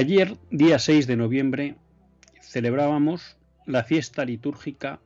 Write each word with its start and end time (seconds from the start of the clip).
Ayer, 0.00 0.38
día 0.50 0.78
6 0.78 1.06
de 1.06 1.14
noviembre, 1.14 1.74
celebrábamos 2.40 3.36
la 3.66 3.84
fiesta 3.84 4.24
litúrgica 4.24 4.98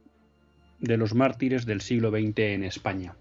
de 0.78 0.96
los 0.96 1.14
mártires 1.14 1.66
del 1.66 1.80
siglo 1.80 2.12
XX 2.12 2.38
en 2.38 2.62
España. 2.62 3.16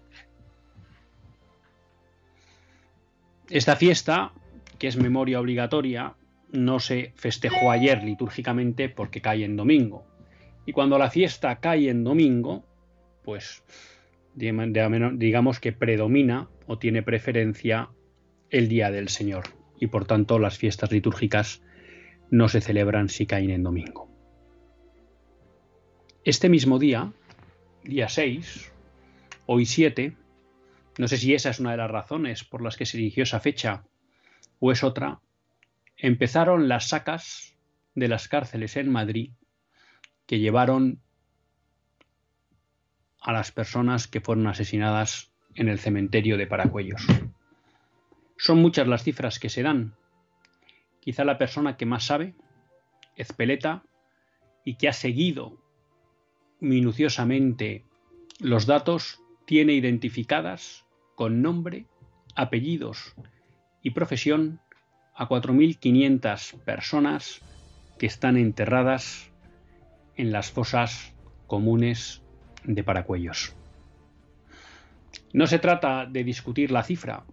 Esta 3.50 3.74
fiesta, 3.74 4.30
que 4.78 4.86
es 4.86 4.96
memoria 4.96 5.40
obligatoria, 5.40 6.14
no 6.52 6.78
se 6.78 7.12
festejó 7.16 7.72
ayer 7.72 8.04
litúrgicamente 8.04 8.88
porque 8.88 9.20
cae 9.20 9.44
en 9.44 9.56
domingo. 9.56 10.06
Y 10.66 10.70
cuando 10.70 10.96
la 10.96 11.10
fiesta 11.10 11.58
cae 11.58 11.90
en 11.90 12.04
domingo, 12.04 12.64
pues 13.24 13.64
digamos 14.36 15.58
que 15.58 15.72
predomina 15.72 16.46
o 16.68 16.78
tiene 16.78 17.02
preferencia 17.02 17.88
el 18.50 18.68
Día 18.68 18.92
del 18.92 19.08
Señor 19.08 19.53
y 19.78 19.88
por 19.88 20.06
tanto 20.06 20.38
las 20.38 20.58
fiestas 20.58 20.90
litúrgicas 20.92 21.62
no 22.30 22.48
se 22.48 22.60
celebran 22.60 23.08
si 23.08 23.26
caen 23.26 23.50
en 23.50 23.62
domingo. 23.62 24.08
Este 26.24 26.48
mismo 26.48 26.78
día, 26.78 27.12
día 27.82 28.08
6, 28.08 28.72
hoy 29.46 29.66
7, 29.66 30.16
no 30.98 31.08
sé 31.08 31.16
si 31.18 31.34
esa 31.34 31.50
es 31.50 31.60
una 31.60 31.72
de 31.72 31.76
las 31.76 31.90
razones 31.90 32.44
por 32.44 32.62
las 32.62 32.76
que 32.76 32.86
se 32.86 32.96
eligió 32.96 33.24
esa 33.24 33.40
fecha 33.40 33.84
o 34.58 34.72
es 34.72 34.82
otra, 34.82 35.20
empezaron 35.96 36.68
las 36.68 36.88
sacas 36.88 37.54
de 37.94 38.08
las 38.08 38.28
cárceles 38.28 38.76
en 38.76 38.90
Madrid 38.90 39.32
que 40.26 40.38
llevaron 40.38 41.00
a 43.20 43.32
las 43.32 43.52
personas 43.52 44.06
que 44.06 44.20
fueron 44.20 44.46
asesinadas 44.46 45.32
en 45.54 45.68
el 45.68 45.78
cementerio 45.78 46.36
de 46.36 46.46
Paracuellos. 46.46 47.06
Son 48.44 48.58
muchas 48.58 48.86
las 48.86 49.02
cifras 49.02 49.38
que 49.38 49.48
se 49.48 49.62
dan. 49.62 49.94
Quizá 51.00 51.24
la 51.24 51.38
persona 51.38 51.78
que 51.78 51.86
más 51.86 52.04
sabe, 52.04 52.34
Ezpeleta, 53.16 53.84
y 54.66 54.74
que 54.74 54.86
ha 54.86 54.92
seguido 54.92 55.56
minuciosamente 56.60 57.86
los 58.40 58.66
datos, 58.66 59.22
tiene 59.46 59.72
identificadas 59.72 60.84
con 61.14 61.40
nombre, 61.40 61.86
apellidos 62.34 63.14
y 63.82 63.92
profesión 63.92 64.60
a 65.14 65.26
4.500 65.26 66.60
personas 66.64 67.40
que 67.98 68.04
están 68.04 68.36
enterradas 68.36 69.30
en 70.16 70.32
las 70.32 70.50
fosas 70.50 71.14
comunes 71.46 72.20
de 72.64 72.84
Paracuellos. 72.84 73.56
No 75.32 75.46
se 75.46 75.58
trata 75.58 76.04
de 76.04 76.24
discutir 76.24 76.70
la 76.70 76.82
cifra, 76.82 77.24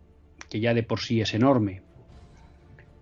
que 0.51 0.59
ya 0.59 0.73
de 0.73 0.83
por 0.83 0.99
sí 0.99 1.21
es 1.21 1.33
enorme, 1.33 1.81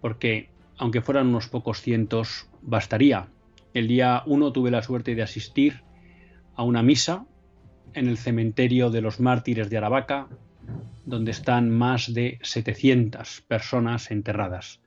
porque 0.02 0.50
aunque 0.78 1.02
fueran 1.02 1.28
unos 1.28 1.48
pocos 1.48 1.82
cientos, 1.82 2.48
bastaría. 2.62 3.28
El 3.74 3.88
día 3.88 4.22
1 4.28 4.54
tuve 4.54 4.72
la 4.72 4.84
suerte 4.84 5.16
de 5.16 5.24
asistir 5.24 5.82
a 6.56 6.64
una 6.64 6.84
misa 6.84 7.26
en 7.96 8.08
el 8.08 8.18
cementerio 8.18 8.92
de 8.92 9.02
los 9.02 9.20
mártires 9.20 9.70
de 9.70 9.78
Aravaca, 9.78 10.28
donde 11.06 11.32
están 11.32 11.72
más 11.72 12.14
de 12.14 12.38
700 12.44 13.42
personas 13.42 14.12
enterradas, 14.12 14.80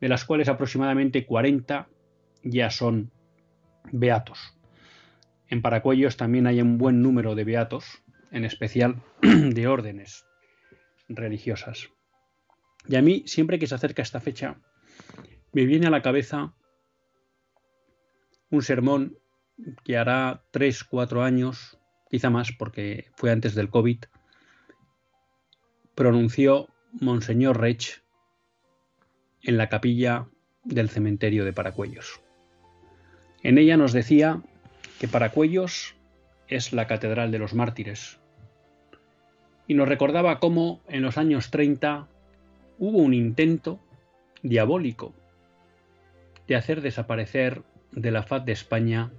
de 0.00 0.08
las 0.08 0.24
cuales 0.24 0.48
aproximadamente 0.48 1.26
40 1.26 1.88
ya 2.44 2.70
son 2.70 3.10
beatos. 3.90 4.56
En 5.48 5.60
Paracuellos 5.60 6.16
también 6.16 6.46
hay 6.46 6.60
un 6.60 6.78
buen 6.78 7.02
número 7.02 7.34
de 7.34 7.44
beatos, 7.44 8.02
en 8.30 8.44
especial 8.44 9.02
de 9.22 9.66
órdenes 9.66 10.24
religiosas. 11.08 11.88
Y 12.88 12.96
a 12.96 13.02
mí, 13.02 13.24
siempre 13.26 13.58
que 13.58 13.66
se 13.66 13.74
acerca 13.74 14.02
esta 14.02 14.20
fecha, 14.20 14.60
me 15.52 15.64
viene 15.64 15.86
a 15.86 15.90
la 15.90 16.02
cabeza 16.02 16.54
un 18.50 18.62
sermón 18.62 19.18
que 19.84 19.96
hará 19.96 20.44
tres, 20.50 20.84
cuatro 20.84 21.22
años, 21.22 21.78
quizá 22.10 22.30
más 22.30 22.52
porque 22.52 23.06
fue 23.16 23.32
antes 23.32 23.54
del 23.54 23.70
COVID, 23.70 24.04
pronunció 25.94 26.68
Monseñor 26.92 27.60
Rech 27.60 28.04
en 29.42 29.56
la 29.56 29.68
capilla 29.68 30.28
del 30.64 30.90
cementerio 30.90 31.44
de 31.44 31.52
Paracuellos. 31.52 32.20
En 33.42 33.58
ella 33.58 33.76
nos 33.76 33.92
decía 33.92 34.42
que 35.00 35.08
Paracuellos 35.08 35.94
es 36.48 36.72
la 36.72 36.86
catedral 36.86 37.30
de 37.30 37.38
los 37.38 37.54
mártires 37.54 38.20
y 39.66 39.74
nos 39.74 39.88
recordaba 39.88 40.38
cómo 40.38 40.82
en 40.88 41.02
los 41.02 41.18
años 41.18 41.50
30 41.50 42.08
hubo 42.78 42.98
un 42.98 43.14
intento 43.14 43.80
diabólico 44.42 45.14
de 46.46 46.56
hacer 46.56 46.80
desaparecer 46.80 47.62
de 47.92 48.10
la 48.10 48.22
faz 48.22 48.44
de 48.44 48.52
España 48.52 49.12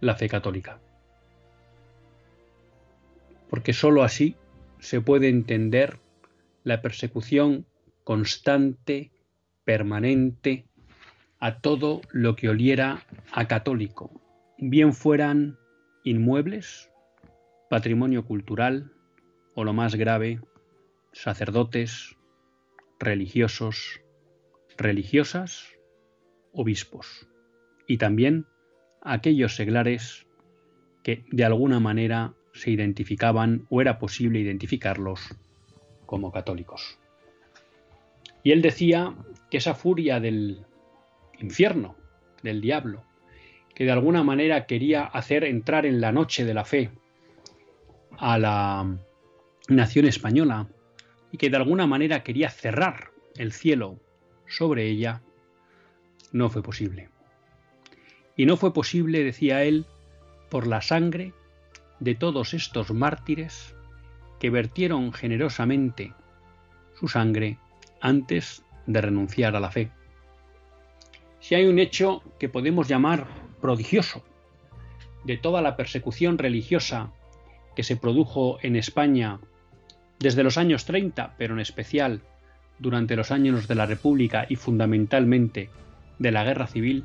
la 0.00 0.14
fe 0.14 0.28
católica. 0.28 0.78
Porque 3.48 3.72
sólo 3.72 4.02
así 4.02 4.36
se 4.78 5.00
puede 5.00 5.28
entender 5.28 5.98
la 6.62 6.82
persecución 6.82 7.66
constante, 8.04 9.10
permanente, 9.64 10.66
a 11.40 11.60
todo 11.60 12.00
lo 12.10 12.36
que 12.36 12.48
oliera 12.48 13.02
a 13.32 13.46
católico, 13.48 14.10
bien 14.58 14.94
fueran 14.94 15.58
inmuebles, 16.04 16.90
patrimonio 17.68 18.24
cultural 18.24 18.92
o 19.54 19.64
lo 19.64 19.72
más 19.72 19.94
grave, 19.94 20.40
sacerdotes, 21.12 22.16
religiosos, 22.98 24.00
religiosas, 24.76 25.68
obispos, 26.52 27.28
y 27.86 27.98
también 27.98 28.46
aquellos 29.02 29.56
seglares 29.56 30.26
que 31.02 31.24
de 31.30 31.44
alguna 31.44 31.80
manera 31.80 32.34
se 32.52 32.70
identificaban 32.70 33.66
o 33.68 33.80
era 33.80 33.98
posible 33.98 34.38
identificarlos 34.38 35.20
como 36.06 36.32
católicos. 36.32 36.98
Y 38.42 38.52
él 38.52 38.62
decía 38.62 39.14
que 39.50 39.58
esa 39.58 39.74
furia 39.74 40.20
del 40.20 40.64
infierno, 41.40 41.96
del 42.42 42.60
diablo, 42.60 43.04
que 43.74 43.84
de 43.84 43.90
alguna 43.90 44.22
manera 44.22 44.66
quería 44.66 45.04
hacer 45.04 45.44
entrar 45.44 45.84
en 45.86 46.00
la 46.00 46.12
noche 46.12 46.44
de 46.44 46.54
la 46.54 46.64
fe 46.64 46.90
a 48.16 48.38
la 48.38 48.96
nación 49.68 50.06
española 50.06 50.68
y 51.34 51.36
que 51.36 51.50
de 51.50 51.56
alguna 51.56 51.88
manera 51.88 52.22
quería 52.22 52.48
cerrar 52.48 53.10
el 53.36 53.50
cielo 53.50 53.98
sobre 54.46 54.86
ella, 54.86 55.20
no 56.30 56.48
fue 56.48 56.62
posible. 56.62 57.08
Y 58.36 58.46
no 58.46 58.56
fue 58.56 58.72
posible, 58.72 59.24
decía 59.24 59.64
él, 59.64 59.84
por 60.48 60.68
la 60.68 60.80
sangre 60.80 61.32
de 61.98 62.14
todos 62.14 62.54
estos 62.54 62.92
mártires 62.92 63.74
que 64.38 64.48
vertieron 64.48 65.12
generosamente 65.12 66.12
su 67.00 67.08
sangre 67.08 67.58
antes 68.00 68.64
de 68.86 69.00
renunciar 69.00 69.56
a 69.56 69.60
la 69.60 69.72
fe. 69.72 69.90
Si 71.40 71.56
hay 71.56 71.66
un 71.66 71.80
hecho 71.80 72.22
que 72.38 72.48
podemos 72.48 72.86
llamar 72.86 73.26
prodigioso 73.60 74.22
de 75.24 75.36
toda 75.36 75.62
la 75.62 75.74
persecución 75.74 76.38
religiosa 76.38 77.10
que 77.74 77.82
se 77.82 77.96
produjo 77.96 78.58
en 78.62 78.76
España 78.76 79.40
desde 80.24 80.42
los 80.42 80.56
años 80.56 80.86
30, 80.86 81.34
pero 81.36 81.52
en 81.52 81.60
especial 81.60 82.22
durante 82.78 83.14
los 83.14 83.30
años 83.30 83.68
de 83.68 83.74
la 83.74 83.84
República 83.84 84.46
y 84.48 84.56
fundamentalmente 84.56 85.68
de 86.18 86.32
la 86.32 86.44
Guerra 86.44 86.66
Civil, 86.66 87.04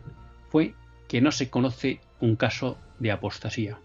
fue 0.50 0.74
que 1.10 1.20
no 1.20 1.34
se 1.34 1.50
conoce 1.50 2.00
un 2.22 2.38
caso 2.38 2.78
de 2.98 3.12
apostasía. 3.12 3.78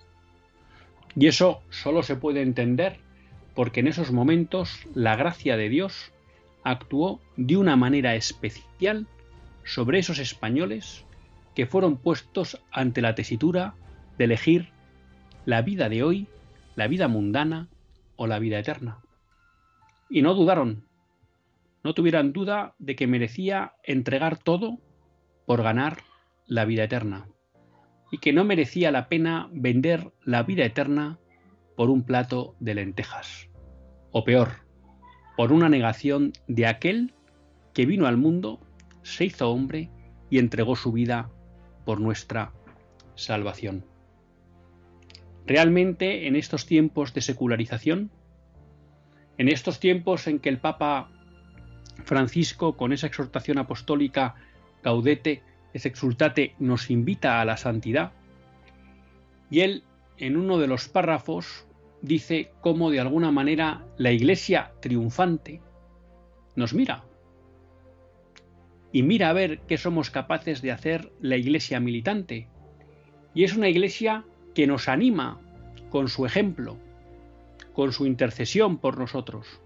Y 1.16 1.26
eso 1.26 1.62
solo 1.68 2.04
se 2.04 2.14
puede 2.14 2.42
entender 2.42 2.98
porque 3.56 3.80
en 3.80 3.88
esos 3.88 4.12
momentos 4.12 4.86
la 4.94 5.16
gracia 5.16 5.56
de 5.56 5.68
Dios 5.68 6.12
actuó 6.62 7.20
de 7.36 7.56
una 7.56 7.74
manera 7.74 8.14
especial 8.14 9.08
sobre 9.64 9.98
esos 9.98 10.20
españoles 10.20 11.04
que 11.56 11.66
fueron 11.66 11.96
puestos 11.96 12.62
ante 12.70 13.02
la 13.02 13.16
tesitura 13.16 13.74
de 14.16 14.26
elegir 14.26 14.68
la 15.44 15.60
vida 15.62 15.88
de 15.88 16.04
hoy, 16.04 16.28
la 16.76 16.86
vida 16.86 17.08
mundana 17.08 17.66
o 18.14 18.28
la 18.28 18.38
vida 18.38 18.60
eterna. 18.60 18.98
Y 20.08 20.22
no 20.22 20.34
dudaron, 20.34 20.86
no 21.82 21.94
tuvieran 21.94 22.32
duda 22.32 22.74
de 22.78 22.96
que 22.96 23.06
merecía 23.06 23.74
entregar 23.82 24.38
todo 24.38 24.80
por 25.46 25.62
ganar 25.62 25.98
la 26.46 26.64
vida 26.64 26.84
eterna, 26.84 27.28
y 28.10 28.18
que 28.18 28.32
no 28.32 28.44
merecía 28.44 28.90
la 28.90 29.08
pena 29.08 29.48
vender 29.52 30.12
la 30.24 30.42
vida 30.42 30.64
eterna 30.64 31.18
por 31.76 31.90
un 31.90 32.02
plato 32.04 32.54
de 32.60 32.74
lentejas, 32.74 33.48
o 34.12 34.24
peor, 34.24 34.64
por 35.36 35.52
una 35.52 35.68
negación 35.68 36.32
de 36.46 36.66
aquel 36.66 37.14
que 37.72 37.86
vino 37.86 38.06
al 38.06 38.16
mundo, 38.16 38.60
se 39.02 39.26
hizo 39.26 39.50
hombre 39.50 39.90
y 40.30 40.38
entregó 40.38 40.76
su 40.76 40.92
vida 40.92 41.30
por 41.84 42.00
nuestra 42.00 42.52
salvación. 43.14 43.84
Realmente 45.46 46.26
en 46.26 46.36
estos 46.36 46.66
tiempos 46.66 47.12
de 47.12 47.20
secularización, 47.20 48.10
en 49.38 49.48
estos 49.48 49.80
tiempos 49.80 50.26
en 50.26 50.38
que 50.38 50.48
el 50.48 50.58
Papa 50.58 51.08
Francisco, 52.04 52.76
con 52.76 52.92
esa 52.92 53.06
exhortación 53.06 53.58
apostólica 53.58 54.34
Gaudete 54.82 55.42
es 55.72 55.86
exultate, 55.86 56.54
nos 56.58 56.90
invita 56.90 57.40
a 57.40 57.44
la 57.44 57.56
santidad, 57.56 58.12
y 59.50 59.60
él 59.60 59.84
en 60.18 60.36
uno 60.36 60.58
de 60.58 60.66
los 60.66 60.88
párrafos 60.88 61.66
dice 62.02 62.52
cómo 62.60 62.90
de 62.90 63.00
alguna 63.00 63.30
manera 63.30 63.84
la 63.96 64.12
iglesia 64.12 64.72
triunfante 64.80 65.60
nos 66.54 66.74
mira 66.74 67.04
y 68.94 69.02
mira 69.02 69.28
a 69.28 69.32
ver 69.32 69.58
qué 69.66 69.76
somos 69.76 70.10
capaces 70.10 70.62
de 70.62 70.70
hacer 70.70 71.10
la 71.20 71.36
iglesia 71.36 71.80
militante. 71.80 72.46
Y 73.34 73.42
es 73.42 73.56
una 73.56 73.68
iglesia 73.68 74.24
que 74.54 74.68
nos 74.68 74.88
anima 74.88 75.40
con 75.90 76.06
su 76.06 76.26
ejemplo, 76.26 76.78
con 77.74 77.92
su 77.92 78.06
intercesión 78.06 78.78
por 78.78 78.96
nosotros. 78.96 79.60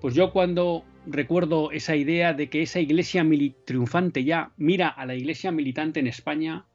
Pues 0.00 0.14
yo 0.14 0.32
cuando 0.32 0.84
recuerdo 1.06 1.70
esa 1.70 1.94
idea 1.94 2.32
de 2.32 2.48
que 2.50 2.62
esa 2.62 2.80
iglesia 2.80 3.24
triunfante 3.64 4.24
ya 4.24 4.52
mira 4.56 4.88
a 4.88 5.06
la 5.06 5.14
iglesia 5.14 5.52
militante 5.52 6.00
en 6.00 6.06
España, 6.06 6.66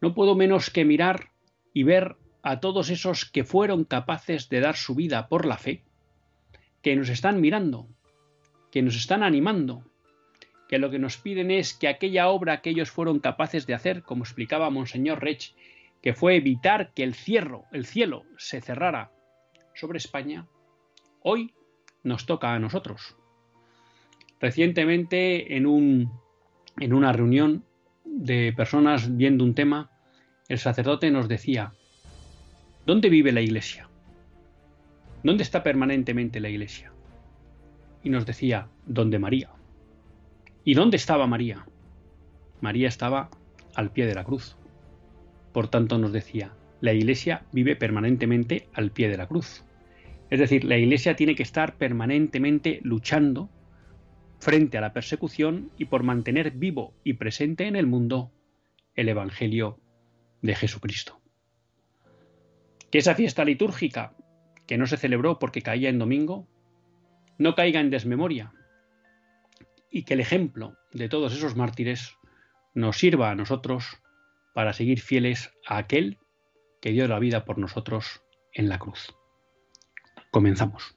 no 0.00 0.14
puedo 0.14 0.36
menos 0.36 0.70
que 0.70 0.84
mirar 0.84 1.30
y 1.72 1.82
ver 1.82 2.16
a 2.42 2.60
todos 2.60 2.90
esos 2.90 3.24
que 3.24 3.44
fueron 3.44 3.84
capaces 3.84 4.50
de 4.50 4.60
dar 4.60 4.76
su 4.76 4.94
vida 4.94 5.28
por 5.28 5.46
la 5.46 5.56
fe, 5.56 5.82
que 6.82 6.94
nos 6.94 7.08
están 7.08 7.40
mirando, 7.40 7.88
que 8.70 8.82
nos 8.82 8.96
están 8.96 9.22
animando, 9.22 9.82
que 10.68 10.78
lo 10.78 10.90
que 10.90 10.98
nos 10.98 11.16
piden 11.16 11.50
es 11.50 11.72
que 11.72 11.88
aquella 11.88 12.28
obra 12.28 12.60
que 12.60 12.70
ellos 12.70 12.90
fueron 12.90 13.18
capaces 13.18 13.66
de 13.66 13.74
hacer, 13.74 14.02
como 14.02 14.24
explicaba 14.24 14.68
Monseñor 14.68 15.22
Rech, 15.22 15.54
que 16.04 16.12
fue 16.12 16.36
evitar 16.36 16.92
que 16.92 17.02
el, 17.02 17.14
cierro, 17.14 17.64
el 17.72 17.86
cielo 17.86 18.24
se 18.36 18.60
cerrara 18.60 19.10
sobre 19.74 19.96
España, 19.96 20.46
hoy 21.22 21.54
nos 22.02 22.26
toca 22.26 22.52
a 22.52 22.58
nosotros. 22.58 23.16
Recientemente, 24.38 25.56
en, 25.56 26.10
en 26.78 26.92
una 26.92 27.10
reunión 27.14 27.64
de 28.04 28.52
personas 28.54 29.16
viendo 29.16 29.44
un 29.44 29.54
tema, 29.54 29.92
el 30.50 30.58
sacerdote 30.58 31.10
nos 31.10 31.26
decía, 31.26 31.72
¿Dónde 32.84 33.08
vive 33.08 33.32
la 33.32 33.40
iglesia? 33.40 33.88
¿Dónde 35.22 35.42
está 35.42 35.62
permanentemente 35.62 36.38
la 36.38 36.50
iglesia? 36.50 36.92
Y 38.02 38.10
nos 38.10 38.26
decía, 38.26 38.68
¿dónde 38.84 39.18
María? 39.18 39.48
¿Y 40.64 40.74
dónde 40.74 40.98
estaba 40.98 41.26
María? 41.26 41.64
María 42.60 42.88
estaba 42.88 43.30
al 43.74 43.90
pie 43.90 44.04
de 44.04 44.14
la 44.14 44.24
cruz. 44.24 44.58
Por 45.54 45.68
tanto 45.68 45.96
nos 45.96 46.12
decía, 46.12 46.52
la 46.82 46.92
iglesia 46.92 47.46
vive 47.52 47.76
permanentemente 47.76 48.68
al 48.74 48.90
pie 48.90 49.08
de 49.08 49.16
la 49.16 49.26
cruz. 49.26 49.64
Es 50.28 50.38
decir, 50.38 50.64
la 50.64 50.76
iglesia 50.76 51.16
tiene 51.16 51.34
que 51.34 51.42
estar 51.42 51.78
permanentemente 51.78 52.80
luchando 52.82 53.48
frente 54.38 54.76
a 54.76 54.82
la 54.82 54.92
persecución 54.92 55.70
y 55.78 55.86
por 55.86 56.02
mantener 56.02 56.50
vivo 56.50 56.92
y 57.04 57.14
presente 57.14 57.66
en 57.66 57.76
el 57.76 57.86
mundo 57.86 58.30
el 58.94 59.08
Evangelio 59.08 59.80
de 60.42 60.54
Jesucristo 60.54 61.24
que 62.94 62.98
esa 62.98 63.16
fiesta 63.16 63.44
litúrgica, 63.44 64.14
que 64.68 64.78
no 64.78 64.86
se 64.86 64.96
celebró 64.96 65.40
porque 65.40 65.62
caía 65.62 65.88
en 65.88 65.98
domingo, 65.98 66.46
no 67.38 67.56
caiga 67.56 67.80
en 67.80 67.90
desmemoria 67.90 68.52
y 69.90 70.04
que 70.04 70.14
el 70.14 70.20
ejemplo 70.20 70.76
de 70.92 71.08
todos 71.08 71.34
esos 71.34 71.56
mártires 71.56 72.16
nos 72.72 72.96
sirva 72.96 73.32
a 73.32 73.34
nosotros 73.34 74.00
para 74.54 74.72
seguir 74.72 75.00
fieles 75.00 75.52
a 75.66 75.76
aquel 75.76 76.18
que 76.80 76.90
dio 76.92 77.06
la 77.08 77.18
vida 77.18 77.44
por 77.44 77.58
nosotros 77.58 78.22
en 78.52 78.68
la 78.68 78.78
cruz. 78.78 79.14
Comenzamos. 80.30 80.96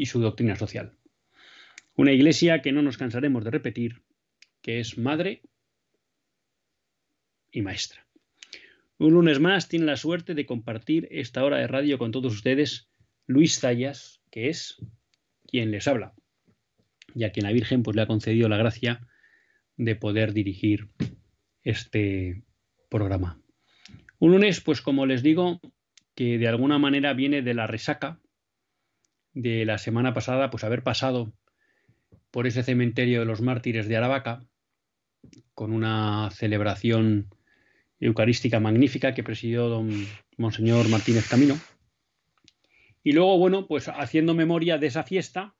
y 0.00 0.06
su 0.06 0.18
doctrina 0.18 0.56
social. 0.56 0.96
Una 1.94 2.12
iglesia 2.12 2.62
que 2.62 2.72
no 2.72 2.80
nos 2.80 2.96
cansaremos 2.96 3.44
de 3.44 3.50
repetir, 3.50 4.00
que 4.62 4.80
es 4.80 4.96
madre 4.96 5.42
y 7.52 7.60
maestra. 7.60 8.06
Un 8.96 9.12
lunes 9.12 9.40
más 9.40 9.68
tiene 9.68 9.84
la 9.84 9.98
suerte 9.98 10.34
de 10.34 10.46
compartir 10.46 11.06
esta 11.10 11.44
hora 11.44 11.58
de 11.58 11.66
radio 11.66 11.98
con 11.98 12.12
todos 12.12 12.32
ustedes 12.32 12.88
Luis 13.26 13.60
Zayas, 13.60 14.22
que 14.30 14.48
es 14.48 14.82
quien 15.46 15.70
les 15.70 15.86
habla, 15.86 16.14
y 17.14 17.24
a 17.24 17.32
quien 17.32 17.44
la 17.44 17.52
Virgen 17.52 17.82
pues, 17.82 17.94
le 17.94 18.00
ha 18.00 18.06
concedido 18.06 18.48
la 18.48 18.56
gracia 18.56 19.06
de 19.76 19.96
poder 19.96 20.32
dirigir 20.32 20.88
este 21.62 22.42
programa. 22.88 23.38
Un 24.18 24.32
lunes, 24.32 24.62
pues 24.62 24.80
como 24.80 25.04
les 25.04 25.22
digo, 25.22 25.60
que 26.14 26.38
de 26.38 26.48
alguna 26.48 26.78
manera 26.78 27.12
viene 27.12 27.42
de 27.42 27.52
la 27.52 27.66
resaca 27.66 28.18
de 29.32 29.64
la 29.64 29.78
semana 29.78 30.14
pasada, 30.14 30.50
pues 30.50 30.64
haber 30.64 30.82
pasado 30.82 31.32
por 32.30 32.46
ese 32.46 32.62
cementerio 32.62 33.20
de 33.20 33.26
los 33.26 33.40
mártires 33.40 33.88
de 33.88 33.96
Aravaca, 33.96 34.44
con 35.54 35.72
una 35.72 36.30
celebración 36.32 37.28
eucarística 38.00 38.60
magnífica 38.60 39.14
que 39.14 39.22
presidió 39.22 39.68
don 39.68 39.90
Monseñor 40.36 40.88
Martínez 40.88 41.28
Camino. 41.28 41.58
Y 43.02 43.12
luego, 43.12 43.38
bueno, 43.38 43.66
pues 43.66 43.88
haciendo 43.88 44.34
memoria 44.34 44.78
de 44.78 44.86
esa 44.86 45.02
fiesta, 45.02 45.54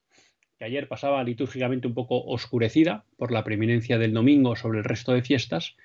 que 0.59 0.65
ayer 0.65 0.89
pasaba 0.89 1.25
litúrgicamente 1.25 1.87
un 1.87 1.95
poco 1.95 2.23
oscurecida 2.25 3.05
por 3.17 3.33
la 3.33 3.45
preeminencia 3.45 3.99
del 3.99 4.13
domingo 4.13 4.57
sobre 4.57 4.79
el 4.79 4.85
resto 4.85 5.13
de 5.13 5.23
fiestas, 5.23 5.77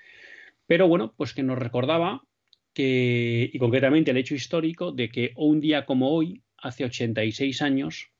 pero 0.66 0.88
bueno, 0.88 1.14
pues 1.16 1.32
que 1.32 1.42
nos 1.42 1.58
recordaba 1.58 2.24
que, 2.74 3.48
y 3.52 3.58
concretamente 3.58 4.10
el 4.10 4.18
hecho 4.18 4.34
histórico 4.34 4.92
de 4.92 5.08
que 5.08 5.32
un 5.36 5.60
día 5.60 5.86
como 5.86 6.10
hoy, 6.10 6.42
hace 6.58 6.84
86 6.84 7.62
años, 7.62 8.10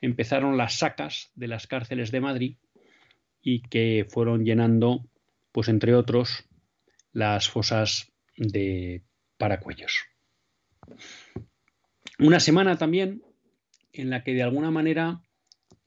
empezaron 0.00 0.56
las 0.56 0.78
sacas 0.78 1.30
de 1.34 1.48
las 1.48 1.66
cárceles 1.66 2.10
de 2.10 2.20
Madrid 2.20 2.56
y 3.40 3.62
que 3.62 4.06
fueron 4.08 4.44
llenando, 4.44 5.08
pues 5.52 5.68
entre 5.68 5.94
otros, 5.94 6.44
las 7.12 7.48
fosas 7.48 8.12
de 8.36 9.02
Paracuellos. 9.38 10.04
Una 12.18 12.40
semana 12.40 12.76
también 12.76 13.22
en 13.92 14.10
la 14.10 14.24
que 14.24 14.34
de 14.34 14.42
alguna 14.42 14.70
manera 14.70 15.22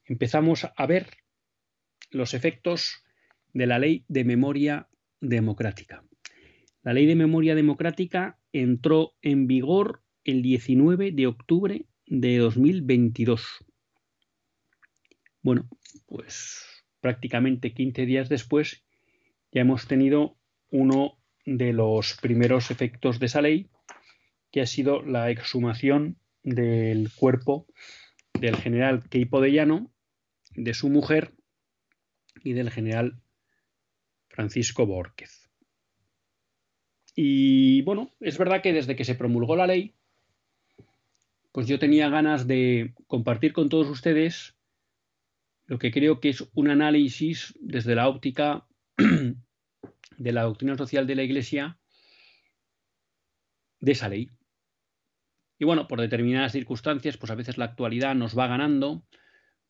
empezamos 0.04 0.66
a 0.74 0.86
ver 0.86 1.08
los 2.10 2.34
efectos 2.34 3.02
de 3.52 3.66
la 3.66 3.78
ley 3.78 4.04
de 4.08 4.24
memoria 4.24 4.88
democrática. 5.20 6.04
La 6.82 6.92
ley 6.92 7.06
de 7.06 7.14
memoria 7.14 7.54
democrática 7.54 8.38
entró 8.52 9.12
en 9.22 9.46
vigor 9.46 10.02
el 10.24 10.42
19 10.42 11.12
de 11.12 11.26
octubre 11.26 11.86
de 12.06 12.38
2022. 12.38 13.64
Bueno, 15.42 15.68
pues 16.06 16.84
prácticamente 17.00 17.72
15 17.72 18.06
días 18.06 18.28
después 18.28 18.84
ya 19.52 19.62
hemos 19.62 19.86
tenido 19.86 20.36
uno 20.70 21.18
de 21.46 21.72
los 21.72 22.16
primeros 22.20 22.70
efectos 22.70 23.18
de 23.18 23.26
esa 23.26 23.42
ley, 23.42 23.70
que 24.52 24.60
ha 24.60 24.66
sido 24.66 25.02
la 25.02 25.30
exhumación 25.30 26.18
del 26.42 27.10
cuerpo 27.14 27.66
del 28.38 28.56
general 28.56 29.08
Queipo 29.08 29.40
de 29.40 29.52
Llano, 29.52 29.92
de 30.54 30.74
su 30.74 30.88
mujer 30.88 31.34
y 32.42 32.52
del 32.52 32.70
general 32.70 33.20
Francisco 34.28 34.86
Borquez. 34.86 35.50
Y 37.14 37.82
bueno, 37.82 38.14
es 38.20 38.38
verdad 38.38 38.62
que 38.62 38.72
desde 38.72 38.96
que 38.96 39.04
se 39.04 39.14
promulgó 39.14 39.56
la 39.56 39.66
ley, 39.66 39.94
pues 41.52 41.66
yo 41.66 41.78
tenía 41.78 42.08
ganas 42.08 42.46
de 42.46 42.94
compartir 43.06 43.52
con 43.52 43.68
todos 43.68 43.88
ustedes 43.88 44.56
lo 45.66 45.78
que 45.78 45.92
creo 45.92 46.20
que 46.20 46.30
es 46.30 46.48
un 46.54 46.68
análisis 46.68 47.54
desde 47.60 47.94
la 47.94 48.08
óptica 48.08 48.66
de 48.96 50.32
la 50.32 50.42
doctrina 50.42 50.76
social 50.76 51.06
de 51.06 51.14
la 51.14 51.22
Iglesia 51.22 51.78
de 53.78 53.92
esa 53.92 54.08
ley. 54.08 54.30
Y 55.58 55.64
bueno, 55.64 55.86
por 55.86 56.00
determinadas 56.00 56.52
circunstancias, 56.52 57.16
pues 57.16 57.30
a 57.30 57.36
veces 57.36 57.56
la 57.56 57.66
actualidad 57.66 58.14
nos 58.14 58.36
va 58.36 58.48
ganando, 58.48 59.04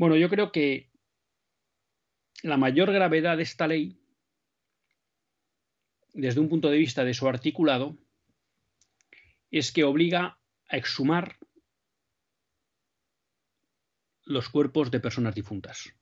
Bueno, 0.00 0.16
yo 0.16 0.30
creo 0.30 0.50
que 0.50 0.90
la 2.42 2.56
mayor 2.56 2.90
gravedad 2.90 3.36
de 3.36 3.42
esta 3.42 3.66
ley 3.66 4.00
desde 6.14 6.40
un 6.40 6.48
punto 6.48 6.70
de 6.70 6.78
vista 6.78 7.04
de 7.04 7.12
su 7.12 7.28
articulado, 7.28 7.98
es 9.50 9.72
que 9.72 9.84
obliga 9.84 10.40
a 10.70 10.76
exhumar 10.78 11.36
los 14.24 14.48
cuerpos 14.48 14.90
de 14.90 15.00
personas 15.00 15.34
difuntas. 15.34 15.92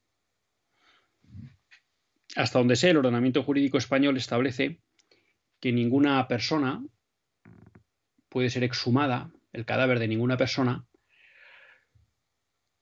Hasta 2.36 2.60
donde 2.60 2.76
sé, 2.76 2.90
el 2.90 2.98
ordenamiento 2.98 3.42
jurídico 3.42 3.78
español 3.78 4.16
establece 4.16 4.80
que 5.58 5.72
ninguna 5.72 6.28
persona 6.28 6.86
puede 8.28 8.48
ser 8.48 8.62
exhumada, 8.62 9.32
el 9.52 9.66
cadáver 9.66 9.98
de 9.98 10.06
ninguna 10.06 10.36
persona, 10.36 10.86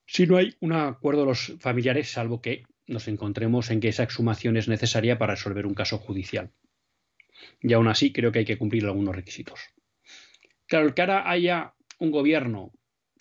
si 0.07 0.27
no 0.27 0.37
hay 0.37 0.57
un 0.61 0.73
acuerdo 0.73 1.23
de 1.23 1.27
los 1.27 1.55
familiares, 1.61 2.11
salvo 2.11 2.41
que 2.41 2.65
nos 2.87 3.09
encontremos 3.09 3.71
en 3.71 3.81
que 3.81 3.89
esa 3.89 4.05
exhumación 4.05 4.57
es 4.57 4.69
necesaria 4.69 5.19
para 5.19 5.35
resolver 5.35 5.67
un 5.67 5.75
caso 5.75 5.99
judicial 5.99 6.53
y 7.61 7.73
aún 7.73 7.89
así 7.89 8.13
creo 8.13 8.33
que 8.33 8.41
hay 8.41 8.45
que 8.45 8.59
cumplir 8.59 8.85
algunos 8.85 9.15
requisitos. 9.15 9.61
Claro, 10.67 10.95
que 10.95 11.03
ahora 11.03 11.31
haya 11.31 11.75
un 11.99 12.11
gobierno 12.11 12.73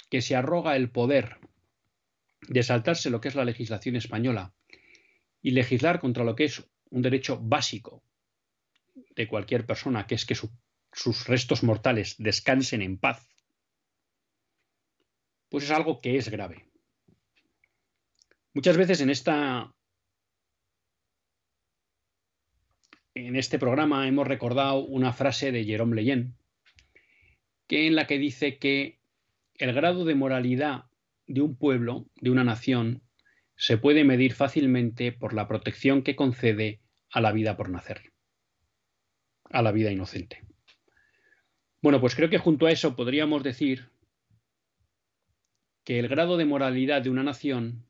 que 0.09 0.21
se 0.21 0.35
arroga 0.35 0.75
el 0.75 0.89
poder 0.89 1.37
de 2.47 2.63
saltarse 2.63 3.09
lo 3.09 3.21
que 3.21 3.27
es 3.27 3.35
la 3.35 3.45
legislación 3.45 3.95
española 3.95 4.53
y 5.41 5.51
legislar 5.51 5.99
contra 5.99 6.23
lo 6.23 6.35
que 6.35 6.45
es 6.45 6.63
un 6.89 7.01
derecho 7.01 7.39
básico 7.41 8.03
de 9.15 9.27
cualquier 9.27 9.65
persona, 9.65 10.07
que 10.07 10.15
es 10.15 10.25
que 10.25 10.35
sus 10.35 11.27
restos 11.27 11.63
mortales 11.63 12.15
descansen 12.17 12.81
en 12.81 12.97
paz, 12.97 13.27
pues 15.49 15.63
es 15.63 15.71
algo 15.71 16.01
que 16.01 16.17
es 16.17 16.29
grave. 16.29 16.65
Muchas 18.55 18.77
veces 18.77 19.01
en 19.01 19.09
esta 19.09 19.75
en 23.13 23.35
este 23.35 23.59
programa 23.59 24.07
hemos 24.07 24.25
recordado 24.25 24.85
una 24.85 25.11
frase 25.11 25.51
de 25.51 25.65
Jerome 25.65 25.93
Leyen, 25.93 26.37
que 27.67 27.85
en 27.85 27.95
la 27.95 28.07
que 28.07 28.17
dice 28.17 28.57
que 28.57 29.01
el 29.55 29.73
grado 29.73 30.05
de 30.05 30.15
moralidad 30.15 30.85
de 31.27 31.41
un 31.41 31.57
pueblo, 31.57 32.07
de 32.15 32.29
una 32.29 32.45
nación, 32.45 33.03
se 33.57 33.77
puede 33.77 34.05
medir 34.05 34.33
fácilmente 34.33 35.11
por 35.11 35.33
la 35.33 35.49
protección 35.49 36.01
que 36.01 36.15
concede 36.15 36.79
a 37.11 37.19
la 37.19 37.33
vida 37.33 37.57
por 37.57 37.69
nacer, 37.69 38.13
a 39.49 39.61
la 39.63 39.73
vida 39.73 39.91
inocente. 39.91 40.43
Bueno, 41.81 41.99
pues 41.99 42.15
creo 42.15 42.29
que 42.29 42.37
junto 42.37 42.67
a 42.67 42.71
eso 42.71 42.95
podríamos 42.95 43.43
decir 43.43 43.89
que 45.83 45.99
el 45.99 46.07
grado 46.07 46.37
de 46.37 46.45
moralidad 46.45 47.01
de 47.01 47.09
una 47.09 47.23
nación 47.23 47.85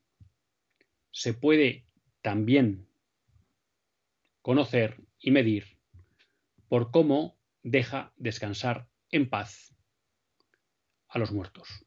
se 1.16 1.34
puede 1.34 1.86
también 2.22 2.90
conocer 4.42 5.02
y 5.18 5.32
medir 5.32 5.80
por 6.68 6.92
cómo 6.92 7.40
deja 7.64 8.12
descansar 8.18 8.90
en 9.12 9.30
paz 9.30 9.74
a 11.08 11.18
los 11.18 11.32
muertos, 11.32 11.86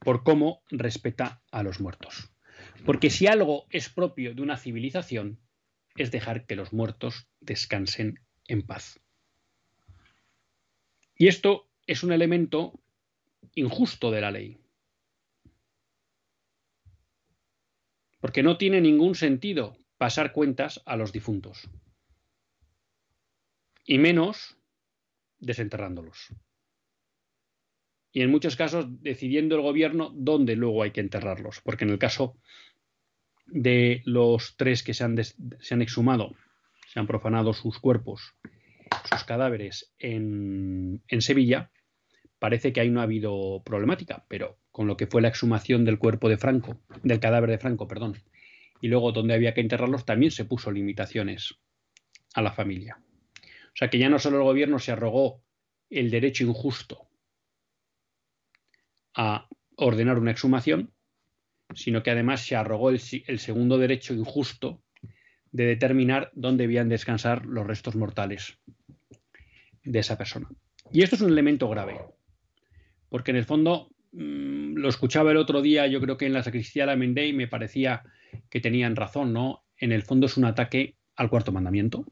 por 0.00 0.24
cómo 0.24 0.62
respeta 0.70 1.42
a 1.52 1.62
los 1.62 1.78
muertos. 1.78 2.32
Porque 2.86 3.10
si 3.10 3.26
algo 3.26 3.66
es 3.68 3.90
propio 3.90 4.34
de 4.34 4.40
una 4.40 4.56
civilización, 4.56 5.38
es 5.94 6.10
dejar 6.10 6.46
que 6.46 6.56
los 6.56 6.72
muertos 6.72 7.28
descansen 7.38 8.24
en 8.48 8.62
paz. 8.62 8.98
Y 11.16 11.28
esto 11.28 11.68
es 11.86 12.02
un 12.02 12.12
elemento 12.12 12.80
injusto 13.54 14.10
de 14.10 14.22
la 14.22 14.30
ley. 14.30 14.58
Porque 18.20 18.42
no 18.42 18.56
tiene 18.58 18.80
ningún 18.80 19.14
sentido 19.14 19.76
pasar 19.98 20.32
cuentas 20.32 20.82
a 20.86 20.96
los 20.96 21.12
difuntos. 21.12 21.68
Y 23.84 23.98
menos 23.98 24.56
desenterrándolos. 25.38 26.28
Y 28.12 28.22
en 28.22 28.30
muchos 28.30 28.56
casos 28.56 28.86
decidiendo 29.02 29.56
el 29.56 29.62
gobierno 29.62 30.12
dónde 30.14 30.56
luego 30.56 30.82
hay 30.82 30.90
que 30.90 31.00
enterrarlos, 31.00 31.60
porque 31.62 31.84
en 31.84 31.90
el 31.90 31.98
caso 31.98 32.36
de 33.46 34.02
los 34.04 34.56
tres 34.56 34.82
que 34.82 34.94
se 34.94 35.04
han, 35.04 35.16
se 35.22 35.74
han 35.74 35.82
exhumado, 35.82 36.34
se 36.92 37.00
han 37.00 37.06
profanado 37.06 37.52
sus 37.52 37.78
cuerpos 37.78 38.34
sus 39.10 39.24
cadáveres 39.24 39.92
en, 39.98 41.02
en 41.08 41.22
Sevilla, 41.22 41.70
parece 42.38 42.72
que 42.72 42.80
ahí 42.80 42.90
no 42.90 43.00
ha 43.00 43.04
habido 43.04 43.62
problemática, 43.64 44.24
pero 44.28 44.58
con 44.70 44.86
lo 44.86 44.96
que 44.96 45.06
fue 45.06 45.22
la 45.22 45.28
exhumación 45.28 45.84
del 45.84 45.98
cuerpo 45.98 46.28
de 46.28 46.38
Franco, 46.38 46.80
del 47.02 47.20
cadáver 47.20 47.50
de 47.50 47.58
Franco, 47.58 47.88
perdón, 47.88 48.16
y 48.80 48.88
luego 48.88 49.12
donde 49.12 49.34
había 49.34 49.54
que 49.54 49.60
enterrarlos, 49.60 50.04
también 50.04 50.30
se 50.30 50.44
puso 50.44 50.70
limitaciones 50.70 51.56
a 52.34 52.42
la 52.42 52.52
familia. 52.52 52.98
O 53.42 53.76
sea 53.76 53.88
que 53.88 53.98
ya 53.98 54.08
no 54.08 54.18
solo 54.18 54.38
el 54.38 54.44
gobierno 54.44 54.78
se 54.78 54.92
arrogó 54.92 55.42
el 55.90 56.10
derecho 56.10 56.44
injusto 56.44 57.08
a 59.14 59.48
ordenar 59.76 60.18
una 60.18 60.30
exhumación, 60.30 60.92
sino 61.74 62.02
que 62.02 62.10
además 62.10 62.42
se 62.42 62.56
arrogó 62.56 62.90
el, 62.90 63.00
segundo 63.00 63.78
derecho 63.78 64.14
injusto 64.14 64.82
de 65.52 65.64
determinar 65.64 66.30
dónde 66.34 66.64
debían 66.64 66.88
descansar 66.88 67.44
los 67.44 67.66
restos 67.66 67.96
mortales 67.96 68.58
de 69.82 69.98
esa 69.98 70.16
persona. 70.16 70.48
Y 70.92 71.02
esto 71.02 71.16
es 71.16 71.22
un 71.22 71.30
elemento 71.30 71.68
grave, 71.68 72.00
porque 73.08 73.30
en 73.30 73.36
el 73.36 73.44
fondo 73.44 73.90
mm, 74.12 74.59
lo 74.74 74.88
escuchaba 74.88 75.30
el 75.30 75.36
otro 75.36 75.62
día, 75.62 75.86
yo 75.86 76.00
creo 76.00 76.16
que 76.16 76.26
en 76.26 76.32
la 76.32 76.42
sacristía 76.42 76.84
de 76.84 76.88
la 76.88 76.96
Mendey 76.96 77.32
me 77.32 77.48
parecía 77.48 78.02
que 78.48 78.60
tenían 78.60 78.96
razón, 78.96 79.32
¿no? 79.32 79.64
En 79.76 79.92
el 79.92 80.02
fondo 80.02 80.26
es 80.26 80.36
un 80.36 80.44
ataque 80.44 80.96
al 81.16 81.30
cuarto 81.30 81.52
mandamiento. 81.52 82.06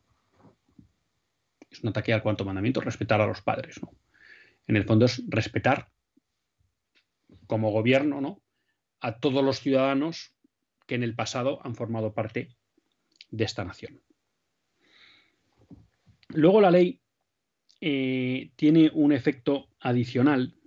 Es 1.70 1.82
un 1.82 1.90
ataque 1.90 2.12
al 2.12 2.22
cuarto 2.22 2.44
mandamiento, 2.44 2.80
respetar 2.80 3.20
a 3.20 3.26
los 3.26 3.42
padres, 3.42 3.80
¿no? 3.82 3.92
En 4.66 4.76
el 4.76 4.84
fondo 4.84 5.06
es 5.06 5.22
respetar 5.28 5.90
como 7.46 7.70
gobierno, 7.70 8.20
¿no? 8.20 8.42
A 9.00 9.18
todos 9.18 9.44
los 9.44 9.60
ciudadanos 9.60 10.34
que 10.86 10.94
en 10.94 11.02
el 11.02 11.14
pasado 11.14 11.60
han 11.64 11.74
formado 11.74 12.14
parte 12.14 12.56
de 13.30 13.44
esta 13.44 13.64
nación. 13.64 14.02
Luego 16.28 16.60
la 16.60 16.70
ley 16.70 17.00
eh, 17.80 18.50
tiene 18.56 18.90
un 18.92 19.12
efecto 19.12 19.68
adicional 19.80 20.57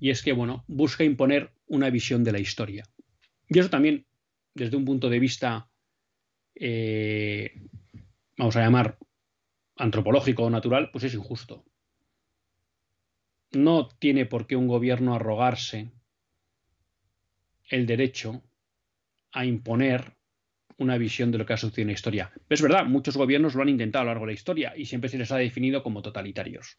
y 0.00 0.10
es 0.10 0.22
que, 0.22 0.32
bueno, 0.32 0.64
busca 0.66 1.04
imponer 1.04 1.52
una 1.66 1.90
visión 1.90 2.24
de 2.24 2.32
la 2.32 2.40
historia. 2.40 2.84
Y 3.48 3.58
eso 3.58 3.70
también, 3.70 4.06
desde 4.54 4.76
un 4.76 4.84
punto 4.84 5.08
de 5.08 5.18
vista, 5.18 5.68
eh, 6.54 7.60
vamos 8.36 8.56
a 8.56 8.60
llamar, 8.60 8.98
antropológico 9.76 10.44
o 10.44 10.50
natural, 10.50 10.90
pues 10.90 11.04
es 11.04 11.14
injusto. 11.14 11.64
No 13.52 13.88
tiene 13.88 14.26
por 14.26 14.46
qué 14.46 14.56
un 14.56 14.68
gobierno 14.68 15.14
arrogarse 15.14 15.92
el 17.68 17.86
derecho 17.86 18.42
a 19.32 19.44
imponer 19.44 20.16
una 20.78 20.98
visión 20.98 21.30
de 21.30 21.38
lo 21.38 21.46
que 21.46 21.52
ha 21.52 21.56
sucedido 21.56 21.82
en 21.82 21.88
la 21.88 21.94
historia. 21.94 22.32
Es 22.48 22.60
verdad, 22.60 22.84
muchos 22.84 23.16
gobiernos 23.16 23.54
lo 23.54 23.62
han 23.62 23.68
intentado 23.68 24.02
a 24.02 24.04
lo 24.04 24.10
largo 24.10 24.26
de 24.26 24.32
la 24.32 24.36
historia 24.36 24.72
y 24.76 24.86
siempre 24.86 25.08
se 25.08 25.18
les 25.18 25.30
ha 25.30 25.36
definido 25.36 25.82
como 25.82 26.02
totalitarios. 26.02 26.78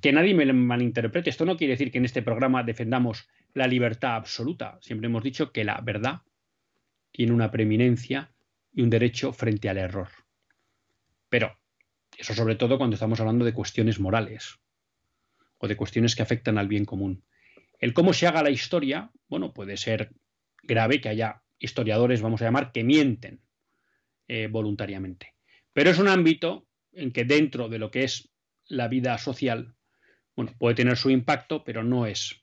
Que 0.00 0.12
nadie 0.12 0.34
me 0.34 0.52
malinterprete, 0.52 1.30
esto 1.30 1.44
no 1.44 1.56
quiere 1.56 1.72
decir 1.72 1.90
que 1.90 1.98
en 1.98 2.04
este 2.04 2.22
programa 2.22 2.62
defendamos 2.62 3.28
la 3.54 3.66
libertad 3.66 4.14
absoluta. 4.14 4.78
Siempre 4.80 5.06
hemos 5.06 5.24
dicho 5.24 5.52
que 5.52 5.64
la 5.64 5.80
verdad 5.80 6.22
tiene 7.10 7.32
una 7.32 7.50
preeminencia 7.50 8.32
y 8.72 8.82
un 8.82 8.90
derecho 8.90 9.32
frente 9.32 9.68
al 9.68 9.78
error. 9.78 10.08
Pero 11.28 11.58
eso 12.16 12.34
sobre 12.34 12.54
todo 12.54 12.78
cuando 12.78 12.94
estamos 12.94 13.20
hablando 13.20 13.44
de 13.44 13.52
cuestiones 13.52 13.98
morales 13.98 14.58
o 15.58 15.66
de 15.66 15.76
cuestiones 15.76 16.14
que 16.14 16.22
afectan 16.22 16.58
al 16.58 16.68
bien 16.68 16.84
común. 16.84 17.24
El 17.78 17.92
cómo 17.92 18.12
se 18.12 18.26
haga 18.26 18.42
la 18.42 18.50
historia, 18.50 19.10
bueno, 19.28 19.52
puede 19.52 19.76
ser 19.76 20.12
grave 20.62 21.00
que 21.00 21.08
haya 21.08 21.42
historiadores, 21.58 22.22
vamos 22.22 22.40
a 22.42 22.44
llamar, 22.44 22.72
que 22.72 22.84
mienten 22.84 23.40
eh, 24.26 24.48
voluntariamente. 24.48 25.34
Pero 25.72 25.90
es 25.90 25.98
un 25.98 26.08
ámbito 26.08 26.68
en 26.92 27.12
que 27.12 27.24
dentro 27.24 27.68
de 27.68 27.78
lo 27.78 27.90
que 27.90 28.04
es 28.04 28.30
la 28.66 28.88
vida 28.88 29.16
social, 29.18 29.74
bueno, 30.38 30.54
puede 30.56 30.76
tener 30.76 30.96
su 30.96 31.10
impacto, 31.10 31.64
pero 31.64 31.82
no 31.82 32.06
es 32.06 32.40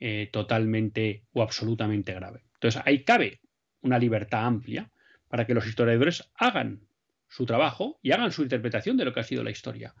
eh, 0.00 0.28
totalmente 0.32 1.22
o 1.32 1.40
absolutamente 1.40 2.12
grave. 2.12 2.42
Entonces, 2.54 2.82
ahí 2.84 3.04
cabe 3.04 3.38
una 3.82 4.00
libertad 4.00 4.46
amplia 4.46 4.90
para 5.28 5.46
que 5.46 5.54
los 5.54 5.64
historiadores 5.64 6.28
hagan 6.34 6.80
su 7.28 7.46
trabajo 7.46 8.00
y 8.02 8.10
hagan 8.10 8.32
su 8.32 8.42
interpretación 8.42 8.96
de 8.96 9.04
lo 9.04 9.12
que 9.12 9.20
ha 9.20 9.22
sido 9.22 9.44
la 9.44 9.52
historia. 9.52 9.94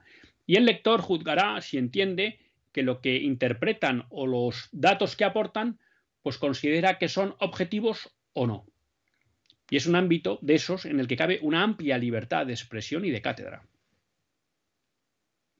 Y 0.44 0.56
el 0.56 0.64
lector 0.64 1.00
juzgará 1.00 1.60
si 1.60 1.78
entiende 1.78 2.40
que 2.72 2.82
lo 2.82 3.00
que 3.00 3.16
interpretan 3.18 4.06
o 4.08 4.26
los 4.26 4.68
datos 4.72 5.14
que 5.14 5.22
aportan 5.22 5.78
pues 6.20 6.36
considera 6.36 6.98
que 6.98 7.06
son 7.06 7.36
objetivos 7.38 8.12
o 8.32 8.48
no. 8.48 8.66
Y 9.70 9.76
es 9.76 9.86
un 9.86 9.94
ámbito 9.94 10.40
de 10.42 10.56
esos 10.56 10.84
en 10.86 10.98
el 10.98 11.06
que 11.06 11.16
cabe 11.16 11.38
una 11.42 11.62
amplia 11.62 11.96
libertad 11.96 12.44
de 12.44 12.54
expresión 12.54 13.04
y 13.04 13.10
de 13.10 13.22
cátedra. 13.22 13.68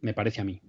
Me 0.00 0.14
parece 0.14 0.40
a 0.40 0.44
mí. 0.44 0.60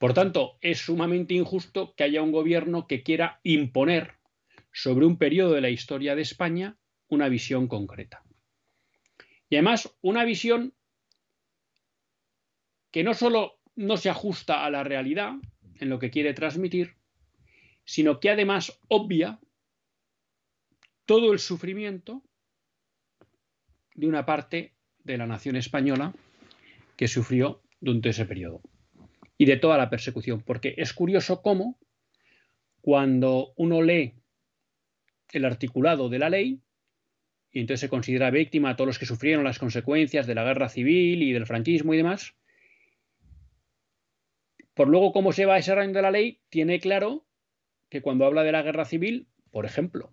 Por 0.00 0.14
tanto, 0.14 0.56
es 0.62 0.78
sumamente 0.78 1.34
injusto 1.34 1.94
que 1.94 2.04
haya 2.04 2.22
un 2.22 2.32
gobierno 2.32 2.86
que 2.86 3.02
quiera 3.02 3.38
imponer 3.42 4.14
sobre 4.72 5.04
un 5.04 5.18
periodo 5.18 5.52
de 5.52 5.60
la 5.60 5.68
historia 5.68 6.14
de 6.14 6.22
España 6.22 6.78
una 7.08 7.28
visión 7.28 7.68
concreta. 7.68 8.24
Y 9.50 9.56
además, 9.56 9.94
una 10.00 10.24
visión 10.24 10.74
que 12.90 13.04
no 13.04 13.12
solo 13.12 13.60
no 13.76 13.98
se 13.98 14.08
ajusta 14.08 14.64
a 14.64 14.70
la 14.70 14.84
realidad 14.84 15.34
en 15.80 15.90
lo 15.90 15.98
que 15.98 16.10
quiere 16.10 16.32
transmitir, 16.32 16.96
sino 17.84 18.20
que 18.20 18.30
además 18.30 18.80
obvia 18.88 19.38
todo 21.04 21.32
el 21.32 21.40
sufrimiento 21.40 22.22
de 23.94 24.06
una 24.06 24.24
parte 24.24 24.74
de 25.04 25.18
la 25.18 25.26
nación 25.26 25.56
española 25.56 26.14
que 26.96 27.06
sufrió 27.06 27.62
durante 27.80 28.10
ese 28.10 28.24
periodo 28.24 28.62
y 29.40 29.46
de 29.46 29.56
toda 29.56 29.78
la 29.78 29.88
persecución, 29.88 30.42
porque 30.42 30.74
es 30.76 30.92
curioso 30.92 31.40
cómo 31.40 31.78
cuando 32.82 33.54
uno 33.56 33.80
lee 33.80 34.12
el 35.32 35.46
articulado 35.46 36.10
de 36.10 36.18
la 36.18 36.28
ley, 36.28 36.60
y 37.50 37.60
entonces 37.60 37.80
se 37.80 37.88
considera 37.88 38.30
víctima 38.30 38.68
a 38.68 38.76
todos 38.76 38.88
los 38.88 38.98
que 38.98 39.06
sufrieron 39.06 39.42
las 39.42 39.58
consecuencias 39.58 40.26
de 40.26 40.34
la 40.34 40.44
guerra 40.44 40.68
civil 40.68 41.22
y 41.22 41.32
del 41.32 41.46
franquismo 41.46 41.94
y 41.94 41.96
demás, 41.96 42.34
por 44.74 44.88
luego 44.88 45.10
cómo 45.10 45.32
se 45.32 45.46
va 45.46 45.54
desarrollando 45.54 46.00
de 46.00 46.02
la 46.02 46.10
ley, 46.10 46.42
tiene 46.50 46.78
claro 46.78 47.26
que 47.88 48.02
cuando 48.02 48.26
habla 48.26 48.42
de 48.42 48.52
la 48.52 48.60
guerra 48.60 48.84
civil, 48.84 49.26
por 49.50 49.64
ejemplo, 49.64 50.12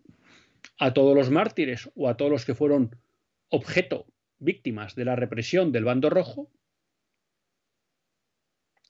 a 0.79 0.93
todos 0.93 1.13
los 1.13 1.31
mártires 1.31 1.91
o 1.95 2.07
a 2.07 2.15
todos 2.15 2.31
los 2.31 2.45
que 2.45 2.55
fueron 2.55 2.95
objeto, 3.49 4.07
víctimas 4.39 4.95
de 4.95 5.03
la 5.03 5.17
represión 5.17 5.73
del 5.73 5.83
bando 5.83 6.09
rojo, 6.09 6.49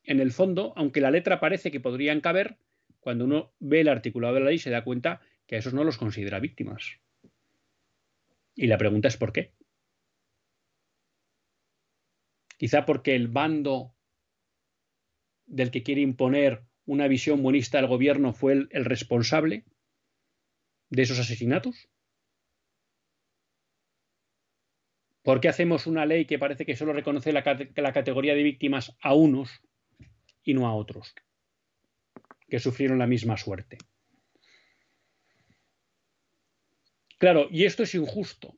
en 0.07 0.19
el 0.19 0.31
fondo, 0.31 0.73
aunque 0.75 1.01
la 1.01 1.11
letra 1.11 1.39
parece 1.39 1.69
que 1.69 1.79
podrían 1.79 2.21
caber, 2.21 2.57
cuando 2.99 3.25
uno 3.25 3.53
ve 3.59 3.81
el 3.81 3.89
articulado 3.89 4.33
de 4.33 4.39
la 4.39 4.47
ley 4.47 4.57
se 4.57 4.71
da 4.71 4.83
cuenta 4.83 5.21
que 5.45 5.55
a 5.55 5.59
esos 5.59 5.73
no 5.73 5.83
los 5.83 5.97
considera 5.97 6.39
víctimas. 6.39 6.99
Y 8.55 8.67
la 8.67 8.77
pregunta 8.77 9.07
es 9.07 9.17
¿por 9.17 9.31
qué? 9.31 9.53
Quizá 12.57 12.85
porque 12.85 13.15
el 13.15 13.27
bando 13.27 13.93
del 15.45 15.71
que 15.71 15.83
quiere 15.83 16.01
imponer 16.01 16.63
una 16.85 17.07
visión 17.07 17.43
buenista 17.43 17.77
del 17.77 17.87
gobierno 17.87 18.33
fue 18.33 18.53
el, 18.53 18.85
responsable 18.85 19.65
de 20.89 21.01
esos 21.03 21.19
asesinatos? 21.19 21.89
¿Por 25.21 25.41
qué 25.41 25.49
hacemos 25.49 25.85
una 25.85 26.05
ley 26.05 26.25
que 26.25 26.39
parece 26.39 26.65
que 26.65 26.77
solo 26.77 26.93
reconoce 26.93 27.33
la, 27.33 27.43
categoría 27.43 28.33
de 28.33 28.43
víctimas 28.43 28.95
a 29.01 29.13
unos 29.13 29.61
y 30.47 30.53
no 30.53 30.65
a 30.65 30.73
otros 30.73 31.13
que 32.49 32.59
sufrieron 32.59 32.97
la 32.97 33.07
misma 33.07 33.35
suerte? 33.35 33.77
Claro, 37.19 37.47
y 37.51 37.65
esto 37.65 37.83
es 37.83 37.93
injusto, 37.93 38.55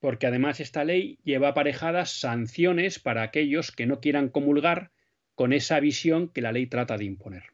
porque 0.00 0.26
además 0.26 0.60
esta 0.60 0.84
ley 0.84 1.18
lleva 1.24 1.48
aparejadas 1.48 2.18
sanciones 2.18 2.98
para 2.98 3.22
aquellos 3.22 3.70
que 3.70 3.86
no 3.86 4.00
quieran 4.00 4.30
comulgar 4.30 4.90
con 5.34 5.52
esa 5.52 5.78
visión 5.80 6.28
que 6.28 6.40
la 6.40 6.52
ley 6.52 6.66
trata 6.66 6.96
de 6.96 7.04
imponer. 7.04 7.44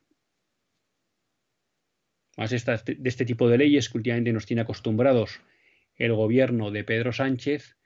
Más 2.37 2.51
de 2.51 2.57
este 3.05 3.25
tipo 3.25 3.49
de 3.49 3.59
leyes 3.59 3.89
que 3.89 3.99
últimamente 3.99 4.33
nos 4.33 4.47
tiene 4.47 4.63
acostumbrados 4.63 5.41
el 5.97 6.13
gobierno 6.13 6.71
de 6.71 6.85
Pedro 6.85 7.13
Sánchez, 7.13 7.77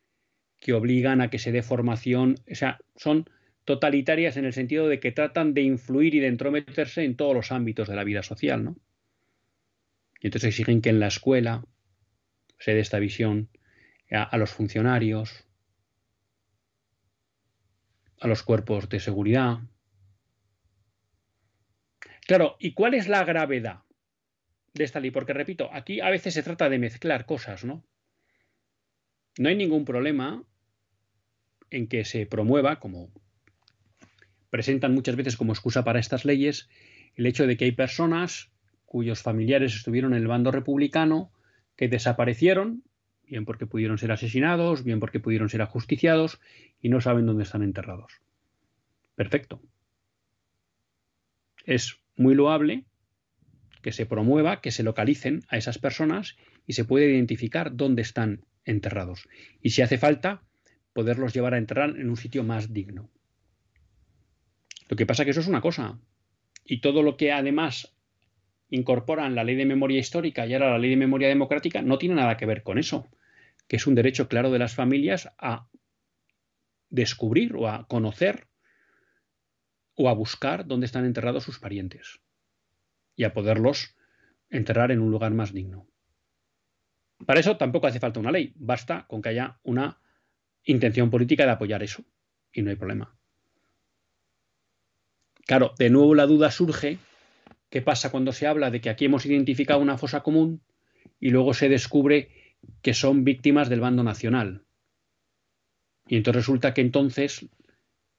que 0.60 0.74
obligan 0.74 1.22
a 1.22 1.30
que 1.30 1.38
se 1.38 1.52
dé 1.52 1.62
formación, 1.62 2.36
o 2.50 2.54
sea, 2.54 2.78
son 2.96 3.30
totalitarias 3.64 4.36
en 4.36 4.44
el 4.44 4.52
sentido 4.52 4.88
de 4.88 5.00
que 5.00 5.12
tratan 5.12 5.54
de 5.54 5.62
influir 5.62 6.14
y 6.14 6.20
de 6.20 6.26
entrometerse 6.28 7.04
en 7.04 7.16
todos 7.16 7.34
los 7.34 7.52
ámbitos 7.52 7.88
de 7.88 7.96
la 7.96 8.04
vida 8.04 8.22
social, 8.22 8.64
¿no? 8.64 8.76
Y 10.20 10.26
entonces 10.26 10.48
exigen 10.48 10.80
que 10.80 10.90
en 10.90 11.00
la 11.00 11.08
escuela 11.08 11.64
se 12.58 12.74
dé 12.74 12.80
esta 12.80 12.98
visión 12.98 13.48
a, 14.10 14.36
los 14.36 14.50
funcionarios, 14.50 15.46
a 18.20 18.28
los 18.28 18.42
cuerpos 18.42 18.88
de 18.88 19.00
seguridad, 19.00 19.58
Claro, 22.24 22.56
¿y 22.60 22.72
cuál 22.72 22.94
es 22.94 23.08
la 23.08 23.24
gravedad 23.24 23.82
de 24.74 24.84
esta 24.84 25.00
ley? 25.00 25.10
Porque 25.10 25.32
repito, 25.32 25.68
aquí 25.72 26.00
a 26.00 26.08
veces 26.08 26.32
se 26.32 26.44
trata 26.44 26.68
de 26.68 26.78
mezclar 26.78 27.26
cosas, 27.26 27.64
¿no? 27.64 27.84
no 29.38 29.48
hay 29.48 29.56
ningún 29.56 29.84
problema 29.84 30.44
en 31.70 31.88
que 31.88 32.04
se 32.04 32.26
promueva, 32.26 32.78
como 32.80 33.10
presentan 34.52 34.92
muchas 34.92 35.16
veces 35.16 35.38
como 35.38 35.54
excusa 35.54 35.82
para 35.82 35.98
estas 35.98 36.26
leyes, 36.26 36.68
el 37.14 37.24
hecho 37.24 37.46
de 37.46 37.56
que 37.56 37.64
hay 37.64 37.72
personas 37.72 38.50
cuyos 38.84 39.22
familiares 39.22 39.74
estuvieron 39.74 40.12
en 40.12 40.20
el 40.20 40.28
bando 40.28 40.50
republicano 40.50 41.32
que 41.74 41.88
desaparecieron, 41.88 42.82
bien 43.26 43.46
porque 43.46 43.64
pudieron 43.64 43.96
ser 43.96 44.12
asesinados, 44.12 44.84
bien 44.84 45.00
porque 45.00 45.20
pudieron 45.20 45.48
ser 45.48 45.62
ajusticiados 45.62 46.38
y 46.82 46.90
no 46.90 47.00
saben 47.00 47.24
dónde 47.24 47.44
están 47.44 47.62
enterrados. 47.62 48.20
Perfecto. 49.14 49.62
Es 51.64 51.96
muy 52.16 52.34
loable 52.34 52.84
que 53.80 53.92
se 53.92 54.04
promueva, 54.04 54.60
que 54.60 54.70
se 54.70 54.82
localicen 54.82 55.40
a 55.48 55.56
esas 55.56 55.78
personas 55.78 56.36
y 56.66 56.74
se 56.74 56.84
puede 56.84 57.10
identificar 57.10 57.74
dónde 57.74 58.02
están 58.02 58.44
enterrados. 58.66 59.26
Y 59.62 59.70
si 59.70 59.80
hace 59.80 59.96
falta, 59.96 60.42
poderlos 60.92 61.32
llevar 61.32 61.54
a 61.54 61.58
enterrar 61.58 61.98
en 61.98 62.10
un 62.10 62.18
sitio 62.18 62.44
más 62.44 62.74
digno. 62.74 63.08
Lo 64.92 64.96
que 64.96 65.06
pasa 65.06 65.22
es 65.22 65.24
que 65.24 65.30
eso 65.30 65.40
es 65.40 65.48
una 65.48 65.62
cosa. 65.62 65.98
Y 66.66 66.82
todo 66.82 67.02
lo 67.02 67.16
que 67.16 67.32
además 67.32 67.96
incorporan 68.68 69.34
la 69.34 69.42
ley 69.42 69.56
de 69.56 69.64
memoria 69.64 69.98
histórica 69.98 70.44
y 70.44 70.52
ahora 70.52 70.72
la 70.72 70.78
ley 70.78 70.90
de 70.90 70.98
memoria 70.98 71.28
democrática 71.28 71.80
no 71.80 71.96
tiene 71.96 72.16
nada 72.16 72.36
que 72.36 72.44
ver 72.44 72.62
con 72.62 72.76
eso, 72.76 73.08
que 73.68 73.76
es 73.76 73.86
un 73.86 73.94
derecho 73.94 74.28
claro 74.28 74.50
de 74.50 74.58
las 74.58 74.74
familias 74.74 75.30
a 75.38 75.66
descubrir 76.90 77.56
o 77.56 77.68
a 77.70 77.88
conocer 77.88 78.48
o 79.94 80.10
a 80.10 80.12
buscar 80.12 80.66
dónde 80.66 80.84
están 80.84 81.06
enterrados 81.06 81.44
sus 81.44 81.58
parientes 81.58 82.20
y 83.16 83.24
a 83.24 83.32
poderlos 83.32 83.96
enterrar 84.50 84.92
en 84.92 85.00
un 85.00 85.10
lugar 85.10 85.32
más 85.32 85.54
digno. 85.54 85.88
Para 87.24 87.40
eso 87.40 87.56
tampoco 87.56 87.86
hace 87.86 87.98
falta 87.98 88.20
una 88.20 88.30
ley, 88.30 88.52
basta 88.56 89.06
con 89.06 89.22
que 89.22 89.30
haya 89.30 89.58
una 89.62 90.02
intención 90.64 91.08
política 91.08 91.46
de 91.46 91.52
apoyar 91.52 91.82
eso 91.82 92.04
y 92.52 92.60
no 92.60 92.68
hay 92.68 92.76
problema. 92.76 93.16
Claro, 95.46 95.74
de 95.78 95.90
nuevo 95.90 96.14
la 96.14 96.26
duda 96.26 96.50
surge, 96.50 96.98
¿qué 97.70 97.82
pasa 97.82 98.10
cuando 98.10 98.32
se 98.32 98.46
habla 98.46 98.70
de 98.70 98.80
que 98.80 98.90
aquí 98.90 99.06
hemos 99.06 99.26
identificado 99.26 99.80
una 99.80 99.98
fosa 99.98 100.22
común 100.22 100.60
y 101.20 101.30
luego 101.30 101.54
se 101.54 101.68
descubre 101.68 102.28
que 102.80 102.94
son 102.94 103.24
víctimas 103.24 103.68
del 103.68 103.80
bando 103.80 104.02
nacional? 104.02 104.62
Y 106.06 106.16
entonces 106.16 106.42
resulta 106.42 106.74
que 106.74 106.80
entonces 106.80 107.46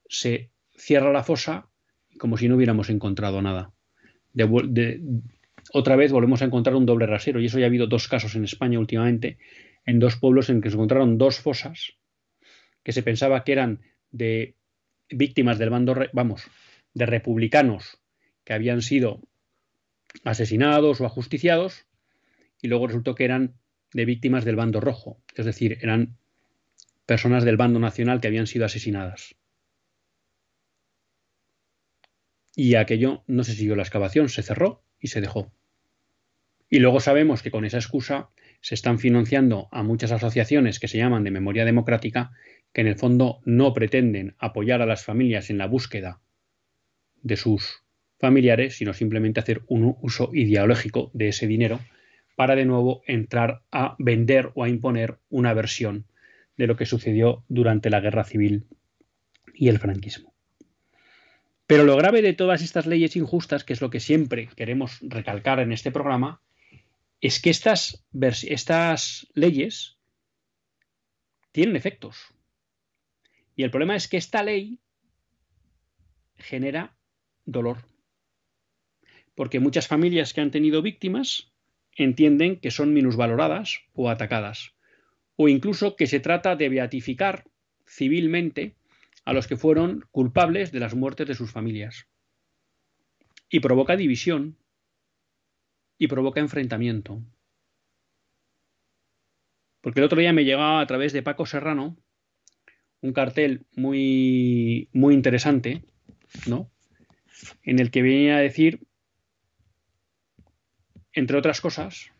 se 0.07 0.49
cierra 0.75 1.11
la 1.11 1.23
fosa 1.23 1.67
como 2.17 2.37
si 2.37 2.47
no 2.47 2.55
hubiéramos 2.55 2.89
encontrado 2.89 3.41
nada. 3.41 3.73
otra 5.71 5.95
vez 5.95 6.11
volvemos 6.11 6.41
a 6.41 6.45
encontrar 6.45 6.75
un 6.75 6.85
doble 6.85 7.07
rasero 7.07 7.39
y 7.39 7.45
eso 7.45 7.59
ya 7.59 7.65
ha 7.65 7.67
habido 7.67 7.87
dos 7.87 8.07
casos 8.07 8.35
en 8.35 8.43
España 8.43 8.79
últimamente, 8.79 9.37
en 9.85 9.99
dos 9.99 10.17
pueblos 10.17 10.49
en 10.49 10.61
que 10.61 10.69
se 10.69 10.75
encontraron 10.75 11.17
dos 11.17 11.39
fosas 11.39 11.93
que 12.83 12.91
se 12.91 13.03
pensaba 13.03 13.43
que 13.43 13.53
eran 13.53 13.81
de 14.11 14.55
víctimas 15.09 15.57
del 15.57 15.69
bando, 15.69 15.95
vamos, 16.11 16.47
de 16.93 17.05
republicanos 17.05 17.99
que 18.43 18.53
habían 18.53 18.81
sido 18.81 19.21
asesinados 20.23 21.01
o 21.01 21.05
ajusticiados 21.05 21.85
y 22.61 22.67
luego 22.67 22.87
resultó 22.87 23.15
que 23.15 23.25
eran 23.25 23.55
de 23.93 24.05
víctimas 24.05 24.45
del 24.45 24.55
bando 24.55 24.79
rojo, 24.79 25.21
es 25.35 25.45
decir, 25.45 25.77
eran 25.81 26.17
personas 27.05 27.43
del 27.43 27.57
bando 27.57 27.79
nacional 27.79 28.21
que 28.21 28.27
habían 28.27 28.47
sido 28.47 28.65
asesinadas. 28.65 29.35
Y 32.55 32.75
aquello 32.75 33.23
no 33.27 33.43
se 33.43 33.53
siguió 33.53 33.75
la 33.75 33.83
excavación, 33.83 34.29
se 34.29 34.43
cerró 34.43 34.83
y 34.99 35.07
se 35.07 35.21
dejó. 35.21 35.51
Y 36.69 36.79
luego 36.79 36.99
sabemos 36.99 37.43
que 37.43 37.51
con 37.51 37.65
esa 37.65 37.77
excusa 37.77 38.29
se 38.61 38.75
están 38.75 38.99
financiando 38.99 39.67
a 39.71 39.83
muchas 39.83 40.11
asociaciones 40.11 40.79
que 40.79 40.87
se 40.87 40.97
llaman 40.97 41.23
de 41.23 41.31
memoria 41.31 41.65
democrática, 41.65 42.31
que 42.71 42.81
en 42.81 42.87
el 42.87 42.95
fondo 42.95 43.41
no 43.45 43.73
pretenden 43.73 44.35
apoyar 44.39 44.81
a 44.81 44.85
las 44.85 45.03
familias 45.03 45.49
en 45.49 45.57
la 45.57 45.67
búsqueda 45.67 46.22
de 47.23 47.37
sus 47.37 47.83
familiares, 48.19 48.77
sino 48.77 48.93
simplemente 48.93 49.39
hacer 49.39 49.63
un 49.67 49.97
uso 50.01 50.29
ideológico 50.33 51.09
de 51.13 51.29
ese 51.29 51.47
dinero 51.47 51.79
para 52.35 52.55
de 52.55 52.65
nuevo 52.65 53.01
entrar 53.07 53.63
a 53.71 53.95
vender 53.99 54.51
o 54.55 54.63
a 54.63 54.69
imponer 54.69 55.17
una 55.29 55.53
versión 55.53 56.05
de 56.57 56.67
lo 56.67 56.77
que 56.77 56.85
sucedió 56.85 57.43
durante 57.47 57.89
la 57.89 57.99
guerra 57.99 58.23
civil 58.23 58.65
y 59.53 59.69
el 59.69 59.79
franquismo. 59.79 60.33
Pero 61.67 61.83
lo 61.83 61.95
grave 61.95 62.21
de 62.21 62.33
todas 62.33 62.61
estas 62.61 62.85
leyes 62.85 63.15
injustas, 63.15 63.63
que 63.63 63.73
es 63.73 63.81
lo 63.81 63.89
que 63.89 63.99
siempre 63.99 64.47
queremos 64.55 64.99
recalcar 65.01 65.59
en 65.59 65.71
este 65.71 65.91
programa, 65.91 66.41
es 67.21 67.41
que 67.41 67.49
estas, 67.49 68.05
estas 68.13 69.27
leyes 69.33 69.97
tienen 71.51 71.75
efectos. 71.75 72.17
Y 73.55 73.63
el 73.63 73.71
problema 73.71 73.95
es 73.95 74.07
que 74.07 74.17
esta 74.17 74.43
ley 74.43 74.79
genera 76.35 76.95
dolor. 77.45 77.85
Porque 79.35 79.59
muchas 79.59 79.87
familias 79.87 80.33
que 80.33 80.41
han 80.41 80.51
tenido 80.51 80.81
víctimas 80.81 81.51
entienden 81.95 82.59
que 82.59 82.71
son 82.71 82.93
minusvaloradas 82.93 83.81
o 83.93 84.09
atacadas, 84.09 84.73
o 85.35 85.47
incluso 85.47 85.95
que 85.95 86.07
se 86.07 86.19
trata 86.19 86.55
de 86.55 86.69
beatificar 86.69 87.45
civilmente 87.87 88.75
a 89.25 89.33
los 89.33 89.47
que 89.47 89.57
fueron 89.57 90.05
culpables 90.11 90.71
de 90.71 90.79
las 90.79 90.95
muertes 90.95 91.27
de 91.27 91.35
sus 91.35 91.51
familias. 91.51 92.07
Y 93.49 93.59
provoca 93.59 93.95
división 93.95 94.57
y 95.97 96.07
provoca 96.07 96.39
enfrentamiento. 96.39 97.21
Porque 99.81 99.99
el 99.99 100.05
otro 100.05 100.19
día 100.19 100.33
me 100.33 100.45
llegaba 100.45 100.81
a 100.81 100.87
través 100.87 101.13
de 101.13 101.23
Paco 101.23 101.45
Serrano 101.45 101.97
un 103.01 103.13
cartel 103.13 103.65
muy, 103.75 104.89
muy 104.93 105.13
interesante, 105.13 105.83
¿no? 106.47 106.72
En 107.63 107.79
el 107.79 107.91
que 107.91 108.01
venía 108.01 108.37
a 108.37 108.41
decir, 108.41 108.81
entre 111.13 111.37
otras 111.37 111.61
cosas, 111.61 112.11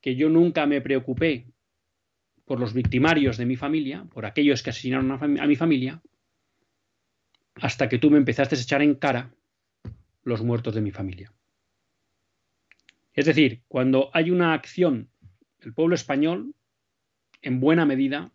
que 0.00 0.16
yo 0.16 0.28
nunca 0.28 0.66
me 0.66 0.80
preocupé 0.80 1.46
por 2.44 2.60
los 2.60 2.74
victimarios 2.74 3.36
de 3.36 3.46
mi 3.46 3.56
familia, 3.56 4.04
por 4.12 4.26
aquellos 4.26 4.62
que 4.62 4.70
asesinaron 4.70 5.10
a, 5.12 5.46
mi 5.46 5.56
familia, 5.56 6.02
hasta 7.54 7.88
que 7.88 7.98
tú 7.98 8.10
me 8.10 8.18
empezaste 8.18 8.54
a 8.54 8.58
echar 8.58 8.82
en 8.82 8.94
cara 8.96 9.34
los 10.22 10.42
muertos 10.42 10.74
de 10.74 10.80
mi 10.80 10.90
familia. 10.90 11.32
Es 13.12 13.26
decir, 13.26 13.62
cuando 13.68 14.10
hay 14.12 14.30
una 14.30 14.52
acción 14.52 15.08
del 15.60 15.72
pueblo 15.72 15.94
español, 15.94 16.54
en 17.40 17.60
buena 17.60 17.86
medida 17.86 18.32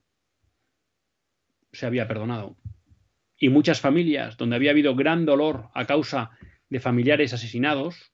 se 1.72 1.86
había 1.86 2.08
perdonado 2.08 2.58
y 3.40 3.50
muchas 3.50 3.80
familias 3.80 4.38
donde 4.38 4.58
había 4.58 4.72
habido 4.72 4.96
gran 4.96 5.26
dolor 5.26 5.70
a 5.74 5.86
causa 5.86 6.32
de 6.70 6.82
familiares 6.82 7.34
asesinados, 7.34 8.12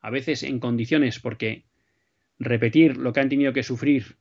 a 0.00 0.10
veces 0.10 0.42
en 0.42 0.58
condiciones 0.58 1.20
porque 1.20 1.64
repetir 2.38 2.96
lo 2.96 3.12
que 3.12 3.20
han 3.20 3.28
tenido 3.28 3.52
que 3.52 3.62
sufrir, 3.62 4.18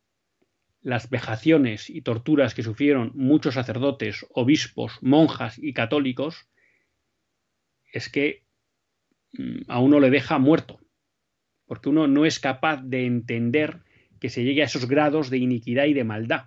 las 0.81 1.09
vejaciones 1.09 1.89
y 1.89 2.01
torturas 2.01 2.53
que 2.53 2.61
sufrieron 2.61 3.11
muchos 3.15 3.55
sacerdotes, 3.55 4.25
obispos, 4.29 4.99
monjas 5.01 5.57
y 5.57 5.73
católicos, 5.73 6.47
es 7.91 8.09
que 8.09 8.43
mm, 9.33 9.61
a 9.67 9.79
uno 9.79 9.99
le 9.99 10.11
deja 10.11 10.37
muerto, 10.37 10.79
porque 11.65 11.89
uno 11.89 12.07
no 12.07 12.25
es 12.25 12.39
capaz 12.39 12.81
de 12.83 13.05
entender 13.05 13.81
que 14.19 14.29
se 14.29 14.43
llegue 14.43 14.61
a 14.61 14.65
esos 14.65 14.87
grados 14.87 15.29
de 15.29 15.37
iniquidad 15.37 15.85
y 15.85 15.93
de 15.93 16.03
maldad. 16.03 16.45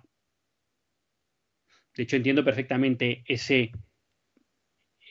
De 1.95 2.03
hecho, 2.03 2.15
entiendo 2.15 2.45
perfectamente 2.45 3.23
ese 3.27 3.71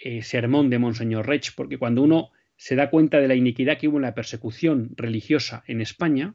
eh, 0.02 0.22
sermón 0.22 0.70
de 0.70 0.78
Monseñor 0.78 1.26
Rech, 1.26 1.54
porque 1.54 1.78
cuando 1.78 2.02
uno 2.02 2.30
se 2.56 2.76
da 2.76 2.90
cuenta 2.90 3.18
de 3.18 3.28
la 3.28 3.34
iniquidad 3.34 3.78
que 3.78 3.88
hubo 3.88 3.96
en 3.96 4.02
la 4.02 4.14
persecución 4.14 4.90
religiosa 4.96 5.62
en 5.66 5.80
España, 5.80 6.34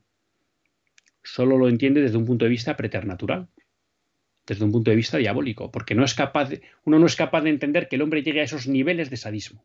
solo 1.23 1.57
lo 1.57 1.69
entiende 1.69 2.01
desde 2.01 2.17
un 2.17 2.25
punto 2.25 2.45
de 2.45 2.49
vista 2.49 2.75
preternatural, 2.77 3.49
desde 4.45 4.65
un 4.65 4.71
punto 4.71 4.91
de 4.91 4.97
vista 4.97 5.17
diabólico, 5.17 5.71
porque 5.71 5.95
no 5.95 6.03
es 6.03 6.13
capaz 6.13 6.49
uno 6.83 6.99
no 6.99 7.05
es 7.05 7.15
capaz 7.15 7.41
de 7.41 7.49
entender 7.49 7.87
que 7.87 7.95
el 7.95 8.01
hombre 8.01 8.23
llegue 8.23 8.41
a 8.41 8.45
esos 8.45 8.67
niveles 8.67 9.09
de 9.09 9.17
sadismo. 9.17 9.63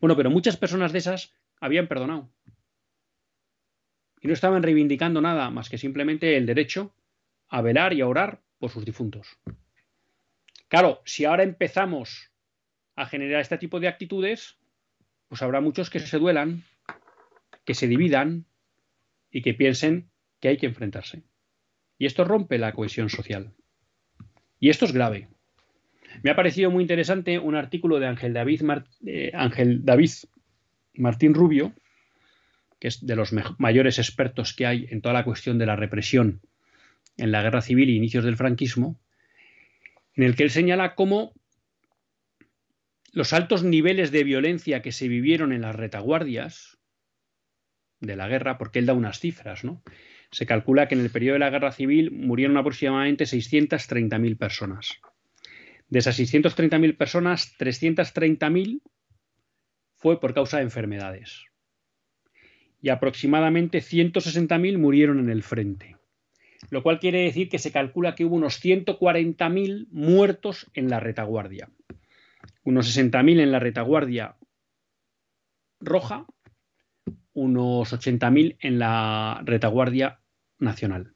Bueno, 0.00 0.16
pero 0.16 0.30
muchas 0.30 0.56
personas 0.56 0.92
de 0.92 0.98
esas 0.98 1.34
habían 1.60 1.88
perdonado. 1.88 2.30
Y 4.20 4.28
no 4.28 4.32
estaban 4.32 4.62
reivindicando 4.62 5.20
nada 5.20 5.50
más 5.50 5.68
que 5.68 5.78
simplemente 5.78 6.36
el 6.36 6.46
derecho 6.46 6.94
a 7.48 7.60
velar 7.60 7.92
y 7.92 8.00
a 8.00 8.08
orar 8.08 8.42
por 8.58 8.70
sus 8.70 8.84
difuntos. 8.84 9.38
Claro, 10.68 11.02
si 11.04 11.24
ahora 11.24 11.42
empezamos 11.42 12.33
a 12.96 13.06
generar 13.06 13.40
este 13.40 13.58
tipo 13.58 13.80
de 13.80 13.88
actitudes, 13.88 14.56
pues 15.28 15.42
habrá 15.42 15.60
muchos 15.60 15.90
que 15.90 16.00
se 16.00 16.18
duelan, 16.18 16.64
que 17.64 17.74
se 17.74 17.88
dividan 17.88 18.46
y 19.30 19.42
que 19.42 19.54
piensen 19.54 20.10
que 20.40 20.48
hay 20.48 20.56
que 20.56 20.66
enfrentarse. 20.66 21.22
Y 21.98 22.06
esto 22.06 22.24
rompe 22.24 22.58
la 22.58 22.72
cohesión 22.72 23.08
social. 23.08 23.52
Y 24.60 24.70
esto 24.70 24.84
es 24.84 24.92
grave. 24.92 25.28
Me 26.22 26.30
ha 26.30 26.36
parecido 26.36 26.70
muy 26.70 26.82
interesante 26.82 27.38
un 27.38 27.56
artículo 27.56 27.98
de 27.98 28.06
Ángel 28.06 28.32
David, 28.32 28.62
eh, 29.06 29.32
David 29.80 30.10
Martín 30.94 31.34
Rubio, 31.34 31.72
que 32.78 32.88
es 32.88 33.04
de 33.04 33.16
los 33.16 33.32
mayores 33.58 33.98
expertos 33.98 34.54
que 34.54 34.66
hay 34.66 34.86
en 34.90 35.00
toda 35.00 35.14
la 35.14 35.24
cuestión 35.24 35.58
de 35.58 35.66
la 35.66 35.76
represión 35.76 36.40
en 37.16 37.32
la 37.32 37.42
Guerra 37.42 37.62
Civil 37.62 37.88
e 37.88 37.92
inicios 37.92 38.24
del 38.24 38.36
franquismo, 38.36 39.00
en 40.14 40.24
el 40.24 40.36
que 40.36 40.44
él 40.44 40.50
señala 40.50 40.94
cómo 40.94 41.32
los 43.14 43.32
altos 43.32 43.62
niveles 43.62 44.10
de 44.10 44.24
violencia 44.24 44.82
que 44.82 44.90
se 44.90 45.06
vivieron 45.06 45.52
en 45.52 45.62
las 45.62 45.76
retaguardias 45.76 46.78
de 48.00 48.16
la 48.16 48.26
guerra, 48.26 48.58
porque 48.58 48.80
él 48.80 48.86
da 48.86 48.92
unas 48.92 49.20
cifras, 49.20 49.62
¿no? 49.62 49.84
Se 50.32 50.46
calcula 50.46 50.88
que 50.88 50.96
en 50.96 51.00
el 51.00 51.10
periodo 51.10 51.34
de 51.34 51.38
la 51.38 51.50
guerra 51.50 51.70
civil 51.70 52.10
murieron 52.10 52.56
aproximadamente 52.56 53.24
630.000 53.24 54.36
personas. 54.36 54.98
De 55.88 56.00
esas 56.00 56.18
630.000 56.18 56.96
personas, 56.96 57.56
330.000 57.56 58.82
fue 59.94 60.18
por 60.18 60.34
causa 60.34 60.56
de 60.56 60.64
enfermedades. 60.64 61.44
Y 62.82 62.88
aproximadamente 62.88 63.78
160.000 63.78 64.76
murieron 64.76 65.20
en 65.20 65.30
el 65.30 65.44
frente. 65.44 65.96
Lo 66.68 66.82
cual 66.82 66.98
quiere 66.98 67.22
decir 67.22 67.48
que 67.48 67.60
se 67.60 67.70
calcula 67.70 68.16
que 68.16 68.24
hubo 68.24 68.34
unos 68.34 68.60
140.000 68.62 69.86
muertos 69.92 70.68
en 70.74 70.90
la 70.90 70.98
retaguardia 70.98 71.68
unos 72.64 72.96
60.000 72.96 73.40
en 73.40 73.52
la 73.52 73.58
retaguardia 73.60 74.36
roja, 75.80 76.26
unos 77.32 77.92
80.000 77.92 78.56
en 78.60 78.78
la 78.78 79.42
retaguardia 79.44 80.20
nacional. 80.58 81.12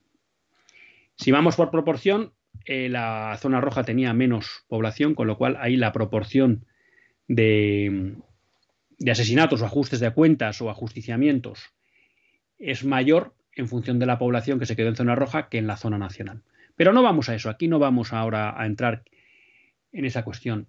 Si 1.17 1.33
vamos 1.33 1.57
por 1.57 1.71
proporción, 1.71 2.33
eh, 2.65 2.89
la 2.89 3.37
zona 3.41 3.61
roja 3.61 3.83
tenía 3.83 4.13
menos 4.13 4.65
población, 4.69 5.15
con 5.15 5.27
lo 5.27 5.37
cual 5.37 5.57
ahí 5.59 5.77
la 5.77 5.93
proporción 5.93 6.67
de, 7.27 8.17
de 8.99 9.11
asesinatos 9.11 9.63
o 9.63 9.67
ajustes 9.67 10.01
de 10.01 10.13
cuentas 10.13 10.61
o 10.61 10.71
ajusticiamientos 10.71 11.73
es 12.59 12.85
mayor 12.85 13.35
en 13.53 13.69
función 13.69 13.99
de 13.99 14.07
la 14.07 14.19
población 14.19 14.59
que 14.59 14.67
se 14.67 14.77
quedó 14.77 14.89
en 14.89 14.97
zona 14.97 15.15
roja 15.15 15.49
que 15.49 15.59
en 15.59 15.67
la 15.67 15.77
zona 15.77 15.99
nacional. 15.99 16.43
Pero 16.77 16.93
no 16.93 17.03
vamos 17.03 17.29
a 17.29 17.35
eso, 17.35 17.51
aquí 17.51 17.69
no 17.69 17.79
vamos 17.79 18.13
ahora 18.13 18.61
a 18.61 18.67
entrar 18.67 19.03
en 19.93 20.05
esa 20.05 20.25
cuestión. 20.25 20.69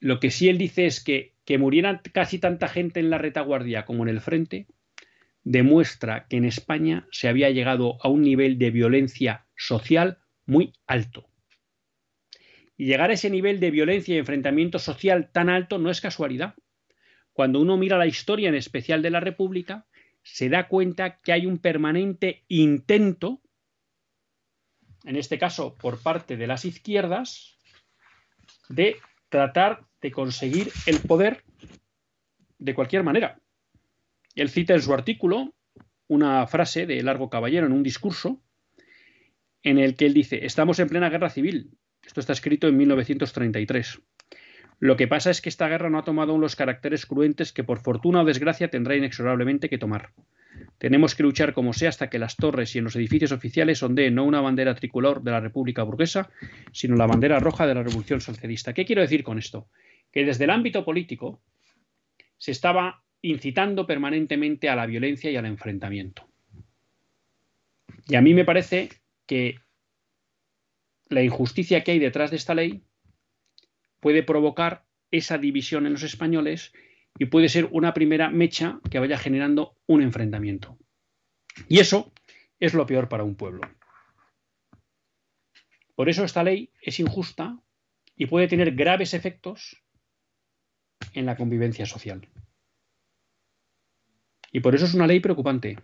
Lo 0.00 0.20
que 0.20 0.30
sí 0.30 0.48
él 0.48 0.58
dice 0.58 0.86
es 0.86 1.02
que 1.02 1.38
que 1.48 1.56
muriera 1.56 2.02
casi 2.12 2.38
tanta 2.38 2.68
gente 2.68 3.00
en 3.00 3.08
la 3.08 3.16
retaguardia 3.16 3.86
como 3.86 4.02
en 4.02 4.10
el 4.10 4.20
frente 4.20 4.66
demuestra 5.44 6.26
que 6.28 6.36
en 6.36 6.44
España 6.44 7.08
se 7.10 7.26
había 7.26 7.48
llegado 7.48 7.96
a 8.02 8.08
un 8.08 8.20
nivel 8.20 8.58
de 8.58 8.70
violencia 8.70 9.46
social 9.56 10.18
muy 10.44 10.74
alto. 10.86 11.30
Y 12.76 12.84
llegar 12.84 13.08
a 13.08 13.14
ese 13.14 13.30
nivel 13.30 13.60
de 13.60 13.70
violencia 13.70 14.14
y 14.14 14.18
enfrentamiento 14.18 14.78
social 14.78 15.30
tan 15.32 15.48
alto 15.48 15.78
no 15.78 15.88
es 15.88 16.02
casualidad. 16.02 16.54
Cuando 17.32 17.62
uno 17.62 17.78
mira 17.78 17.96
la 17.96 18.06
historia 18.06 18.50
en 18.50 18.54
especial 18.54 19.00
de 19.00 19.08
la 19.08 19.20
República, 19.20 19.86
se 20.22 20.50
da 20.50 20.68
cuenta 20.68 21.18
que 21.22 21.32
hay 21.32 21.46
un 21.46 21.56
permanente 21.56 22.44
intento, 22.48 23.40
en 25.04 25.16
este 25.16 25.38
caso 25.38 25.78
por 25.78 26.02
parte 26.02 26.36
de 26.36 26.46
las 26.46 26.66
izquierdas, 26.66 27.56
de 28.68 28.98
tratar 29.30 29.87
de 30.00 30.10
conseguir 30.10 30.70
el 30.86 31.00
poder 31.00 31.42
de 32.58 32.74
cualquier 32.74 33.02
manera. 33.02 33.40
Él 34.34 34.48
cita 34.50 34.74
en 34.74 34.82
su 34.82 34.92
artículo 34.94 35.54
una 36.06 36.46
frase 36.46 36.86
de 36.86 37.02
Largo 37.02 37.28
Caballero 37.30 37.66
en 37.66 37.72
un 37.72 37.82
discurso 37.82 38.40
en 39.62 39.78
el 39.78 39.96
que 39.96 40.06
él 40.06 40.14
dice, 40.14 40.46
estamos 40.46 40.78
en 40.78 40.88
plena 40.88 41.10
guerra 41.10 41.30
civil. 41.30 41.70
Esto 42.06 42.20
está 42.20 42.32
escrito 42.32 42.68
en 42.68 42.76
1933. 42.76 44.00
Lo 44.80 44.96
que 44.96 45.08
pasa 45.08 45.30
es 45.30 45.40
que 45.40 45.48
esta 45.48 45.68
guerra 45.68 45.90
no 45.90 45.98
ha 45.98 46.04
tomado 46.04 46.32
aún 46.32 46.40
los 46.40 46.54
caracteres 46.54 47.04
cruentes 47.04 47.52
que 47.52 47.64
por 47.64 47.80
fortuna 47.80 48.22
o 48.22 48.24
desgracia 48.24 48.70
tendrá 48.70 48.94
inexorablemente 48.96 49.68
que 49.68 49.78
tomar. 49.78 50.12
Tenemos 50.78 51.14
que 51.14 51.24
luchar 51.24 51.52
como 51.52 51.72
sea 51.72 51.88
hasta 51.88 52.08
que 52.08 52.18
las 52.18 52.36
torres 52.36 52.74
y 52.74 52.78
en 52.78 52.84
los 52.84 52.94
edificios 52.94 53.32
oficiales 53.32 53.82
ondeen 53.82 54.14
no 54.14 54.24
una 54.24 54.40
bandera 54.40 54.74
tricolor 54.74 55.22
de 55.22 55.32
la 55.32 55.40
República 55.40 55.82
burguesa, 55.82 56.30
sino 56.72 56.94
la 56.94 57.06
bandera 57.06 57.40
roja 57.40 57.66
de 57.66 57.74
la 57.74 57.82
Revolución 57.82 58.20
Socialista. 58.20 58.72
¿Qué 58.72 58.84
quiero 58.84 59.02
decir 59.02 59.24
con 59.24 59.38
esto? 59.38 59.68
Que 60.18 60.24
desde 60.24 60.42
el 60.42 60.50
ámbito 60.50 60.84
político 60.84 61.40
se 62.38 62.50
estaba 62.50 63.04
incitando 63.22 63.86
permanentemente 63.86 64.68
a 64.68 64.74
la 64.74 64.84
violencia 64.84 65.30
y 65.30 65.36
al 65.36 65.46
enfrentamiento. 65.46 66.28
Y 68.08 68.16
a 68.16 68.20
mí 68.20 68.34
me 68.34 68.44
parece 68.44 68.88
que 69.26 69.60
la 71.08 71.22
injusticia 71.22 71.84
que 71.84 71.92
hay 71.92 72.00
detrás 72.00 72.32
de 72.32 72.36
esta 72.36 72.56
ley 72.56 72.82
puede 74.00 74.24
provocar 74.24 74.88
esa 75.12 75.38
división 75.38 75.86
en 75.86 75.92
los 75.92 76.02
españoles 76.02 76.72
y 77.16 77.26
puede 77.26 77.48
ser 77.48 77.68
una 77.70 77.94
primera 77.94 78.28
mecha 78.28 78.80
que 78.90 78.98
vaya 78.98 79.18
generando 79.18 79.76
un 79.86 80.02
enfrentamiento. 80.02 80.76
Y 81.68 81.78
eso 81.78 82.12
es 82.58 82.74
lo 82.74 82.86
peor 82.86 83.08
para 83.08 83.22
un 83.22 83.36
pueblo. 83.36 83.60
Por 85.94 86.08
eso 86.08 86.24
esta 86.24 86.42
ley 86.42 86.72
es 86.82 86.98
injusta 86.98 87.62
y 88.16 88.26
puede 88.26 88.48
tener 88.48 88.74
graves 88.74 89.14
efectos 89.14 89.80
en 91.12 91.26
la 91.26 91.36
convivencia 91.36 91.86
social. 91.86 92.28
Y 94.52 94.60
por 94.60 94.74
eso 94.74 94.86
es 94.86 94.94
una 94.94 95.06
ley 95.06 95.20
preocupante. 95.20 95.78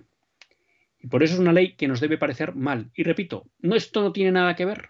Y 0.98 1.09
por 1.09 1.22
eso 1.22 1.35
es 1.35 1.40
una 1.40 1.53
ley 1.53 1.74
que 1.77 1.88
nos 1.88 2.00
debe 2.00 2.18
parecer 2.18 2.55
mal. 2.55 2.90
Y 2.94 3.03
repito, 3.03 3.50
no 3.59 3.77
esto 3.77 4.00
no 4.03 4.12
tiene 4.12 4.33
nada 4.33 4.57
que 4.57 4.64
ver 4.64 4.88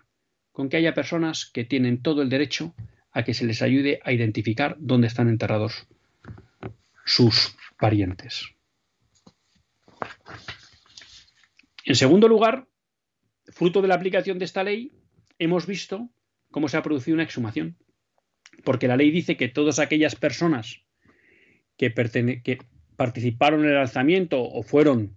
con 0.53 0.69
que 0.69 0.77
haya 0.77 0.95
personas 0.95 1.47
que 1.47 1.65
tienen 1.65 2.01
todo 2.01 2.23
el 2.23 2.29
derecho 2.29 2.75
a 3.11 3.25
que 3.25 3.35
se 3.35 3.45
les 3.45 3.63
ayude 3.63 4.01
a 4.05 4.13
identificar 4.13 4.77
dónde 4.79 5.09
están 5.09 5.29
enterrados 5.29 5.87
sus 7.05 7.57
parientes. 7.79 8.55
En 11.85 11.97
segundo 11.97 12.29
lugar, 12.29 12.67
fruto 13.49 13.83
de 13.83 13.89
la 13.89 13.95
aplicación 13.97 14.39
de 14.39 14.45
esta 14.45 14.65
ley, 14.65 14.93
hemos 15.39 15.67
visto 15.67 16.09
cómo 16.51 16.69
se 16.69 16.77
ha 16.77 16.83
producido 16.83 17.15
una 17.15 17.25
exhumación. 17.25 17.77
Porque 18.63 18.89
la 18.89 18.97
ley 18.97 19.11
dice 19.11 19.37
que 19.37 19.49
todas 19.49 19.79
aquellas 19.79 20.15
personas 20.15 20.83
que, 21.77 21.91
participaron 22.97 23.65
en 23.65 23.71
el 23.71 23.77
alzamiento 23.77 24.43
o 24.43 24.63
fueron 24.63 25.17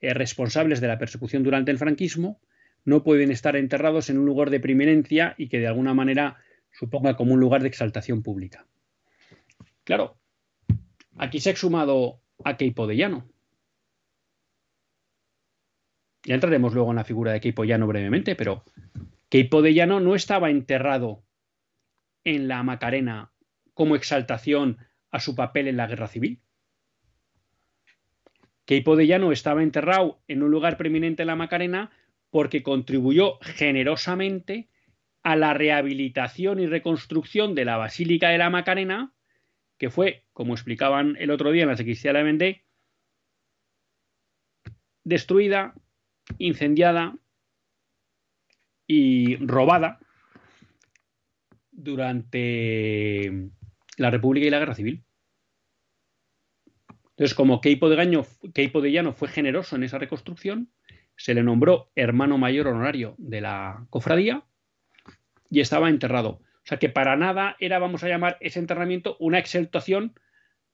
eh, 0.00 0.14
responsables 0.14 0.80
de 0.80 0.86
la 0.86 0.98
persecución 0.98 1.42
durante 1.42 1.72
el 1.72 1.78
franquismo 1.78 2.40
no 2.84 3.02
pueden 3.02 3.32
estar 3.32 3.56
enterrados 3.56 4.08
en 4.08 4.18
un 4.18 4.26
lugar 4.26 4.50
de 4.50 4.60
preeminencia 4.60 5.34
y 5.36 5.48
que 5.48 5.58
de 5.58 5.66
alguna 5.66 5.94
manera 5.94 6.36
suponga 6.70 7.16
como 7.16 7.34
un 7.34 7.40
lugar 7.40 7.62
de 7.62 7.68
exaltación 7.68 8.22
pública. 8.22 8.66
Claro, 9.82 10.18
Aquí 11.18 11.40
se 11.40 11.50
ha 11.50 11.52
exhumado 11.52 12.20
a 12.44 12.56
Keipo 12.56 12.86
de 12.86 12.96
Llano. 12.96 13.28
Ya 16.24 16.34
entraremos 16.34 16.72
luego 16.72 16.90
en 16.90 16.96
la 16.96 17.04
figura 17.04 17.32
de 17.32 17.40
Keipo 17.40 17.64
Llano 17.64 17.86
brevemente, 17.88 18.36
pero 18.36 18.64
Keipo 19.28 19.60
de 19.60 19.74
Llano 19.74 19.98
no 19.98 20.14
estaba 20.14 20.50
enterrado 20.50 21.24
en 22.34 22.46
la 22.46 22.62
Macarena 22.62 23.32
como 23.72 23.96
exaltación 23.96 24.76
a 25.10 25.18
su 25.18 25.34
papel 25.34 25.66
en 25.66 25.78
la 25.78 25.86
guerra 25.86 26.08
civil. 26.08 26.42
Keipo 28.66 28.96
de 28.96 29.32
estaba 29.32 29.62
enterrado 29.62 30.20
en 30.28 30.42
un 30.42 30.50
lugar 30.50 30.76
preeminente 30.76 31.22
en 31.22 31.28
la 31.28 31.36
Macarena 31.36 31.90
porque 32.30 32.62
contribuyó 32.62 33.38
generosamente 33.40 34.68
a 35.22 35.36
la 35.36 35.54
rehabilitación 35.54 36.60
y 36.60 36.66
reconstrucción 36.66 37.54
de 37.54 37.64
la 37.64 37.78
Basílica 37.78 38.28
de 38.28 38.38
la 38.38 38.50
Macarena 38.50 39.14
que 39.78 39.88
fue, 39.88 40.24
como 40.32 40.52
explicaban 40.52 41.16
el 41.18 41.30
otro 41.30 41.50
día 41.50 41.62
en 41.62 41.68
la 41.68 41.76
sacristía 41.76 42.12
de 42.12 42.22
la 42.22 42.56
destruida, 45.04 45.72
incendiada 46.36 47.16
y 48.86 49.36
robada 49.36 50.00
durante 51.78 53.50
la 53.96 54.10
República 54.10 54.46
y 54.46 54.50
la 54.50 54.58
Guerra 54.58 54.74
Civil. 54.74 55.04
Entonces, 57.10 57.34
como 57.34 57.60
Keipo 57.60 57.88
de, 57.88 58.24
Keipo 58.54 58.80
de 58.80 58.92
Llano 58.92 59.12
fue 59.12 59.28
generoso 59.28 59.76
en 59.76 59.82
esa 59.82 59.98
reconstrucción, 59.98 60.70
se 61.16 61.34
le 61.34 61.42
nombró 61.42 61.90
hermano 61.96 62.38
mayor 62.38 62.68
honorario 62.68 63.14
de 63.18 63.40
la 63.40 63.86
cofradía 63.90 64.44
y 65.50 65.60
estaba 65.60 65.88
enterrado 65.88 66.40
o 66.68 66.68
sea 66.68 66.78
que 66.78 66.90
para 66.90 67.16
nada 67.16 67.56
era, 67.60 67.78
vamos 67.78 68.04
a 68.04 68.08
llamar, 68.08 68.36
ese 68.40 68.58
enterramiento 68.58 69.16
una 69.20 69.38
exaltación 69.38 70.20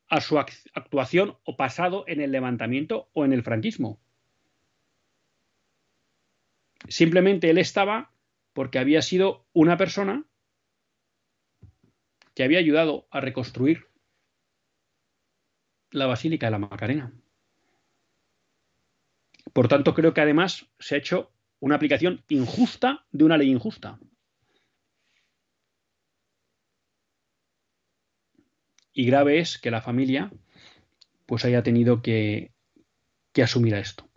a 0.09 0.21
su 0.21 0.41
actuación 0.41 1.37
o 1.45 1.57
pasado 1.57 2.03
en 2.09 2.21
el 2.21 2.33
levantamiento 2.33 3.11
o 3.13 3.25
en 3.25 3.33
el 3.33 3.45
franquismo. 3.45 4.01
Simplemente 6.89 7.49
él 7.49 7.59
estaba 7.59 8.11
porque 8.55 8.81
había 8.81 9.03
sido 9.03 9.47
una 9.53 9.77
persona 9.77 10.25
que 12.35 12.43
había 12.43 12.59
ayudado 12.59 13.07
a 13.11 13.21
reconstruir 13.21 13.87
la 15.91 16.07
Basílica 16.07 16.47
de 16.47 16.51
la 16.51 16.59
Macarena. 16.59 17.13
Por 19.53 19.69
tanto, 19.69 19.95
creo 19.95 20.13
que 20.13 20.21
además 20.21 20.67
se 20.79 20.95
ha 20.95 20.99
hecho 20.99 21.33
una 21.61 21.77
aplicación 21.77 22.25
injusta 22.29 23.07
de 23.13 23.25
una 23.25 23.39
ley 23.39 23.51
injusta. 23.51 24.01
Y 28.93 29.07
grave 29.07 29.39
es 29.39 29.59
que 29.59 29.71
la 29.71 29.81
familia 29.81 30.33
pues 31.27 31.45
haya 31.45 31.63
tenido 31.63 32.03
que, 32.03 32.53
asumir 33.43 33.75
a 33.75 33.81
esto. 33.81 34.09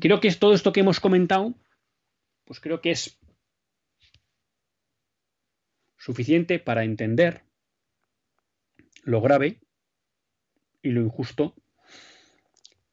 creo 0.00 0.20
que 0.20 0.32
todo 0.34 0.52
esto 0.52 0.72
que 0.72 0.80
hemos 0.80 1.00
comentado 1.00 1.54
pues 2.44 2.60
creo 2.60 2.80
que 2.80 2.90
es 2.90 3.19
suficiente 6.00 6.58
para 6.58 6.82
entender 6.82 7.42
lo 9.04 9.20
grave 9.20 9.60
y 10.82 10.90
lo 10.90 11.02
injusto 11.02 11.54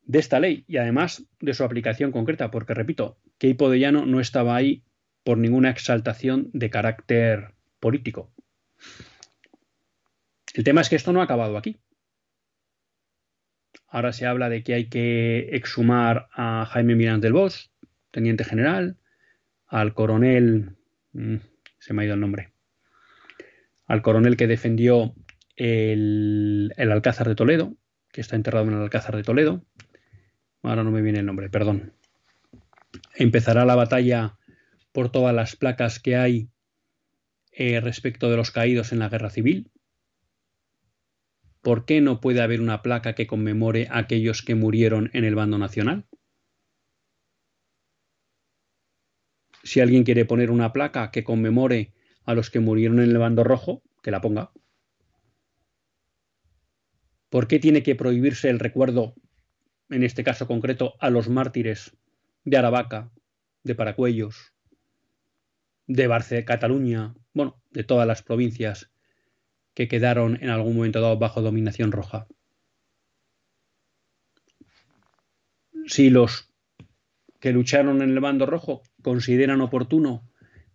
de 0.03 0.19
esta 0.19 0.39
ley 0.39 0.65
y 0.67 0.77
además 0.77 1.25
de 1.39 1.53
su 1.53 1.63
aplicación 1.63 2.11
concreta, 2.11 2.51
porque 2.51 2.73
repito, 2.73 3.17
que 3.39 3.55
Podellano 3.55 4.05
no 4.05 4.19
estaba 4.19 4.55
ahí 4.55 4.83
por 5.23 5.37
ninguna 5.37 5.69
exaltación 5.69 6.49
de 6.53 6.69
carácter 6.69 7.55
político. 7.79 8.31
El 10.53 10.63
tema 10.63 10.81
es 10.81 10.89
que 10.89 10.95
esto 10.95 11.13
no 11.13 11.21
ha 11.21 11.25
acabado 11.25 11.57
aquí. 11.57 11.77
Ahora 13.87 14.11
se 14.11 14.25
habla 14.25 14.49
de 14.49 14.63
que 14.63 14.73
hay 14.73 14.89
que 14.89 15.49
exhumar 15.53 16.27
a 16.33 16.65
Jaime 16.65 16.95
Miranda 16.95 17.25
del 17.25 17.33
Bosch, 17.33 17.69
teniente 18.11 18.43
general, 18.43 18.97
al 19.65 19.93
coronel, 19.93 20.75
mm, 21.13 21.37
se 21.79 21.93
me 21.93 22.01
ha 22.01 22.05
ido 22.05 22.15
el 22.15 22.21
nombre, 22.21 22.53
al 23.87 24.01
coronel 24.01 24.37
que 24.37 24.47
defendió 24.47 25.15
el, 25.55 26.73
Alcázar 26.77 27.27
de 27.27 27.35
Toledo, 27.35 27.75
que 28.11 28.21
está 28.21 28.35
enterrado 28.35 28.67
en 28.67 28.73
el 28.73 28.81
Alcázar 28.81 29.15
de 29.15 29.23
Toledo. 29.23 29.65
Ahora 30.61 30.83
no 30.83 30.91
me 30.91 31.01
viene 31.01 31.19
el 31.19 31.25
nombre, 31.25 31.49
perdón. 31.49 31.93
Empezará 33.15 33.65
la 33.65 33.75
batalla 33.75 34.37
por 34.91 35.11
todas 35.11 35.33
las 35.33 35.55
placas 35.55 35.99
que 35.99 36.15
hay 36.15 36.49
eh, 37.51 37.79
respecto 37.79 38.29
de 38.29 38.37
los 38.37 38.51
caídos 38.51 38.91
en 38.91 38.99
la 38.99 39.09
guerra 39.09 39.29
civil. 39.29 39.71
¿Por 41.61 41.85
qué 41.85 42.01
no 42.01 42.21
puede 42.21 42.41
haber 42.41 42.61
una 42.61 42.81
placa 42.81 43.13
que 43.13 43.27
conmemore 43.27 43.87
a 43.89 43.99
aquellos 43.99 44.41
que 44.41 44.55
murieron 44.55 45.09
en 45.13 45.23
el 45.25 45.35
bando 45.35 45.57
nacional? 45.57 46.05
Si 49.63 49.79
alguien 49.79 50.03
quiere 50.03 50.25
poner 50.25 50.49
una 50.49 50.71
placa 50.71 51.11
que 51.11 51.23
conmemore 51.23 51.93
a 52.27 52.33
los 52.33 52.51
que 52.51 52.59
murieron 52.59 52.99
en 52.99 53.09
el 53.09 53.17
bando 53.17 53.45
rojo, 53.45 53.81
que 54.03 54.11
la 54.11 54.19
ponga. 54.19 54.51
¿Por 57.29 57.47
qué 57.47 57.57
tiene 57.57 57.83
que 57.83 57.95
prohibirse 57.95 58.49
el 58.49 58.59
recuerdo, 58.59 59.15
en 59.89 60.03
este 60.03 60.25
caso 60.25 60.45
concreto, 60.45 60.95
a 60.99 61.09
los 61.09 61.29
mártires 61.29 61.95
de 62.43 62.57
Aravaca, 62.57 63.11
de 63.63 63.75
Paracuellos, 63.75 64.53
de 65.87 66.07
Barcelona, 66.07 66.45
Cataluña, 66.45 67.15
bueno, 67.33 67.61
de 67.71 67.85
todas 67.85 68.05
las 68.05 68.23
provincias 68.23 68.91
que 69.73 69.87
quedaron 69.87 70.37
en 70.41 70.49
algún 70.49 70.75
momento 70.75 70.99
dado 70.99 71.17
bajo 71.17 71.41
dominación 71.41 71.93
roja. 71.93 72.27
Si 75.85 76.09
los 76.09 76.53
que 77.39 77.53
lucharon 77.53 78.01
en 78.01 78.09
el 78.09 78.19
bando 78.19 78.45
rojo 78.45 78.81
consideran 79.01 79.61
oportuno 79.61 80.29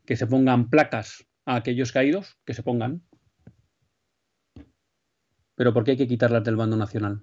que 0.06 0.16
se 0.16 0.26
pongan 0.26 0.70
placas 0.70 1.26
a 1.44 1.56
aquellos 1.56 1.92
caídos, 1.92 2.36
que 2.44 2.54
se 2.54 2.62
pongan. 2.62 3.02
Pero 5.54 5.72
¿por 5.72 5.84
qué 5.84 5.92
hay 5.92 5.96
que 5.96 6.08
quitarlas 6.08 6.44
del 6.44 6.56
bando 6.56 6.76
nacional? 6.76 7.22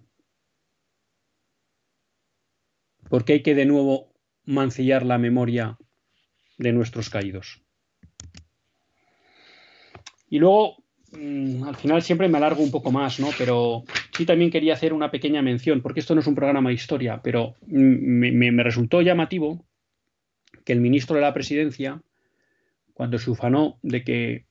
¿Por 3.09 3.25
qué 3.25 3.33
hay 3.33 3.43
que 3.43 3.55
de 3.55 3.65
nuevo 3.65 4.13
mancillar 4.45 5.05
la 5.05 5.17
memoria 5.17 5.77
de 6.57 6.73
nuestros 6.73 7.09
caídos? 7.09 7.63
Y 10.29 10.37
luego 10.37 10.83
Mm, 11.11 11.63
al 11.63 11.75
final 11.75 12.01
siempre 12.01 12.27
me 12.27 12.37
alargo 12.37 12.61
un 12.61 12.71
poco 12.71 12.91
más, 12.91 13.19
¿no? 13.19 13.29
Pero 13.37 13.83
sí 14.15 14.25
también 14.25 14.51
quería 14.51 14.73
hacer 14.73 14.93
una 14.93 15.09
pequeña 15.11 15.41
mención, 15.41 15.81
porque 15.81 15.99
esto 16.01 16.13
no 16.13 16.21
es 16.21 16.27
un 16.27 16.35
programa 16.35 16.69
de 16.69 16.75
historia, 16.75 17.21
pero 17.23 17.55
me, 17.67 18.63
resultó 18.63 19.01
llamativo 19.01 19.65
que 20.65 20.73
el 20.73 20.81
ministro 20.81 21.15
de 21.15 21.21
la 21.21 21.33
presidencia, 21.33 22.01
cuando 22.99 23.17
se 23.17 23.31
ufanó 23.31 23.79
de 23.81 24.03
que 24.03 24.45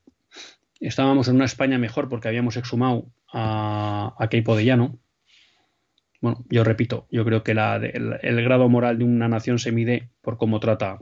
estábamos 0.81 1.29
en 1.29 1.35
una 1.35 1.45
España 1.45 1.77
mejor 1.77 2.09
porque 2.09 2.29
habíamos 2.29 2.57
exhumado 2.57 3.13
a, 3.31 4.15
a 4.19 4.29
Keipo 4.31 4.57
de 4.57 4.65
Llano, 4.65 4.99
bueno, 6.23 6.47
yo 6.49 6.65
repito, 6.65 7.07
yo 7.11 7.27
creo 7.27 7.43
que 7.43 7.53
el 7.53 8.43
grado 8.43 8.71
moral 8.71 8.97
de 8.97 9.05
una 9.05 9.29
nación 9.29 9.59
se 9.59 9.71
mide 9.71 10.09
por 10.23 10.39
cómo 10.39 10.61
trata 10.61 10.99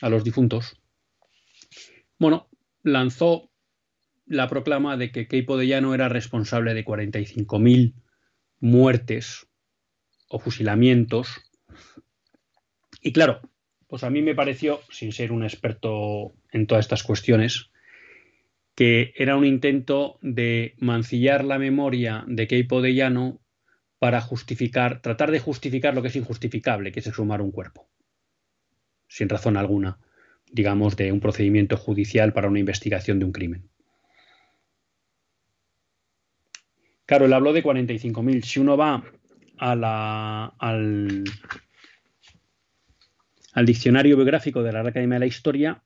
a 0.00 0.08
los 0.08 0.22
difuntos. 0.22 0.80
Bueno, 2.20 2.48
lanzó 2.84 3.50
la 4.24 4.46
proclama 4.46 4.96
de 4.96 5.10
que 5.10 5.26
Keipo 5.26 5.56
de 5.56 5.66
Llano 5.66 5.92
era 5.92 6.08
responsable 6.08 6.72
de 6.72 6.84
45.000 6.84 7.94
muertes 8.60 9.48
o 10.28 10.38
fusilamientos. 10.38 11.50
Y 13.00 13.12
claro, 13.12 13.40
pues 13.88 14.04
a 14.04 14.10
mí 14.10 14.22
me 14.22 14.34
pareció, 14.34 14.80
sin 14.90 15.12
ser 15.12 15.32
un 15.32 15.44
experto 15.44 16.34
en 16.50 16.66
todas 16.66 16.84
estas 16.84 17.02
cuestiones, 17.02 17.70
que 18.74 19.14
era 19.16 19.36
un 19.36 19.44
intento 19.44 20.18
de 20.22 20.74
mancillar 20.78 21.44
la 21.44 21.58
memoria 21.58 22.24
de 22.26 22.46
Keipo 22.46 22.82
de 22.82 22.94
Llano 22.94 23.40
para 23.98 24.20
justificar, 24.20 25.00
tratar 25.00 25.30
de 25.30 25.40
justificar 25.40 25.94
lo 25.94 26.02
que 26.02 26.08
es 26.08 26.16
injustificable, 26.16 26.92
que 26.92 27.00
es 27.00 27.06
exhumar 27.06 27.40
un 27.40 27.52
cuerpo, 27.52 27.88
sin 29.08 29.28
razón 29.28 29.56
alguna, 29.56 29.98
digamos, 30.50 30.96
de 30.96 31.12
un 31.12 31.20
procedimiento 31.20 31.76
judicial 31.76 32.32
para 32.32 32.48
una 32.48 32.58
investigación 32.58 33.18
de 33.18 33.24
un 33.24 33.32
crimen. 33.32 33.70
Claro, 37.06 37.26
él 37.26 37.32
habló 37.32 37.52
de 37.52 37.62
45.000. 37.62 38.42
Si 38.42 38.58
uno 38.58 38.76
va 38.76 39.04
a 39.58 39.76
la, 39.76 40.46
al, 40.58 41.24
al, 43.56 43.66
diccionario 43.66 44.16
biográfico 44.16 44.62
de 44.62 44.72
la 44.72 44.80
Academia 44.80 45.16
de 45.16 45.20
la 45.20 45.26
Historia, 45.26 45.82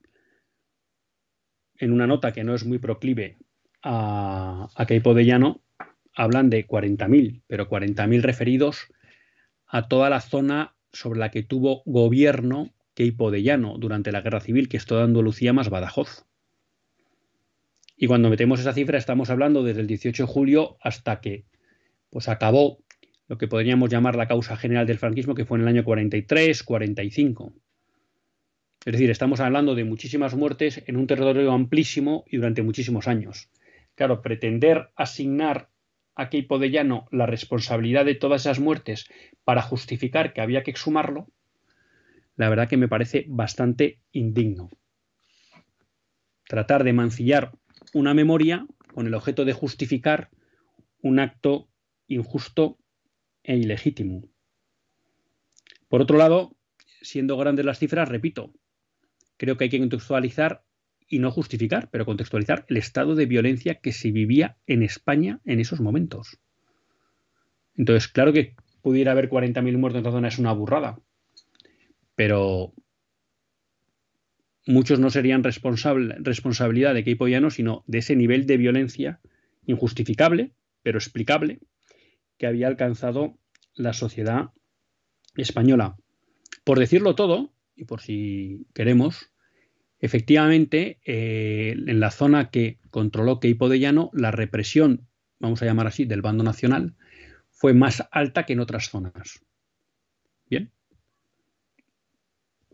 en 1.79 1.93
una 1.93 2.07
nota 2.07 2.33
que 2.33 2.45
no 2.45 2.55
es 2.55 2.67
muy 2.67 2.79
proclive 2.79 3.39
a, 3.83 4.69
a 4.75 4.85
de 4.85 5.25
Llano, 5.25 5.63
hablan 6.15 6.51
de 6.51 6.67
40.000, 6.67 7.43
pero 7.47 7.69
40.000 7.69 8.21
referidos 8.21 8.93
a 9.67 9.89
toda 9.89 10.11
la 10.11 10.21
zona 10.21 10.75
sobre 10.93 11.21
la 11.21 11.31
que 11.31 11.43
tuvo 11.43 11.83
gobierno 11.87 12.75
Queipo 12.95 13.31
de 13.31 13.43
Llano 13.43 13.79
durante 13.79 14.13
la 14.13 14.21
Guerra 14.21 14.41
Civil, 14.41 14.69
que 14.69 14.77
es 14.77 14.85
toda 14.85 15.05
Andalucía 15.05 15.53
más 15.53 15.71
Badajoz. 15.71 16.27
Y 17.97 18.07
cuando 18.07 18.31
metemos 18.31 18.61
esa 18.61 18.73
cifra 18.73 18.99
estamos 18.99 19.31
hablando 19.31 19.63
desde 19.63 19.83
el 19.83 19.87
18 19.87 20.25
de 20.25 20.33
julio 20.33 20.77
hasta 20.81 21.21
que 21.21 21.47
pues 22.11 22.29
acabó 22.29 22.83
lo 23.31 23.39
que 23.39 23.47
podríamos 23.47 23.89
llamar 23.89 24.17
la 24.17 24.27
causa 24.27 24.57
general 24.57 24.89
del 24.89 24.99
franquismo, 24.99 25.37
que 25.37 25.45
fue 25.45 25.57
en 25.57 25.63
el 25.63 25.69
año 25.69 25.85
43, 25.85 26.65
45. 26.65 27.53
Es 28.85 28.93
decir, 28.93 29.09
estamos 29.09 29.39
hablando 29.39 29.77
de 29.77 29.85
muchísimas 29.85 30.35
muertes 30.35 30.83
en 30.89 30.97
un 30.97 31.07
territorio 31.07 31.53
amplísimo 31.53 32.25
y 32.27 32.39
durante 32.39 32.65
muchísimos 32.65 33.07
años. 33.07 33.49
Claro, 33.95 34.21
pretender 34.21 34.91
asignar 34.97 35.69
a 36.17 36.29
Keipo 36.29 36.59
de 36.59 36.73
Llano 36.73 37.07
la 37.13 37.27
responsabilidad 37.27 38.05
de 38.05 38.17
todas 38.17 38.41
esas 38.41 38.59
muertes 38.59 39.09
para 39.45 39.63
justificar 39.63 40.33
que 40.33 40.41
había 40.41 40.65
que 40.65 40.73
exhumarlo, 40.73 41.29
la 42.35 42.49
verdad 42.49 42.69
que 42.69 42.79
me 42.79 42.89
parece 42.89 43.27
bastante 43.29 44.01
indigno. 44.11 44.71
Tratar 46.49 46.83
de 46.83 46.95
mancillar 46.95 47.53
una 47.95 48.13
memoria 48.13 48.67
con 48.93 49.07
el 49.07 49.15
objeto 49.15 49.45
de 49.45 49.53
justificar 49.53 50.31
un 51.01 51.21
acto 51.21 51.69
injusto 52.09 52.81
e 53.43 53.57
ilegítimo. 53.57 54.29
Por 55.89 56.03
otro 56.03 56.19
lado, 56.19 56.57
siendo 57.03 57.37
grandes 57.37 57.65
las 57.65 57.79
cifras, 57.79 58.09
repito, 58.09 58.53
creo 59.37 59.57
que 59.57 59.65
hay 59.65 59.71
que 59.71 59.79
contextualizar 59.79 60.65
y 61.09 61.19
no 61.19 61.31
justificar, 61.31 61.89
pero 61.91 62.07
contextualizar 62.07 62.65
el 62.69 62.77
estado 62.77 63.15
de 63.17 63.27
violencia 63.27 63.81
que 63.81 63.93
se 63.93 64.13
vivía 64.13 64.57
en 64.67 64.83
España 64.83 65.41
en 65.45 65.59
esos 65.59 65.81
momentos. 65.81 66.39
Entonces, 67.77 68.09
claro 68.09 68.33
que 68.33 68.55
pudiera 68.83 69.13
haber 69.13 69.29
40.000 69.29 69.77
muertos 69.77 69.99
en 69.99 70.07
esta 70.07 70.13
zona 70.13 70.29
es 70.29 70.39
una 70.39 70.53
burrada, 70.53 71.01
pero 72.15 72.75
muchos 74.67 75.01
no 75.01 75.11
serían 75.11 75.43
responsabilidad 75.43 76.95
de 76.95 77.05
Keipo 77.05 77.27
Llano, 77.27 77.51
sino 77.51 77.83
de 77.87 77.99
ese 77.99 78.15
nivel 78.15 78.47
de 78.47 78.57
violencia 78.57 79.21
injustificable, 79.67 80.53
pero 80.83 80.99
explicable, 80.99 81.61
que 82.41 82.47
había 82.47 82.69
alcanzado 82.69 83.39
la 83.75 83.93
sociedad 83.93 84.49
española. 85.37 85.97
Por 86.65 86.79
decirlo 86.79 87.15
todo, 87.15 87.53
y 87.77 87.85
por 87.85 88.01
si 88.01 88.67
queremos, 88.73 89.31
efectivamente, 89.99 91.01
eh, 91.05 91.75
en 91.77 92.01
la 92.01 92.11
zona 92.11 92.51
que 92.51 92.79
controló 92.91 93.41
Keipo 93.41 93.69
de 93.69 93.79
Llano, 93.79 94.11
la 94.15 94.31
represión, 94.31 95.07
vamos 95.39 95.61
a 95.61 95.67
llamar 95.67 95.87
así, 95.87 96.07
del 96.07 96.23
bando 96.23 96.43
nacional, 96.43 96.97
fue 97.51 97.75
más 97.75 98.09
alta 98.11 98.47
que 98.47 98.55
en 98.55 98.61
otras 98.61 98.89
zonas. 98.89 99.45
Bien, 100.49 100.73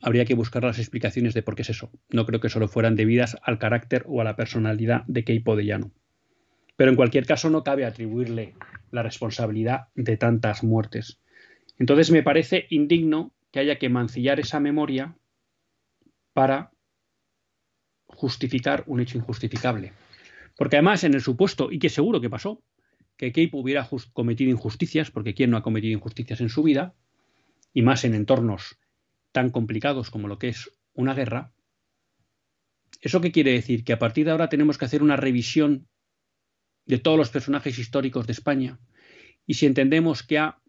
habría 0.01 0.27
que 0.27 0.35
buscar 0.35 0.63
las 0.63 0.79
explicaciones 0.79 1.35
de 1.35 1.43
por 1.43 1.57
qué 1.57 1.63
es 1.63 1.71
eso. 1.71 1.91
No 2.09 2.25
creo 2.25 2.39
que 2.39 2.51
solo 2.51 2.69
fueran 2.69 2.95
debidas 2.95 3.37
al 3.43 3.59
carácter 3.59 4.05
o 4.07 4.21
a 4.21 4.25
la 4.25 4.37
personalidad 4.37 5.03
de 5.09 5.25
Keipo 5.25 5.57
de 5.57 5.65
Llano. 5.65 5.91
Pero 6.77 6.91
en 6.91 6.97
cualquier 6.97 7.27
caso 7.27 7.51
no 7.51 7.65
cabe 7.65 7.85
atribuirle 7.85 8.55
la 8.91 9.03
responsabilidad 9.03 9.89
de 9.95 10.17
tantas 10.17 10.63
muertes. 10.63 11.19
Entonces 11.79 12.11
me 12.11 12.23
parece 12.23 12.67
indigno 12.71 13.33
que 13.51 13.61
haya 13.61 13.79
que 13.79 13.89
mancillar 13.89 14.41
esa 14.41 14.61
memoria 14.61 15.17
para 16.33 16.73
justificar 18.07 18.85
un 18.87 19.01
hecho 19.01 19.19
injustificable. 19.19 19.93
Porque 20.57 20.77
además, 20.77 21.05
en 21.05 21.15
el 21.15 21.21
supuesto, 21.21 21.71
y 21.71 21.79
que 21.79 21.89
seguro 21.89 22.21
que 22.21 22.31
pasó, 22.31 22.63
que 23.17 23.33
Cape 23.33 23.51
hubiera 23.53 23.89
cometido 24.13 24.51
injusticias, 24.51 25.11
porque 25.11 25.35
¿quién 25.35 25.51
no 25.51 25.57
ha 25.57 25.63
cometido 25.63 25.93
injusticias 25.93 26.41
en 26.41 26.49
su 26.49 26.63
vida? 26.63 26.95
Y 27.73 27.83
más 27.83 28.05
en 28.05 28.15
entornos 28.15 28.79
tan 29.33 29.51
complicados 29.51 30.11
como 30.11 30.29
lo 30.29 30.39
que 30.39 30.49
es 30.49 30.71
una 30.95 31.15
guerra. 31.15 31.53
¿Eso 33.03 33.21
qué 33.21 33.33
quiere 33.33 33.53
decir? 33.53 33.85
Que 33.85 33.93
a 33.93 33.99
partir 33.99 34.25
de 34.25 34.31
ahora 34.31 34.49
tenemos 34.49 34.79
que 34.79 34.87
hacer 34.87 35.03
una 35.03 35.17
revisión 35.17 35.89
de 36.87 36.99
todos 36.99 37.19
los 37.19 37.31
personajes 37.31 37.79
históricos 37.79 38.27
de 38.27 38.33
España. 38.33 38.79
Y 39.47 39.55
si 39.55 39.67
entendemos 39.67 40.23
que 40.23 40.39
ha 40.39 40.61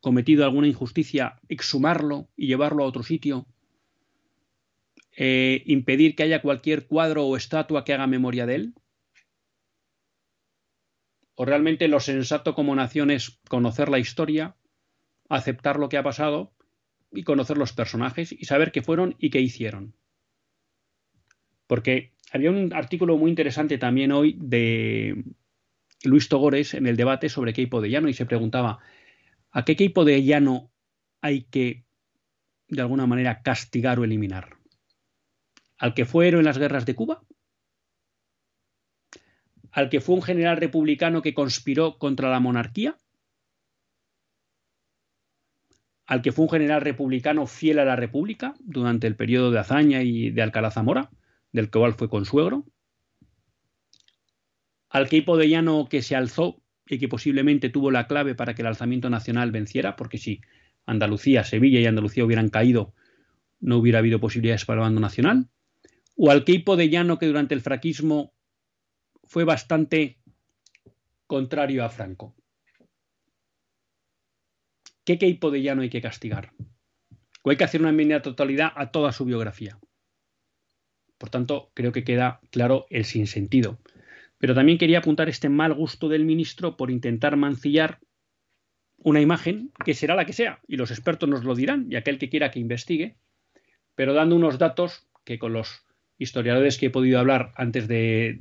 cometido 0.00 0.44
alguna 0.44 0.66
injusticia, 0.66 1.40
exhumarlo 1.48 2.28
y 2.36 2.46
llevarlo 2.46 2.82
a 2.82 2.86
otro 2.86 3.02
sitio, 3.02 3.46
eh, 5.16 5.62
impedir 5.66 6.16
que 6.16 6.22
haya 6.22 6.40
cualquier 6.40 6.86
cuadro 6.86 7.26
o 7.26 7.36
estatua 7.36 7.84
que 7.84 7.92
haga 7.92 8.06
memoria 8.06 8.46
de 8.46 8.54
él? 8.54 8.74
¿O 11.34 11.44
realmente 11.44 11.88
lo 11.88 12.00
sensato 12.00 12.54
como 12.54 12.74
nación 12.74 13.10
es 13.10 13.40
conocer 13.48 13.88
la 13.88 13.98
historia, 13.98 14.56
aceptar 15.28 15.78
lo 15.78 15.88
que 15.88 15.98
ha 15.98 16.02
pasado 16.02 16.54
y 17.10 17.24
conocer 17.24 17.58
los 17.58 17.72
personajes 17.72 18.32
y 18.32 18.44
saber 18.44 18.72
qué 18.72 18.82
fueron 18.82 19.16
y 19.18 19.30
qué 19.30 19.40
hicieron? 19.40 19.94
Porque 21.66 22.12
había 22.32 22.50
un 22.50 22.72
artículo 22.72 23.16
muy 23.18 23.30
interesante 23.30 23.78
también 23.78 24.12
hoy 24.12 24.36
de 24.40 25.24
Luis 26.04 26.28
Togores 26.28 26.74
en 26.74 26.86
el 26.86 26.96
debate 26.96 27.28
sobre 27.28 27.52
Keipo 27.52 27.80
de 27.80 27.90
Llano 27.90 28.08
y 28.08 28.14
se 28.14 28.26
preguntaba 28.26 28.78
¿a 29.50 29.64
qué 29.64 29.76
Keipo 29.76 30.04
de 30.04 30.24
Llano 30.24 30.70
hay 31.20 31.42
que 31.44 31.84
de 32.68 32.80
alguna 32.80 33.06
manera 33.06 33.42
castigar 33.42 34.00
o 34.00 34.04
eliminar? 34.04 34.56
¿Al 35.78 35.94
que 35.94 36.04
fue 36.04 36.28
héroe 36.28 36.40
en 36.40 36.46
las 36.46 36.58
guerras 36.58 36.86
de 36.86 36.94
Cuba? 36.94 37.22
¿Al 39.70 39.88
que 39.88 40.00
fue 40.00 40.14
un 40.14 40.22
general 40.22 40.56
republicano 40.56 41.22
que 41.22 41.34
conspiró 41.34 41.98
contra 41.98 42.30
la 42.30 42.40
monarquía? 42.40 42.96
¿Al 46.06 46.22
que 46.22 46.32
fue 46.32 46.44
un 46.44 46.50
general 46.50 46.82
republicano 46.82 47.46
fiel 47.46 47.78
a 47.78 47.84
la 47.84 47.96
República 47.96 48.54
durante 48.60 49.06
el 49.06 49.16
periodo 49.16 49.50
de 49.50 49.58
hazaña 49.58 50.02
y 50.02 50.30
de 50.30 50.42
Alcalá 50.42 50.70
Zamora, 50.70 51.10
del 51.52 51.70
cual 51.70 51.94
fue 51.94 52.08
consuegro? 52.08 52.66
¿Al 54.88 55.08
que 55.08 55.22
de 55.22 55.48
Llano 55.48 55.88
que 55.88 56.02
se 56.02 56.16
alzó 56.16 56.62
y 56.86 56.98
que 56.98 57.08
posiblemente 57.08 57.70
tuvo 57.70 57.90
la 57.90 58.06
clave 58.06 58.34
para 58.34 58.54
que 58.54 58.62
el 58.62 58.68
alzamiento 58.68 59.08
nacional 59.08 59.52
venciera? 59.52 59.96
Porque 59.96 60.18
si 60.18 60.40
Andalucía, 60.84 61.44
Sevilla 61.44 61.80
y 61.80 61.86
Andalucía 61.86 62.24
hubieran 62.24 62.50
caído, 62.50 62.94
no 63.60 63.78
hubiera 63.78 64.00
habido 64.00 64.20
posibilidades 64.20 64.64
para 64.64 64.80
el 64.80 64.82
bando 64.82 65.00
nacional 65.00 65.48
o 66.16 66.30
al 66.30 66.44
Queipo 66.44 66.76
de 66.76 66.88
Llano 66.88 67.18
que 67.18 67.26
durante 67.26 67.54
el 67.54 67.60
fraquismo 67.60 68.34
fue 69.24 69.44
bastante 69.44 70.18
contrario 71.26 71.84
a 71.84 71.88
Franco. 71.88 72.34
¿Qué 75.04 75.18
Queipo 75.18 75.50
de 75.50 75.62
Llano 75.62 75.82
hay 75.82 75.90
que 75.90 76.02
castigar? 76.02 76.52
¿O 77.42 77.50
hay 77.50 77.56
que 77.56 77.64
hacer 77.64 77.80
una 77.80 77.90
enmienda 77.90 78.22
totalidad 78.22 78.72
a 78.76 78.90
toda 78.90 79.10
su 79.12 79.24
biografía? 79.24 79.78
Por 81.22 81.30
tanto, 81.30 81.70
creo 81.74 81.92
que 81.92 82.02
queda 82.02 82.40
claro 82.50 82.86
el 82.90 83.04
sinsentido. 83.04 83.78
Pero 84.38 84.56
también 84.56 84.76
quería 84.76 84.98
apuntar 84.98 85.28
este 85.28 85.48
mal 85.48 85.72
gusto 85.72 86.08
del 86.08 86.24
ministro 86.24 86.76
por 86.76 86.90
intentar 86.90 87.36
mancillar 87.36 88.00
una 88.98 89.20
imagen 89.20 89.70
que 89.84 89.94
será 89.94 90.16
la 90.16 90.24
que 90.24 90.32
sea, 90.32 90.58
y 90.66 90.76
los 90.76 90.90
expertos 90.90 91.28
nos 91.28 91.44
lo 91.44 91.54
dirán, 91.54 91.86
y 91.88 91.94
aquel 91.94 92.18
que 92.18 92.28
quiera 92.28 92.50
que 92.50 92.58
investigue, 92.58 93.14
pero 93.94 94.14
dando 94.14 94.34
unos 94.34 94.58
datos 94.58 95.06
que 95.22 95.38
con 95.38 95.52
los 95.52 95.84
historiadores 96.18 96.76
que 96.76 96.86
he 96.86 96.90
podido 96.90 97.20
hablar 97.20 97.52
antes 97.54 97.86
de, 97.86 98.40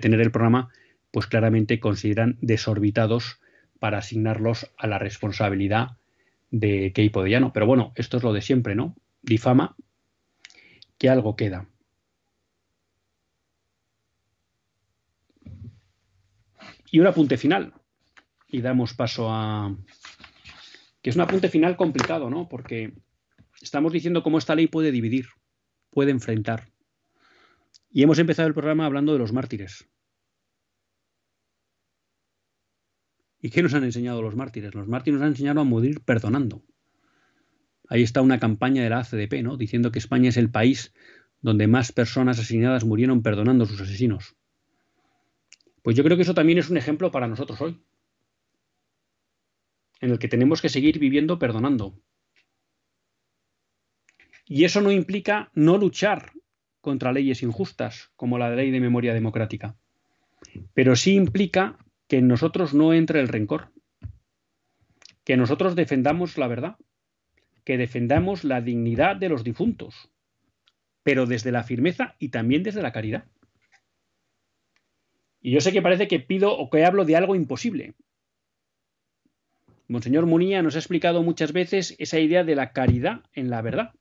tener 0.00 0.20
el 0.20 0.32
programa, 0.32 0.70
pues 1.12 1.28
claramente 1.28 1.78
consideran 1.78 2.36
desorbitados 2.40 3.38
para 3.78 3.98
asignarlos 3.98 4.68
a 4.76 4.88
la 4.88 4.98
responsabilidad 4.98 5.98
de 6.50 6.90
Keipo 6.92 7.22
de 7.22 7.30
Llano. 7.30 7.52
Pero 7.52 7.66
bueno, 7.66 7.92
esto 7.94 8.16
es 8.16 8.24
lo 8.24 8.32
de 8.32 8.42
siempre, 8.42 8.74
¿no? 8.74 8.96
Difama 9.22 9.76
que 10.98 11.08
algo 11.08 11.36
queda. 11.36 11.68
Y 16.92 17.00
un 17.00 17.06
apunte 17.06 17.38
final. 17.38 17.72
Y 18.46 18.60
damos 18.60 18.92
paso 18.92 19.28
a. 19.30 19.74
que 21.00 21.10
es 21.10 21.16
un 21.16 21.22
apunte 21.22 21.48
final 21.48 21.74
complicado, 21.76 22.28
¿no? 22.28 22.48
Porque 22.50 22.92
estamos 23.62 23.92
diciendo 23.92 24.22
cómo 24.22 24.36
esta 24.36 24.54
ley 24.54 24.66
puede 24.66 24.92
dividir, 24.92 25.26
puede 25.90 26.10
enfrentar. 26.10 26.68
Y 27.90 28.02
hemos 28.02 28.18
empezado 28.18 28.46
el 28.46 28.54
programa 28.54 28.84
hablando 28.84 29.14
de 29.14 29.18
los 29.18 29.32
mártires. 29.32 29.88
¿Y 33.40 33.48
qué 33.48 33.62
nos 33.62 33.72
han 33.72 33.84
enseñado 33.84 34.20
los 34.20 34.36
mártires? 34.36 34.74
Los 34.74 34.86
mártires 34.86 35.18
nos 35.18 35.24
han 35.24 35.32
enseñado 35.32 35.62
a 35.62 35.64
morir 35.64 36.02
perdonando. 36.04 36.62
Ahí 37.88 38.02
está 38.02 38.20
una 38.20 38.38
campaña 38.38 38.82
de 38.82 38.90
la 38.90 39.00
ACDP, 39.00 39.42
¿no? 39.42 39.56
Diciendo 39.56 39.90
que 39.92 39.98
España 39.98 40.28
es 40.28 40.36
el 40.36 40.50
país 40.50 40.92
donde 41.40 41.66
más 41.66 41.90
personas 41.90 42.38
asesinadas 42.38 42.84
murieron 42.84 43.22
perdonando 43.22 43.64
a 43.64 43.66
sus 43.66 43.80
asesinos. 43.80 44.36
Pues 45.82 45.96
yo 45.96 46.04
creo 46.04 46.16
que 46.16 46.22
eso 46.22 46.34
también 46.34 46.58
es 46.58 46.70
un 46.70 46.76
ejemplo 46.76 47.10
para 47.10 47.26
nosotros 47.26 47.60
hoy, 47.60 47.80
en 50.00 50.10
el 50.10 50.18
que 50.18 50.28
tenemos 50.28 50.62
que 50.62 50.68
seguir 50.68 50.98
viviendo 50.98 51.38
perdonando. 51.38 51.94
Y 54.46 54.64
eso 54.64 54.80
no 54.80 54.90
implica 54.90 55.50
no 55.54 55.78
luchar 55.78 56.32
contra 56.80 57.12
leyes 57.12 57.42
injustas, 57.42 58.10
como 58.16 58.38
la 58.38 58.54
ley 58.54 58.70
de 58.70 58.80
memoria 58.80 59.14
democrática. 59.14 59.76
Pero 60.74 60.96
sí 60.96 61.14
implica 61.14 61.78
que 62.08 62.18
en 62.18 62.28
nosotros 62.28 62.74
no 62.74 62.92
entre 62.92 63.20
el 63.20 63.28
rencor, 63.28 63.72
que 65.24 65.36
nosotros 65.36 65.76
defendamos 65.76 66.36
la 66.36 66.48
verdad, 66.48 66.76
que 67.64 67.78
defendamos 67.78 68.42
la 68.44 68.60
dignidad 68.60 69.16
de 69.16 69.28
los 69.28 69.44
difuntos, 69.44 70.10
pero 71.04 71.26
desde 71.26 71.52
la 71.52 71.62
firmeza 71.62 72.16
y 72.18 72.30
también 72.30 72.62
desde 72.62 72.82
la 72.82 72.92
caridad. 72.92 73.24
Y 75.42 75.50
yo 75.50 75.60
sé 75.60 75.72
que 75.72 75.82
parece 75.82 76.06
que 76.06 76.20
pido 76.20 76.56
o 76.56 76.70
que 76.70 76.84
hablo 76.84 77.04
de 77.04 77.16
algo 77.16 77.34
imposible. 77.34 77.94
Monseñor 79.88 80.24
Munía 80.24 80.62
nos 80.62 80.76
ha 80.76 80.78
explicado 80.78 81.22
muchas 81.22 81.52
veces 81.52 81.96
esa 81.98 82.20
idea 82.20 82.44
de 82.44 82.54
la 82.54 82.72
caridad 82.72 83.24
en 83.34 83.50
la 83.50 83.60
verdad. 83.60 83.92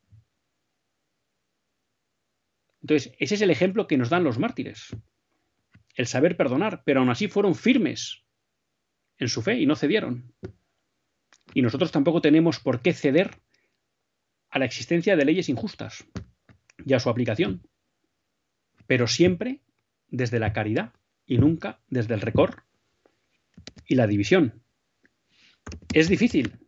Entonces, 2.81 3.13
ese 3.19 3.35
es 3.35 3.41
el 3.41 3.49
ejemplo 3.49 3.87
que 3.87 3.97
nos 3.97 4.09
dan 4.09 4.23
los 4.23 4.39
mártires. 4.39 4.95
El 5.95 6.07
saber 6.07 6.37
perdonar, 6.37 6.83
pero 6.85 6.99
aún 6.99 7.09
así 7.09 7.27
fueron 7.27 7.55
firmes 7.55 8.23
en 9.17 9.27
su 9.27 9.41
fe 9.41 9.59
y 9.59 9.65
no 9.65 9.75
cedieron. 9.75 10.33
Y 11.53 11.61
nosotros 11.61 11.91
tampoco 11.91 12.21
tenemos 12.21 12.59
por 12.59 12.81
qué 12.81 12.93
ceder 12.93 13.41
a 14.49 14.59
la 14.59 14.65
existencia 14.65 15.15
de 15.15 15.25
leyes 15.25 15.49
injustas 15.49 16.05
y 16.85 16.93
a 16.93 16.99
su 16.99 17.09
aplicación, 17.09 17.67
pero 18.87 19.07
siempre 19.07 19.61
desde 20.07 20.39
la 20.39 20.53
caridad 20.53 20.93
y 21.31 21.37
nunca 21.37 21.79
desde 21.87 22.13
el 22.13 22.19
recor 22.19 22.65
y 23.85 23.95
la 23.95 24.05
división. 24.05 24.61
Es 25.93 26.09
difícil, 26.09 26.59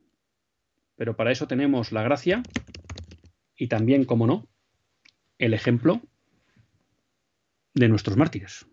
pero 0.96 1.18
para 1.18 1.34
eso 1.34 1.48
tenemos 1.48 1.92
la 1.92 2.02
gracia 2.02 2.50
y 3.58 3.68
también, 3.68 4.06
como 4.06 4.26
no, 4.26 4.48
el 5.38 5.54
ejemplo 5.54 6.02
de 7.74 7.90
nuestros 7.90 8.16
mártires. 8.16 8.66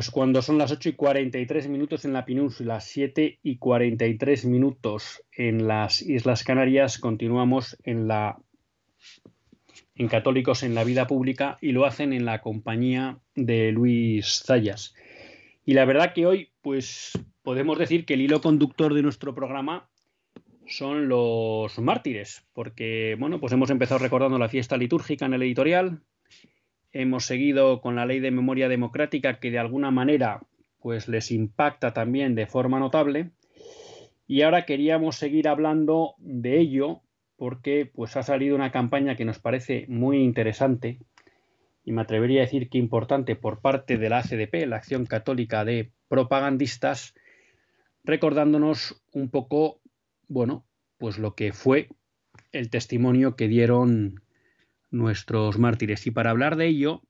Pues 0.00 0.10
cuando 0.10 0.40
son 0.40 0.56
las 0.56 0.72
8 0.72 0.88
y 0.88 0.92
43 0.94 1.68
minutos 1.68 2.06
en 2.06 2.14
la 2.14 2.24
península, 2.24 2.80
7 2.80 3.38
y 3.42 3.58
43 3.58 4.46
minutos 4.46 5.22
en 5.30 5.68
las 5.68 6.00
Islas 6.00 6.42
Canarias, 6.42 6.96
continuamos 6.98 7.76
en 7.84 8.08
la 8.08 8.38
en 9.94 10.08
Católicos 10.08 10.62
en 10.62 10.74
la 10.74 10.84
Vida 10.84 11.06
Pública 11.06 11.58
y 11.60 11.72
lo 11.72 11.84
hacen 11.84 12.14
en 12.14 12.24
la 12.24 12.40
compañía 12.40 13.18
de 13.34 13.72
Luis 13.72 14.42
Zayas. 14.46 14.94
Y 15.66 15.74
la 15.74 15.84
verdad 15.84 16.14
que 16.14 16.24
hoy, 16.24 16.48
pues 16.62 17.12
podemos 17.42 17.78
decir 17.78 18.06
que 18.06 18.14
el 18.14 18.22
hilo 18.22 18.40
conductor 18.40 18.94
de 18.94 19.02
nuestro 19.02 19.34
programa 19.34 19.90
son 20.66 21.10
los 21.10 21.78
mártires, 21.78 22.48
porque 22.54 23.16
bueno, 23.18 23.38
pues 23.38 23.52
hemos 23.52 23.68
empezado 23.68 23.98
recordando 23.98 24.38
la 24.38 24.48
fiesta 24.48 24.78
litúrgica 24.78 25.26
en 25.26 25.34
el 25.34 25.42
editorial, 25.42 26.00
hemos 26.92 27.24
seguido 27.24 27.80
con 27.80 27.96
la 27.96 28.06
ley 28.06 28.20
de 28.20 28.30
memoria 28.30 28.68
democrática 28.68 29.38
que 29.38 29.50
de 29.50 29.58
alguna 29.58 29.90
manera 29.90 30.40
pues 30.80 31.08
les 31.08 31.30
impacta 31.30 31.92
también 31.92 32.34
de 32.34 32.46
forma 32.46 32.78
notable. 32.78 33.30
Y 34.26 34.42
ahora 34.42 34.64
queríamos 34.64 35.16
seguir 35.16 35.48
hablando 35.48 36.14
de 36.18 36.58
ello 36.58 37.02
porque 37.36 37.90
pues 37.92 38.16
ha 38.16 38.22
salido 38.22 38.54
una 38.54 38.70
campaña 38.70 39.16
que 39.16 39.24
nos 39.24 39.38
parece 39.38 39.86
muy 39.88 40.18
interesante 40.18 40.98
y 41.84 41.92
me 41.92 42.02
atrevería 42.02 42.42
a 42.42 42.44
decir 42.44 42.68
que 42.68 42.78
importante 42.78 43.36
por 43.36 43.60
parte 43.60 43.96
de 43.96 44.08
la 44.08 44.18
ACDP, 44.18 44.66
la 44.66 44.76
Acción 44.76 45.06
Católica 45.06 45.64
de 45.64 45.90
Propagandistas, 46.08 47.14
recordándonos 48.04 49.02
un 49.12 49.30
poco, 49.30 49.80
bueno, 50.28 50.64
pues 50.98 51.18
lo 51.18 51.34
que 51.34 51.52
fue 51.52 51.88
el 52.52 52.70
testimonio 52.70 53.36
que 53.36 53.48
dieron 53.48 54.22
nuestros 54.90 55.58
mártires. 55.58 56.06
Y 56.06 56.10
para 56.10 56.30
hablar 56.30 56.56
de 56.56 56.66
ello, 56.66 57.02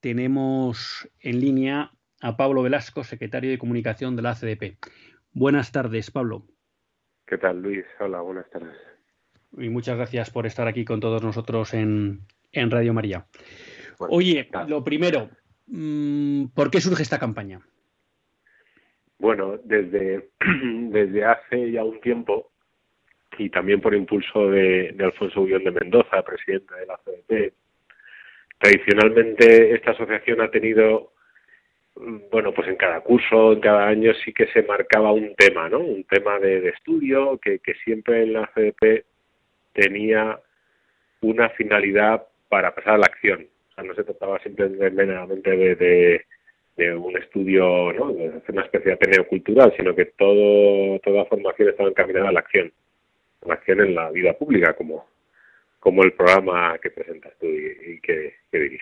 tenemos 0.00 1.08
en 1.20 1.40
línea 1.40 1.90
a 2.20 2.36
Pablo 2.36 2.62
Velasco, 2.62 3.04
secretario 3.04 3.50
de 3.50 3.58
Comunicación 3.58 4.16
de 4.16 4.22
la 4.22 4.30
ACDP. 4.30 4.78
Buenas 5.32 5.72
tardes, 5.72 6.10
Pablo. 6.10 6.46
¿Qué 7.26 7.38
tal, 7.38 7.60
Luis? 7.60 7.84
Hola, 8.00 8.20
buenas 8.20 8.48
tardes. 8.50 8.76
Y 9.56 9.68
muchas 9.68 9.96
gracias 9.96 10.30
por 10.30 10.46
estar 10.46 10.66
aquí 10.66 10.84
con 10.84 11.00
todos 11.00 11.22
nosotros 11.22 11.74
en, 11.74 12.20
Radio 12.52 12.94
María. 12.94 13.26
Oye, 13.98 14.48
lo 14.68 14.84
primero, 14.84 15.30
mm, 15.66 16.46
¿por 16.54 16.70
qué 16.70 16.80
surge 16.80 17.02
esta 17.02 17.18
campaña? 17.18 17.60
Bueno, 19.18 19.58
desde, 19.64 20.30
desde 20.90 21.24
hace 21.24 21.72
ya 21.72 21.84
un 21.84 22.00
tiempo 22.00 22.52
y 23.38 23.50
también 23.50 23.80
por 23.80 23.94
impulso 23.94 24.50
de, 24.50 24.94
Alfonso 24.98 25.44
Guión 25.44 25.64
de 25.64 25.70
Mendoza, 25.70 26.22
presidente 26.22 26.74
de 26.74 26.86
la 26.86 26.98
CDP. 26.98 27.52
Tradicionalmente 28.58 29.74
esta 29.74 29.92
asociación 29.92 30.40
ha 30.40 30.50
tenido, 30.50 31.12
bueno, 32.30 32.52
pues 32.52 32.68
en 32.68 32.76
cada 32.76 33.00
curso, 33.00 33.52
en 33.52 33.60
cada 33.60 33.86
año 33.88 34.12
sí 34.24 34.32
que 34.32 34.46
se 34.48 34.62
marcaba 34.62 35.12
un 35.12 35.34
tema, 35.34 35.68
¿no? 35.68 35.80
Un 35.80 36.04
tema 36.04 36.38
de, 36.38 36.68
estudio 36.68 37.38
que, 37.38 37.60
siempre 37.84 38.22
en 38.22 38.34
la 38.34 38.50
CDP 38.54 39.04
tenía 39.72 40.38
una 41.20 41.48
finalidad 41.50 42.26
para 42.48 42.74
pasar 42.74 42.94
a 42.94 42.98
la 42.98 43.06
acción. 43.06 43.46
O 43.70 43.74
sea, 43.74 43.84
no 43.84 43.94
se 43.94 44.04
trataba 44.04 44.38
simplemente 44.40 45.50
de, 45.56 45.74
de, 45.74 46.24
de 46.76 46.94
un 46.94 47.16
estudio, 47.16 47.92
¿no? 47.92 48.12
de 48.12 48.28
hacer 48.28 48.50
una 48.52 48.62
especie 48.62 48.86
de 48.86 48.94
ateneo 48.94 49.26
cultural, 49.26 49.74
sino 49.76 49.94
que 49.94 50.06
todo, 50.06 50.98
toda 51.00 51.24
formación 51.24 51.68
estaba 51.70 51.88
encaminada 51.88 52.28
a 52.28 52.32
la 52.32 52.40
acción 52.40 52.72
acción 53.52 53.80
en 53.80 53.94
la 53.94 54.10
vida 54.10 54.32
pública, 54.34 54.74
como, 54.74 55.06
como 55.78 56.02
el 56.02 56.12
programa 56.12 56.78
que 56.78 56.90
presentas 56.90 57.32
tú 57.38 57.46
y, 57.46 58.00
que, 58.00 58.34
diriges. 58.52 58.80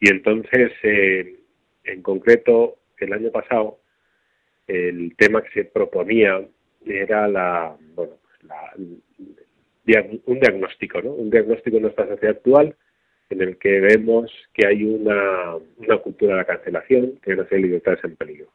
Y 0.00 0.10
entonces, 0.10 0.72
eh, 0.82 1.40
en 1.84 2.02
concreto, 2.02 2.78
el 2.98 3.12
año 3.12 3.30
pasado, 3.30 3.78
el 4.66 5.14
tema 5.16 5.42
que 5.42 5.50
se 5.50 5.64
proponía 5.64 6.40
era 6.86 7.28
la, 7.28 7.76
bueno, 7.94 8.14
un 10.26 10.40
diagnóstico, 10.40 11.02
¿no? 11.02 11.10
Un 11.10 11.30
diagnóstico 11.30 11.76
en 11.76 11.82
nuestra 11.82 12.08
sociedad 12.08 12.36
actual 12.36 12.76
en 13.30 13.40
el 13.40 13.56
que 13.56 13.80
vemos 13.80 14.30
que 14.52 14.66
hay 14.66 14.84
una, 14.84 15.56
una 15.78 15.96
cultura 15.98 16.32
de 16.32 16.38
la 16.38 16.44
cancelación, 16.44 17.18
que 17.22 17.32
hay 17.32 17.38
una 17.38 17.48
serie 17.48 17.68
de 17.68 17.98
en 18.02 18.16
peligro. 18.16 18.48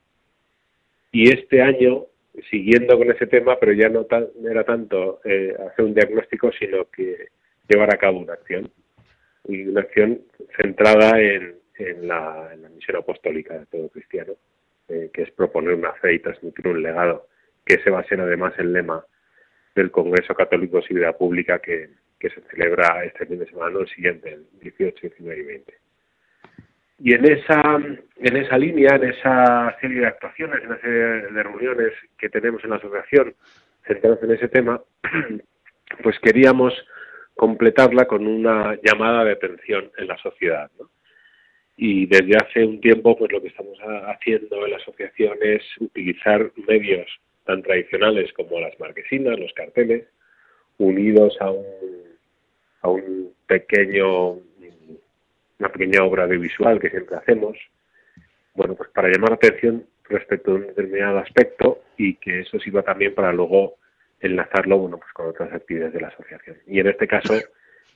Y 1.12 1.34
este 1.34 1.62
año 1.62 2.06
siguiendo 2.50 2.98
con 2.98 3.12
ese 3.12 3.28
tema, 3.28 3.58
pero 3.60 3.74
ya 3.74 3.90
no 3.90 4.06
era 4.50 4.64
tanto 4.64 5.22
eh, 5.24 5.56
hacer 5.68 5.86
un 5.86 5.94
diagnóstico, 5.94 6.52
sino 6.52 6.90
que 6.90 7.30
llevar 7.68 7.94
a 7.94 7.98
cabo 7.98 8.20
una 8.20 8.34
acción. 8.34 8.72
Y 9.48 9.68
una 9.68 9.82
acción 9.82 10.22
centrada 10.58 11.20
en, 11.22 11.56
la, 12.02 12.56
misión 12.74 12.98
apostólica 12.98 13.58
de 13.58 13.66
todo 13.68 13.90
cristiano, 13.90 14.34
eh, 14.90 15.10
que 15.14 15.24
es 15.24 15.32
proponer 15.32 15.76
una 15.76 15.94
fe 15.94 16.16
y 16.16 16.20
transmitir 16.20 16.68
un 16.68 16.82
legado, 16.82 17.28
que 17.66 17.76
ese 17.76 17.90
va 17.90 18.00
a 18.00 18.08
ser 18.08 18.20
además 18.20 18.54
el 18.58 18.74
lema 18.74 19.06
del 19.76 19.92
Congreso 19.92 20.34
Católico 20.34 20.80
de 20.80 20.96
Vida 20.96 21.18
Pública 21.18 21.60
que, 21.60 21.90
que 22.20 22.30
se 22.30 22.42
celebra 22.50 23.04
este 23.06 23.26
fin 23.26 23.40
de 23.40 23.48
semana, 23.48 23.80
el 23.80 23.88
siguiente, 23.88 24.34
el 24.34 24.46
18, 24.62 25.02
19 25.02 25.40
y 25.40 25.44
20. 25.44 25.74
Y 27.00 27.14
en 27.14 27.26
esa, 27.26 27.78
en 28.18 28.38
esa 28.38 28.58
línea, 28.58 28.96
en 28.96 29.04
esa 29.10 29.78
serie 29.80 30.02
de 30.02 30.08
actuaciones, 30.08 30.64
en 30.64 30.72
esa 30.72 30.82
serie 30.82 31.32
de 31.32 31.44
reuniones 31.44 31.94
que 32.18 32.30
tenemos 32.30 32.64
en 32.64 32.72
la 32.72 32.78
asociación 32.78 33.36
centradas 33.86 34.22
en 34.24 34.32
ese 34.32 34.48
tema, 34.48 34.82
pues 36.04 36.20
queríamos 36.20 36.74
completarla 37.36 38.06
con 38.06 38.26
una 38.26 38.78
llamada 38.84 39.24
de 39.24 39.34
atención 39.34 39.92
en 39.98 40.08
la 40.08 40.18
sociedad. 40.18 40.72
Y 41.78 42.08
desde 42.08 42.36
hace 42.36 42.66
un 42.66 42.82
tiempo, 42.82 43.16
pues 43.16 43.32
lo 43.32 43.42
que 43.42 43.50
estamos 43.50 43.78
haciendo 44.08 44.66
en 44.66 44.72
la 44.72 44.78
asociación 44.78 45.38
es 45.42 45.62
utilizar 45.80 46.52
medios 46.68 47.08
tan 47.46 47.62
tradicionales 47.62 48.34
como 48.34 48.60
las 48.60 48.78
marquesinas, 48.80 49.40
los 49.40 49.54
carteles, 49.54 50.08
unidos 50.80 51.38
a 51.40 51.52
un, 51.52 51.66
a 52.82 52.90
un 52.90 53.32
pequeño 53.46 54.40
una 55.60 55.70
pequeña 55.70 56.04
obra 56.04 56.24
audiovisual 56.24 56.80
que 56.80 56.90
siempre 56.90 57.18
hacemos, 57.18 57.58
bueno, 58.54 58.76
pues 58.76 58.90
para 58.90 59.10
llamar 59.10 59.32
la 59.32 59.36
atención 59.36 59.86
respecto 60.10 60.52
a 60.52 60.56
un 60.56 60.68
determinado 60.68 61.20
aspecto 61.20 61.84
y 61.98 62.16
que 62.16 62.42
eso 62.42 62.60
sirva 62.60 62.84
también 62.84 63.14
para 63.14 63.34
luego 63.34 63.76
enlazarlo, 64.20 64.78
bueno, 64.78 64.98
pues 64.98 65.12
con 65.14 65.28
otras 65.28 65.54
actividades 65.54 65.94
de 65.94 66.02
la 66.02 66.08
asociación. 66.08 66.58
Y 66.66 66.80
en 66.80 66.88
este 66.88 67.08
caso, 67.08 67.36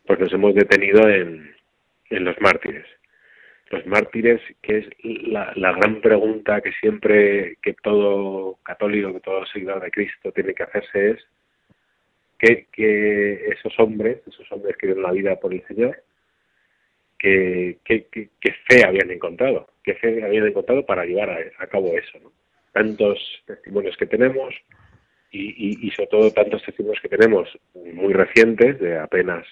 pues 0.05 0.20
nos 0.20 0.34
hemos 0.34 0.53
detenido 0.53 1.07
en, 1.09 1.55
en 2.09 2.26
los 2.26 2.39
mártires. 2.39 2.86
Los 3.70 3.86
mártires, 3.86 4.41
que 4.62 4.80
es 4.80 4.86
la, 5.03 5.53
la 5.55 5.72
gran 5.72 6.01
pregunta 6.01 6.62
que 6.62 6.74
siempre, 6.74 7.57
que 7.62 7.74
todo 7.82 8.57
católico, 8.64 9.14
que 9.14 9.22
todo 9.22 9.45
seguidor 9.45 9.82
de 9.82 9.91
Cristo 9.91 10.32
tiene 10.32 10.53
que 10.53 10.64
hacerse 10.64 11.12
es, 11.12 11.28
que, 12.38 12.68
que 12.72 13.45
esos 13.49 13.80
hombres, 13.80 14.20
esos 14.28 14.51
hombres 14.51 14.76
que 14.78 14.88
dieron 14.88 15.03
la 15.03 15.12
vida 15.12 15.39
por 15.39 15.53
el 15.53 15.66
Señor, 15.68 16.03
qué, 17.22 18.30
fe 18.67 18.86
habían 18.86 19.11
encontrado, 19.11 19.67
qué 19.84 19.93
fe 19.95 20.24
habían 20.24 20.47
encontrado 20.47 20.86
para 20.86 21.05
llevar 21.05 21.30
a, 21.57 21.67
cabo 21.67 21.95
eso. 21.97 22.19
Tantos 22.74 23.19
testimonios 23.45 23.95
que 23.97 24.07
tenemos 24.07 24.53
y, 25.32 25.89
sobre 25.91 26.07
todo 26.07 26.32
tantos 26.32 26.63
testimonios 26.63 27.01
que 27.01 27.09
tenemos 27.09 27.47
muy 27.74 28.13
recientes, 28.13 28.80
de 28.80 28.97
apenas 28.97 29.45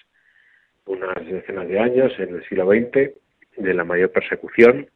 unas 0.86 1.26
decenas 1.26 1.67
de 1.67 1.80
años, 1.80 2.11
en 2.17 2.36
el 2.36 2.43
siglo 2.47 2.67
XX, 2.67 3.11
de 3.57 3.74
la 3.74 3.84
mayor 3.84 4.11
persecución 4.11 4.89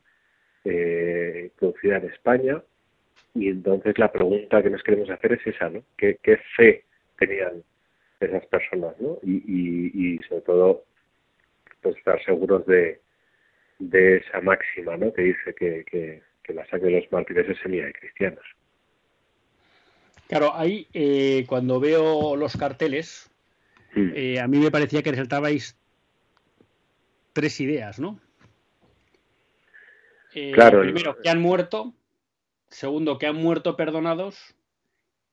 eh, 0.65 1.51
producida 1.59 1.97
en 1.97 2.05
España. 2.05 2.61
Y 3.35 3.49
entonces 3.49 3.97
la 3.99 4.11
pregunta 4.11 4.63
que 4.63 4.69
nos 4.69 4.83
queremos 4.83 5.09
hacer 5.09 5.33
es 5.33 5.47
esa, 5.47 5.69
¿no? 5.69 5.83
¿Qué, 5.97 6.17
qué 6.21 6.37
fe 6.55 6.85
tenían 7.17 7.63
esas 8.19 8.45
personas, 8.47 8.99
¿no? 8.99 9.19
Y, 9.23 10.15
y 10.15 10.17
sobre 10.27 10.41
todo 10.41 10.83
pues 11.83 11.97
estar 11.97 12.23
seguros 12.23 12.65
de, 12.65 13.01
de 13.79 14.17
esa 14.17 14.41
máxima 14.41 14.97
¿no? 14.97 15.13
que 15.13 15.21
dice 15.21 15.53
que, 15.55 15.83
que, 15.85 16.53
la 16.53 16.65
sangre 16.67 16.91
de 16.91 17.01
los 17.01 17.11
mártires 17.11 17.49
es 17.49 17.57
semilla 17.59 17.85
de 17.85 17.93
cristianos. 17.93 18.43
Claro, 20.27 20.53
ahí 20.55 20.87
eh, 20.93 21.45
cuando 21.47 21.79
veo 21.79 22.35
los 22.35 22.57
carteles, 22.57 23.31
mm. 23.95 24.11
eh, 24.15 24.39
a 24.39 24.47
mí 24.47 24.57
me 24.57 24.71
parecía 24.71 25.01
que 25.03 25.11
resaltabais 25.11 25.77
tres 27.33 27.59
ideas, 27.59 27.99
¿no? 27.99 28.19
Eh, 30.33 30.51
claro. 30.53 30.81
Primero, 30.81 31.17
que 31.21 31.29
han 31.29 31.41
muerto. 31.41 31.93
Segundo, 32.69 33.19
que 33.19 33.27
han 33.27 33.35
muerto 33.35 33.75
perdonados 33.75 34.55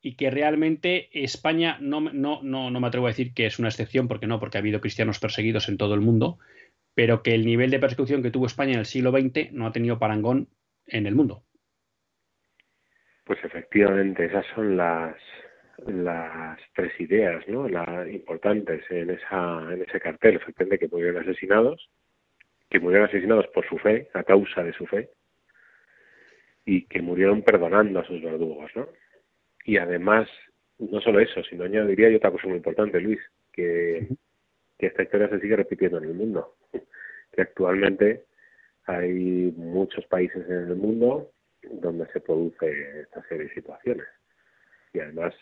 y 0.02 0.16
que 0.16 0.30
realmente 0.30 1.08
España, 1.12 1.78
no, 1.80 2.00
no, 2.00 2.40
no, 2.42 2.70
no 2.70 2.80
me 2.80 2.86
atrevo 2.86 3.06
a 3.06 3.10
decir 3.10 3.34
que 3.34 3.46
es 3.46 3.58
una 3.58 3.68
excepción, 3.68 4.08
porque 4.08 4.26
no, 4.26 4.40
porque 4.40 4.58
ha 4.58 4.60
habido 4.60 4.80
cristianos 4.80 5.18
perseguidos 5.18 5.68
en 5.68 5.76
todo 5.76 5.94
el 5.94 6.00
mundo, 6.00 6.38
pero 6.94 7.22
que 7.22 7.34
el 7.34 7.44
nivel 7.44 7.70
de 7.70 7.78
persecución 7.78 8.22
que 8.22 8.30
tuvo 8.30 8.46
España 8.46 8.72
en 8.72 8.80
el 8.80 8.86
siglo 8.86 9.10
XX 9.10 9.52
no 9.52 9.66
ha 9.66 9.72
tenido 9.72 9.98
parangón 9.98 10.48
en 10.86 11.06
el 11.06 11.14
mundo. 11.14 11.44
Pues 13.24 13.38
efectivamente, 13.44 14.24
esas 14.24 14.46
son 14.54 14.76
las 14.76 15.16
las 15.86 16.58
tres 16.74 16.92
ideas 17.00 17.46
¿no? 17.48 17.68
las 17.68 18.06
importantes 18.08 18.82
en 18.90 19.10
esa 19.10 19.72
en 19.72 19.82
ese 19.82 19.98
cartel 19.98 20.36
efectivamente 20.36 20.78
que 20.78 20.88
murieron 20.88 21.22
asesinados 21.22 21.88
que 22.68 22.80
murieron 22.80 23.08
asesinados 23.08 23.46
por 23.48 23.66
su 23.66 23.78
fe 23.78 24.08
a 24.12 24.22
causa 24.22 24.62
de 24.62 24.74
su 24.74 24.86
fe 24.86 25.10
y 26.66 26.86
que 26.86 27.00
murieron 27.00 27.40
perdonando 27.42 28.00
a 28.00 28.04
sus 28.04 28.20
verdugos 28.20 28.70
¿no? 28.74 28.88
Y 29.70 29.76
además 29.78 30.28
no 30.78 31.00
solo 31.00 31.20
eso 31.20 31.42
sino 31.44 31.64
añadiría 31.64 32.10
yo 32.10 32.16
otra 32.16 32.30
cosa 32.30 32.46
muy 32.46 32.56
importante 32.56 33.00
Luis 33.00 33.20
que 33.52 34.06
que 34.80 34.86
esta 34.86 35.02
historia 35.02 35.28
se 35.28 35.40
sigue 35.40 35.56
repitiendo 35.56 35.98
en 35.98 36.04
el 36.04 36.14
mundo. 36.14 36.56
Que 37.32 37.42
actualmente 37.42 38.24
hay 38.86 39.54
muchos 39.56 40.04
países 40.06 40.44
en 40.48 40.70
el 40.70 40.74
mundo 40.74 41.30
donde 41.62 42.04
se 42.06 42.18
produce 42.18 43.02
esta 43.02 43.22
serie 43.28 43.44
de 43.44 43.54
situaciones. 43.54 44.06
Y 44.92 44.98
además 44.98 45.32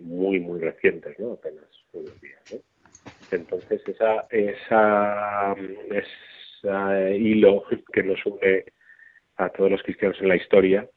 muy, 0.00 0.40
muy 0.40 0.58
recientes, 0.58 1.18
¿no? 1.18 1.32
Apenas 1.32 1.66
unos 1.92 2.18
días, 2.22 2.40
¿no? 2.50 2.60
Entonces, 3.30 3.82
esa, 3.86 4.26
esa, 4.30 5.54
ese 5.90 7.16
hilo 7.18 7.62
que 7.92 8.04
nos 8.04 8.24
une 8.24 8.64
a 9.36 9.50
todos 9.50 9.70
los 9.70 9.82
cristianos 9.82 10.18
en 10.22 10.28
la 10.28 10.36
historia, 10.36 10.88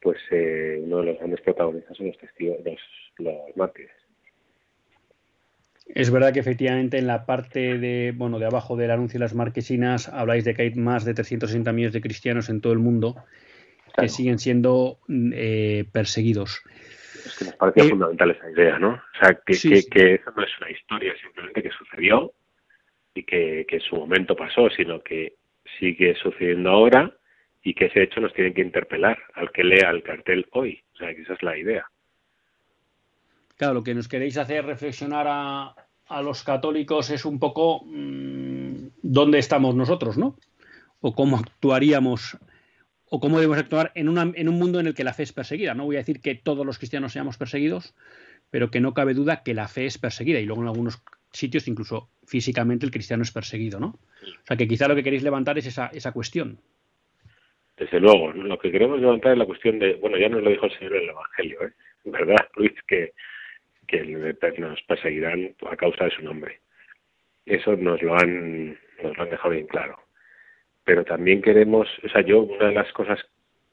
pues 0.00 0.18
eh, 0.30 0.80
uno 0.82 0.98
de 0.98 1.06
los 1.06 1.18
grandes 1.18 1.40
protagonistas 1.42 1.96
son 1.96 2.08
los 2.08 2.18
testigos, 2.18 2.58
los, 2.64 2.80
los 3.18 3.56
mártires. 3.56 3.92
Es 5.94 6.10
verdad 6.10 6.32
que 6.32 6.40
efectivamente 6.40 6.98
en 6.98 7.06
la 7.06 7.26
parte 7.26 7.78
de, 7.78 8.12
bueno, 8.14 8.38
de 8.38 8.46
abajo 8.46 8.76
del 8.76 8.92
anuncio 8.92 9.18
de 9.18 9.24
las 9.24 9.34
marquesinas 9.34 10.08
habláis 10.08 10.44
de 10.44 10.54
que 10.54 10.62
hay 10.62 10.74
más 10.74 11.04
de 11.04 11.14
360 11.14 11.72
millones 11.72 11.92
de 11.92 12.00
cristianos 12.00 12.48
en 12.48 12.60
todo 12.60 12.72
el 12.72 12.78
mundo 12.78 13.16
que 13.98 14.08
siguen 14.08 14.38
siendo 14.38 14.98
eh, 15.08 15.84
perseguidos. 15.92 16.62
Es 17.26 17.36
que 17.36 17.44
nos 17.46 17.56
parecía 17.56 17.84
eh, 17.84 17.88
fundamental 17.88 18.30
esa 18.30 18.50
idea, 18.50 18.78
¿no? 18.78 18.90
O 18.90 19.18
sea, 19.20 19.34
que, 19.44 19.54
que, 19.90 20.14
eso 20.14 20.30
no 20.36 20.44
es 20.44 20.50
una 20.60 20.70
historia 20.70 21.12
simplemente 21.20 21.62
que 21.62 21.70
sucedió 21.70 22.32
y 23.14 23.24
que, 23.24 23.66
que 23.68 23.76
en 23.76 23.82
su 23.82 23.96
momento 23.96 24.36
pasó, 24.36 24.70
sino 24.70 25.02
que 25.02 25.34
sigue 25.78 26.14
sucediendo 26.14 26.70
ahora 26.70 27.12
y 27.62 27.74
que 27.74 27.86
ese 27.86 28.02
hecho 28.02 28.20
nos 28.20 28.32
tiene 28.32 28.54
que 28.54 28.62
interpelar 28.62 29.18
al 29.34 29.50
que 29.52 29.64
lea 29.64 29.90
el 29.90 30.02
cartel 30.02 30.46
hoy. 30.52 30.82
O 30.94 30.96
sea, 30.96 31.14
que 31.14 31.22
esa 31.22 31.34
es 31.34 31.42
la 31.42 31.58
idea. 31.58 31.86
Claro, 33.56 33.74
lo 33.74 33.82
que 33.82 33.94
nos 33.94 34.08
queréis 34.08 34.38
hacer 34.38 34.64
reflexionar 34.64 35.26
a, 35.28 35.74
los 36.22 36.42
católicos 36.42 37.10
es 37.10 37.24
un 37.24 37.38
poco 37.38 37.82
mm, 37.84 38.88
dónde 39.02 39.38
estamos 39.38 39.74
nosotros, 39.74 40.18
¿no? 40.18 40.36
O 41.00 41.14
cómo 41.14 41.36
actuaríamos 41.36 42.36
o 43.10 43.20
cómo 43.20 43.38
debemos 43.38 43.58
actuar 43.58 43.92
en, 43.94 44.08
en 44.16 44.48
un 44.48 44.58
mundo 44.58 44.80
en 44.80 44.86
el 44.86 44.94
que 44.94 45.04
la 45.04 45.12
fe 45.12 45.24
es 45.24 45.32
perseguida. 45.32 45.74
No 45.74 45.84
voy 45.84 45.96
a 45.96 46.00
decir 46.00 46.20
que 46.20 46.34
todos 46.34 46.64
los 46.64 46.78
cristianos 46.78 47.12
seamos 47.12 47.36
perseguidos, 47.36 47.94
pero 48.50 48.70
que 48.70 48.80
no 48.80 48.94
cabe 48.94 49.14
duda 49.14 49.42
que 49.42 49.54
la 49.54 49.68
fe 49.68 49.86
es 49.86 49.98
perseguida 49.98 50.40
y 50.40 50.46
luego 50.46 50.62
en 50.62 50.68
algunos 50.68 51.02
sitios 51.32 51.68
incluso 51.68 52.08
físicamente 52.24 52.86
el 52.86 52.92
cristiano 52.92 53.22
es 53.22 53.30
perseguido, 53.30 53.78
¿no? 53.78 53.88
O 53.88 54.46
sea 54.46 54.56
que 54.56 54.66
quizá 54.66 54.88
lo 54.88 54.94
que 54.94 55.02
queréis 55.02 55.22
levantar 55.22 55.58
es 55.58 55.66
esa, 55.66 55.88
esa 55.88 56.12
cuestión. 56.12 56.58
Desde 57.80 57.98
luego, 57.98 58.30
lo 58.32 58.58
que 58.58 58.70
queremos 58.70 59.00
levantar 59.00 59.32
es 59.32 59.38
la 59.38 59.46
cuestión 59.46 59.78
de, 59.78 59.94
bueno, 59.94 60.18
ya 60.18 60.28
nos 60.28 60.42
lo 60.42 60.50
dijo 60.50 60.66
el 60.66 60.78
Señor 60.78 60.96
en 60.96 61.02
el 61.02 61.08
Evangelio, 61.08 61.62
¿eh? 61.62 61.72
¿verdad, 62.04 62.46
Luis? 62.54 62.72
Que 62.86 63.12
que 63.90 64.04
nos 64.58 64.80
perseguirán 64.82 65.54
a 65.68 65.76
causa 65.76 66.04
de 66.04 66.10
su 66.12 66.22
nombre. 66.22 66.60
Eso 67.44 67.74
nos 67.76 68.00
lo 68.02 68.14
han, 68.14 68.78
nos 69.02 69.16
lo 69.16 69.22
han 69.22 69.30
dejado 69.30 69.50
bien 69.50 69.66
claro. 69.66 69.98
Pero 70.84 71.04
también 71.04 71.42
queremos, 71.42 71.88
o 72.04 72.08
sea, 72.08 72.20
yo 72.20 72.42
una 72.42 72.68
de 72.68 72.74
las 72.74 72.92
cosas, 72.92 73.18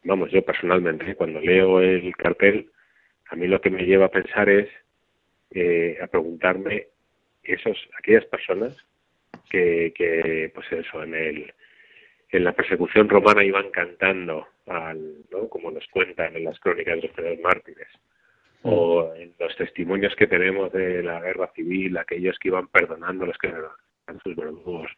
vamos, 0.03 0.31
yo 0.31 0.41
personalmente, 0.43 1.13
cuando 1.15 1.39
leo 1.39 1.81
el 1.81 2.15
cartel, 2.15 2.71
a 3.29 3.35
mí 3.35 3.45
lo 3.47 3.61
que 3.61 3.69
me 3.69 3.85
lleva 3.85 4.05
a 4.05 4.11
pensar 4.11 4.49
es 4.49 4.69
eh, 5.51 5.99
a 6.01 6.07
preguntarme 6.07 6.87
esos, 7.43 7.77
aquellas 7.99 8.25
personas 8.25 8.75
que, 9.49 9.93
que 9.95 10.51
pues 10.55 10.71
eso, 10.71 11.03
en 11.03 11.13
el 11.13 11.53
en 12.30 12.43
la 12.43 12.53
persecución 12.53 13.07
romana 13.09 13.43
iban 13.43 13.69
cantando 13.71 14.47
al, 14.67 15.23
¿no? 15.32 15.47
como 15.47 15.71
nos 15.71 15.88
cuentan 15.88 16.36
en 16.36 16.43
las 16.43 16.59
crónicas 16.59 16.99
de 17.01 17.30
los 17.30 17.39
mártires, 17.39 17.88
o 18.63 19.13
en 19.15 19.34
los 19.39 19.55
testimonios 19.55 20.15
que 20.15 20.28
tenemos 20.28 20.71
de 20.73 21.01
la 21.03 21.21
guerra 21.21 21.49
civil, 21.55 21.97
aquellos 21.97 22.38
que 22.39 22.49
iban 22.49 22.67
perdonando 22.67 23.23
a 23.23 23.28
los 23.28 23.38
que 23.38 23.47
eran 23.47 24.19
sus 24.23 24.36
verdugos, 24.36 24.91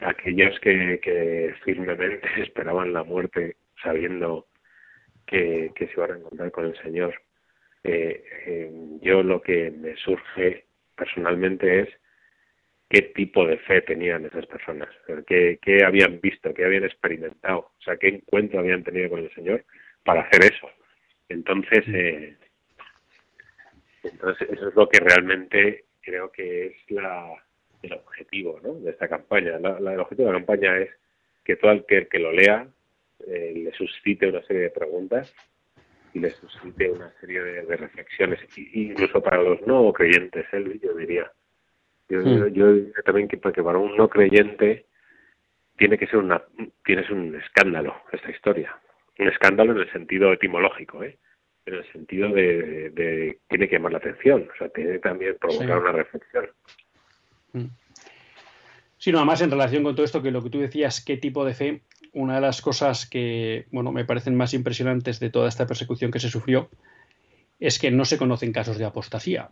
aquellos 0.00 0.58
que, 0.60 0.98
que 1.02 1.54
firmemente 1.64 2.28
esperaban 2.42 2.92
la 2.92 3.04
muerte 3.04 3.56
sabiendo 3.82 4.46
que, 5.26 5.72
que 5.74 5.86
se 5.86 5.92
iban 5.92 6.12
a 6.12 6.16
encontrar 6.16 6.50
con 6.50 6.66
el 6.66 6.76
Señor. 6.82 7.14
Eh, 7.84 8.24
eh, 8.46 8.72
yo 9.02 9.22
lo 9.22 9.40
que 9.42 9.70
me 9.70 9.94
surge 9.96 10.64
personalmente 10.96 11.80
es 11.80 11.88
qué 12.94 13.02
tipo 13.02 13.44
de 13.44 13.58
fe 13.58 13.82
tenían 13.82 14.24
esas 14.24 14.46
personas, 14.46 14.88
qué, 15.26 15.58
qué 15.60 15.84
habían 15.84 16.20
visto, 16.20 16.54
qué 16.54 16.64
habían 16.64 16.84
experimentado, 16.84 17.72
o 17.76 17.82
sea, 17.82 17.96
qué 17.96 18.06
encuentro 18.06 18.60
habían 18.60 18.84
tenido 18.84 19.10
con 19.10 19.18
el 19.18 19.34
Señor 19.34 19.64
para 20.04 20.20
hacer 20.20 20.44
eso. 20.44 20.70
Entonces, 21.28 21.82
eh, 21.88 22.36
entonces, 24.04 24.48
eso 24.48 24.68
es 24.68 24.74
lo 24.76 24.88
que 24.88 25.00
realmente 25.00 25.86
creo 26.02 26.30
que 26.30 26.66
es 26.66 26.76
la, 26.90 27.32
el 27.82 27.94
objetivo 27.94 28.60
¿no? 28.62 28.74
de 28.74 28.92
esta 28.92 29.08
campaña. 29.08 29.58
La, 29.58 29.92
el 29.92 29.98
objetivo 29.98 30.28
de 30.28 30.34
la 30.34 30.38
campaña 30.38 30.78
es 30.78 30.90
que 31.42 31.56
todo 31.56 31.72
el 31.72 31.84
que, 31.86 32.06
lo 32.20 32.30
lea 32.30 32.68
eh, 33.26 33.54
le 33.56 33.72
suscite 33.72 34.28
una 34.28 34.42
serie 34.42 34.62
de 34.62 34.70
preguntas 34.70 35.34
y 36.12 36.20
le 36.20 36.30
suscite 36.30 36.92
una 36.92 37.12
serie 37.18 37.42
de, 37.42 37.76
reflexiones, 37.76 38.38
incluso 38.56 39.20
para 39.20 39.42
los 39.42 39.60
no 39.66 39.92
creyentes, 39.92 40.46
¿eh, 40.52 40.78
yo 40.80 40.94
diría. 40.94 41.28
Yo, 42.08 42.20
hmm. 42.20 42.52
yo, 42.52 42.72
diría 42.72 43.02
también 43.04 43.28
que, 43.28 43.38
que 43.38 43.62
para 43.62 43.78
un 43.78 43.96
no 43.96 44.08
creyente 44.08 44.86
tiene 45.76 45.98
que 45.98 46.06
ser 46.06 46.18
una 46.18 46.42
tiene 46.84 47.04
un 47.10 47.34
escándalo 47.36 47.96
esta 48.12 48.30
historia. 48.30 48.78
Un 49.18 49.28
escándalo 49.28 49.72
en 49.72 49.78
el 49.78 49.92
sentido 49.92 50.32
etimológico, 50.32 51.02
¿eh? 51.02 51.18
en 51.66 51.74
el 51.74 51.92
sentido 51.92 52.28
de, 52.30 52.90
de, 52.90 53.38
tiene 53.48 53.68
que 53.68 53.76
llamar 53.76 53.92
la 53.92 53.98
atención, 53.98 54.48
o 54.52 54.58
sea, 54.58 54.68
tiene 54.68 54.92
que 54.92 54.98
también 54.98 55.36
provocar 55.40 55.78
una 55.78 55.92
reflexión. 55.92 56.46
Mm. 57.52 57.66
Sí, 58.98 59.12
no, 59.12 59.18
además 59.18 59.40
en 59.42 59.50
relación 59.50 59.82
con 59.82 59.94
todo 59.94 60.04
esto, 60.04 60.22
que 60.22 60.30
lo 60.30 60.42
que 60.42 60.50
tú 60.50 60.60
decías, 60.60 61.04
qué 61.04 61.16
tipo 61.16 61.44
de 61.44 61.54
fe, 61.54 61.82
una 62.12 62.36
de 62.36 62.40
las 62.40 62.62
cosas 62.62 63.08
que, 63.08 63.66
bueno, 63.70 63.92
me 63.92 64.04
parecen 64.04 64.36
más 64.36 64.54
impresionantes 64.54 65.20
de 65.20 65.30
toda 65.30 65.48
esta 65.48 65.66
persecución 65.66 66.10
que 66.10 66.20
se 66.20 66.30
sufrió 66.30 66.70
es 67.60 67.78
que 67.78 67.90
no 67.90 68.04
se 68.04 68.18
conocen 68.18 68.52
casos 68.52 68.78
de 68.78 68.84
apostasía. 68.84 69.50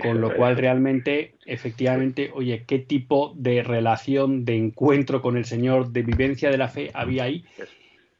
Con 0.00 0.20
lo 0.20 0.34
cual, 0.34 0.56
realmente, 0.56 1.36
efectivamente, 1.46 2.30
oye, 2.34 2.64
¿qué 2.66 2.80
tipo 2.80 3.32
de 3.36 3.62
relación, 3.62 4.44
de 4.44 4.56
encuentro 4.56 5.22
con 5.22 5.36
el 5.36 5.44
Señor, 5.44 5.90
de 5.90 6.02
vivencia 6.02 6.50
de 6.50 6.58
la 6.58 6.68
fe 6.68 6.90
había 6.94 7.24
ahí? 7.24 7.44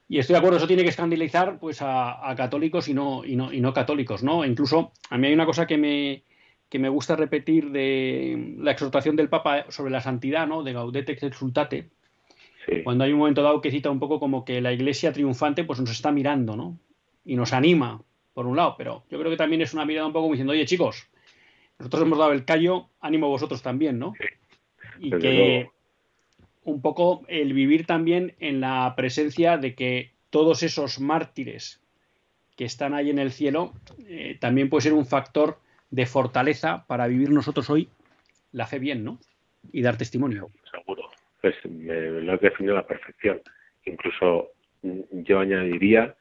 Y 0.09 0.19
estoy 0.19 0.35
de 0.35 0.39
acuerdo, 0.39 0.59
eso 0.59 0.69
tiene 0.69 0.85
que 0.85 0.91
escandalizar 0.91 1.59
pues 1.59 1.79
a, 1.81 2.33
católicos 2.37 2.89
y 2.89 2.95
no, 2.95 3.25
y, 3.25 3.35
no, 3.35 3.53
y 3.53 3.61
no 3.61 3.73
católicos, 3.73 4.23
¿no? 4.23 4.45
Incluso 4.45 4.93
a 5.11 5.19
mí 5.19 5.27
hay 5.27 5.35
una 5.35 5.47
cosa 5.47 5.67
que 5.67 5.77
me, 5.77 6.23
que 6.69 6.79
me 6.79 6.89
gusta 6.89 7.17
repetir 7.17 7.71
de 7.71 8.55
la 8.59 8.73
exhortación 8.73 9.17
del 9.17 9.29
Papa 9.29 9.67
sobre 9.71 9.91
la 9.91 10.01
santidad, 10.01 10.47
¿no? 10.47 10.63
De 10.63 10.73
Gaudete 10.73 11.13
et 11.13 11.23
Exultate. 11.25 11.89
Cuando 12.85 13.05
hay 13.05 13.13
un 13.13 13.19
momento 13.19 13.43
dado 13.43 13.61
que 13.61 13.71
cita 13.71 13.91
un 13.91 13.99
poco 13.99 14.21
como 14.21 14.45
que 14.45 14.61
la 14.61 14.73
iglesia 14.73 15.13
triunfante 15.13 15.65
pues 15.65 15.81
nos 15.81 15.91
está 15.91 16.13
mirando, 16.13 16.57
¿no? 16.57 16.79
Y 17.25 17.37
nos 17.37 17.53
anima, 17.53 18.01
por 18.33 18.47
un 18.47 18.57
lado, 18.57 18.75
pero 18.79 19.05
yo 19.11 19.19
creo 19.19 19.31
que 19.31 19.37
también 19.37 19.63
es 19.63 19.75
una 19.75 19.85
mirada 19.85 20.07
un 20.07 20.13
poco 20.13 20.25
como 20.25 20.35
diciendo, 20.35 20.53
oye 20.53 20.65
chicos, 20.65 21.09
nosotros 21.79 22.03
hemos 22.03 22.19
dado 22.19 22.33
el 22.33 22.45
callo, 22.45 22.89
ánimo 23.01 23.29
vosotros 23.29 23.63
también, 23.63 23.99
¿no? 23.99 24.15
Y 24.99 25.11
que, 25.11 25.69
un 26.65 26.81
poco 26.81 27.25
el 27.29 27.53
vivir 27.53 27.87
también 27.87 28.35
en 28.41 28.61
la 28.61 28.95
presencia 28.97 29.59
de 29.59 29.75
que 29.75 30.13
todos 30.31 30.63
esos 30.63 31.01
mártires 31.01 31.83
que 32.57 32.65
están 32.65 32.95
ahí 32.95 33.11
en 33.11 33.19
el 33.19 33.33
cielo 33.33 33.73
eh, 34.09 34.37
también 34.41 34.69
puede 34.69 34.83
ser 34.83 34.93
un 34.93 35.07
factor 35.07 35.59
de 35.91 36.07
fortaleza 36.07 36.87
para 36.87 37.07
vivir 37.07 37.31
nosotros 37.31 37.69
hoy 37.71 37.89
la 38.53 38.67
fe 38.67 38.79
bien, 38.79 39.05
¿no? 39.05 39.19
Y 39.73 39.83
dar 39.83 39.97
testimonio. 39.97 40.51
Seguro. 40.71 41.11
Pues 41.41 41.55
me 41.69 42.23
lo 42.23 42.33
has 42.33 42.41
definido 42.41 42.75
a 42.75 42.79
la 42.81 42.87
perfección. 42.87 43.41
Incluso 43.85 44.53
yo 44.83 45.41
añadiría 45.41 46.15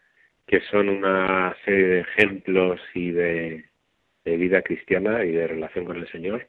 que 0.48 0.62
son 0.70 0.90
una 0.90 1.56
serie 1.64 1.88
de 1.88 2.00
ejemplos 2.02 2.82
y 2.94 3.12
de 3.12 3.66
vida 4.26 4.62
cristiana 4.62 5.24
y 5.26 5.32
de 5.32 5.48
relación 5.48 5.86
con 5.86 5.98
el 5.98 6.08
Señor 6.10 6.48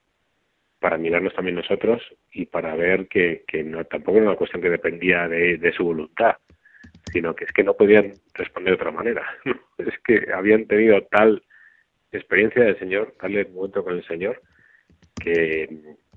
para 0.85 0.99
mirarnos 0.99 1.33
también 1.35 1.57
nosotros 1.57 2.03
y 2.31 2.45
para 2.45 2.75
ver 2.77 3.09
que, 3.09 3.43
que 3.49 3.65
no, 3.65 3.83
tampoco 3.87 4.19
era 4.19 4.27
una 4.27 4.37
cuestión 4.37 4.61
que 4.61 4.69
dependía 4.69 5.27
de, 5.29 5.73
su 5.75 5.83
voluntad, 5.83 6.37
sino 7.11 7.35
que 7.35 7.45
es 7.45 7.53
que 7.53 7.65
no 7.65 7.73
podían 7.73 8.13
responder 8.35 8.73
de 8.73 8.83
otra 8.83 8.91
manera. 8.91 9.25
es 9.79 9.99
que 10.05 10.31
habían 10.31 10.67
tenido 10.67 11.01
tal 11.05 11.43
experiencia 12.13 12.65
del 12.65 12.79
Señor, 12.79 13.15
tal 13.19 13.35
encuentro 13.35 13.83
con 13.83 13.95
el 13.95 14.07
Señor, 14.07 14.43
que, 15.19 15.63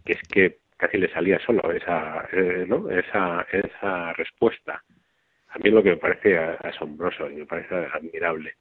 es 0.05 0.21
que 0.29 0.57
casi 0.75 0.97
le 0.97 1.09
salía 1.13 1.39
solo 1.39 1.71
esa, 1.71 2.27
eh, 2.33 2.65
¿no? 2.67 2.89
esa, 2.89 3.47
esa 3.49 4.11
respuesta. 4.13 4.83
A 5.47 5.59
mí 5.59 5.69
lo 5.69 5.81
que 5.81 5.91
me 5.91 5.97
parece 5.97 6.37
asombroso 6.37 7.29
y 7.31 7.37
me 7.37 7.45
parece 7.45 7.73
admirable. 7.73 8.55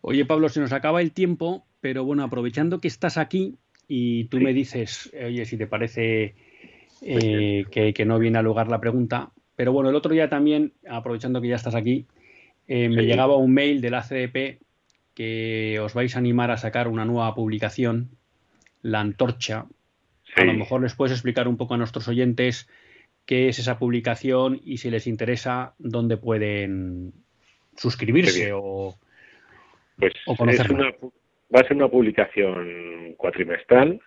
Oye, 0.00 0.24
Pablo, 0.24 0.48
se 0.48 0.60
nos 0.60 0.72
acaba 0.72 1.00
el 1.00 1.12
tiempo, 1.12 1.66
pero 1.80 2.04
bueno, 2.04 2.22
aprovechando 2.22 2.80
que 2.80 2.88
estás 2.88 3.18
aquí 3.18 3.56
y 3.86 4.24
tú 4.24 4.38
me 4.38 4.52
dices, 4.52 5.12
oye, 5.24 5.44
si 5.44 5.56
te 5.56 5.66
parece 5.66 6.34
eh, 7.02 7.64
que, 7.70 8.04
no 8.04 8.18
viene 8.18 8.38
a 8.38 8.42
lugar 8.42 8.68
la 8.68 8.80
pregunta, 8.80 9.30
pero 9.56 9.72
bueno, 9.72 9.90
el 9.90 9.96
otro 9.96 10.12
día 10.12 10.28
también, 10.28 10.72
aprovechando 10.88 11.40
que 11.40 11.48
ya 11.48 11.56
estás 11.56 11.74
aquí, 11.74 12.06
eh, 12.66 12.88
me 12.88 13.02
llegaba 13.04 13.36
un 13.36 13.52
mail 13.52 13.80
de 13.80 13.90
la 13.90 14.02
CDP 14.02 14.60
que 15.14 15.80
os 15.80 15.94
vais 15.94 16.14
a 16.14 16.18
animar 16.18 16.50
a 16.50 16.58
sacar 16.58 16.86
una 16.86 17.04
nueva 17.04 17.34
publicación, 17.34 18.10
La 18.82 19.00
Antorcha. 19.00 19.66
A 20.36 20.44
lo 20.44 20.52
mejor 20.52 20.82
les 20.82 20.94
puedes 20.94 21.12
explicar 21.12 21.48
un 21.48 21.56
poco 21.56 21.74
a 21.74 21.76
nuestros 21.76 22.06
oyentes 22.06 22.68
qué 23.24 23.48
es 23.48 23.58
esa 23.58 23.78
publicación 23.78 24.60
y 24.64 24.78
si 24.78 24.90
les 24.90 25.06
interesa 25.06 25.74
dónde 25.78 26.16
pueden 26.16 27.14
suscribirse 27.76 28.52
o, 28.54 28.96
pues 29.98 30.12
va 30.28 31.60
a 31.60 31.64
ser 31.64 31.76
una 31.76 31.88
publicación 31.88 33.14
cuatrimestral, 33.16 34.00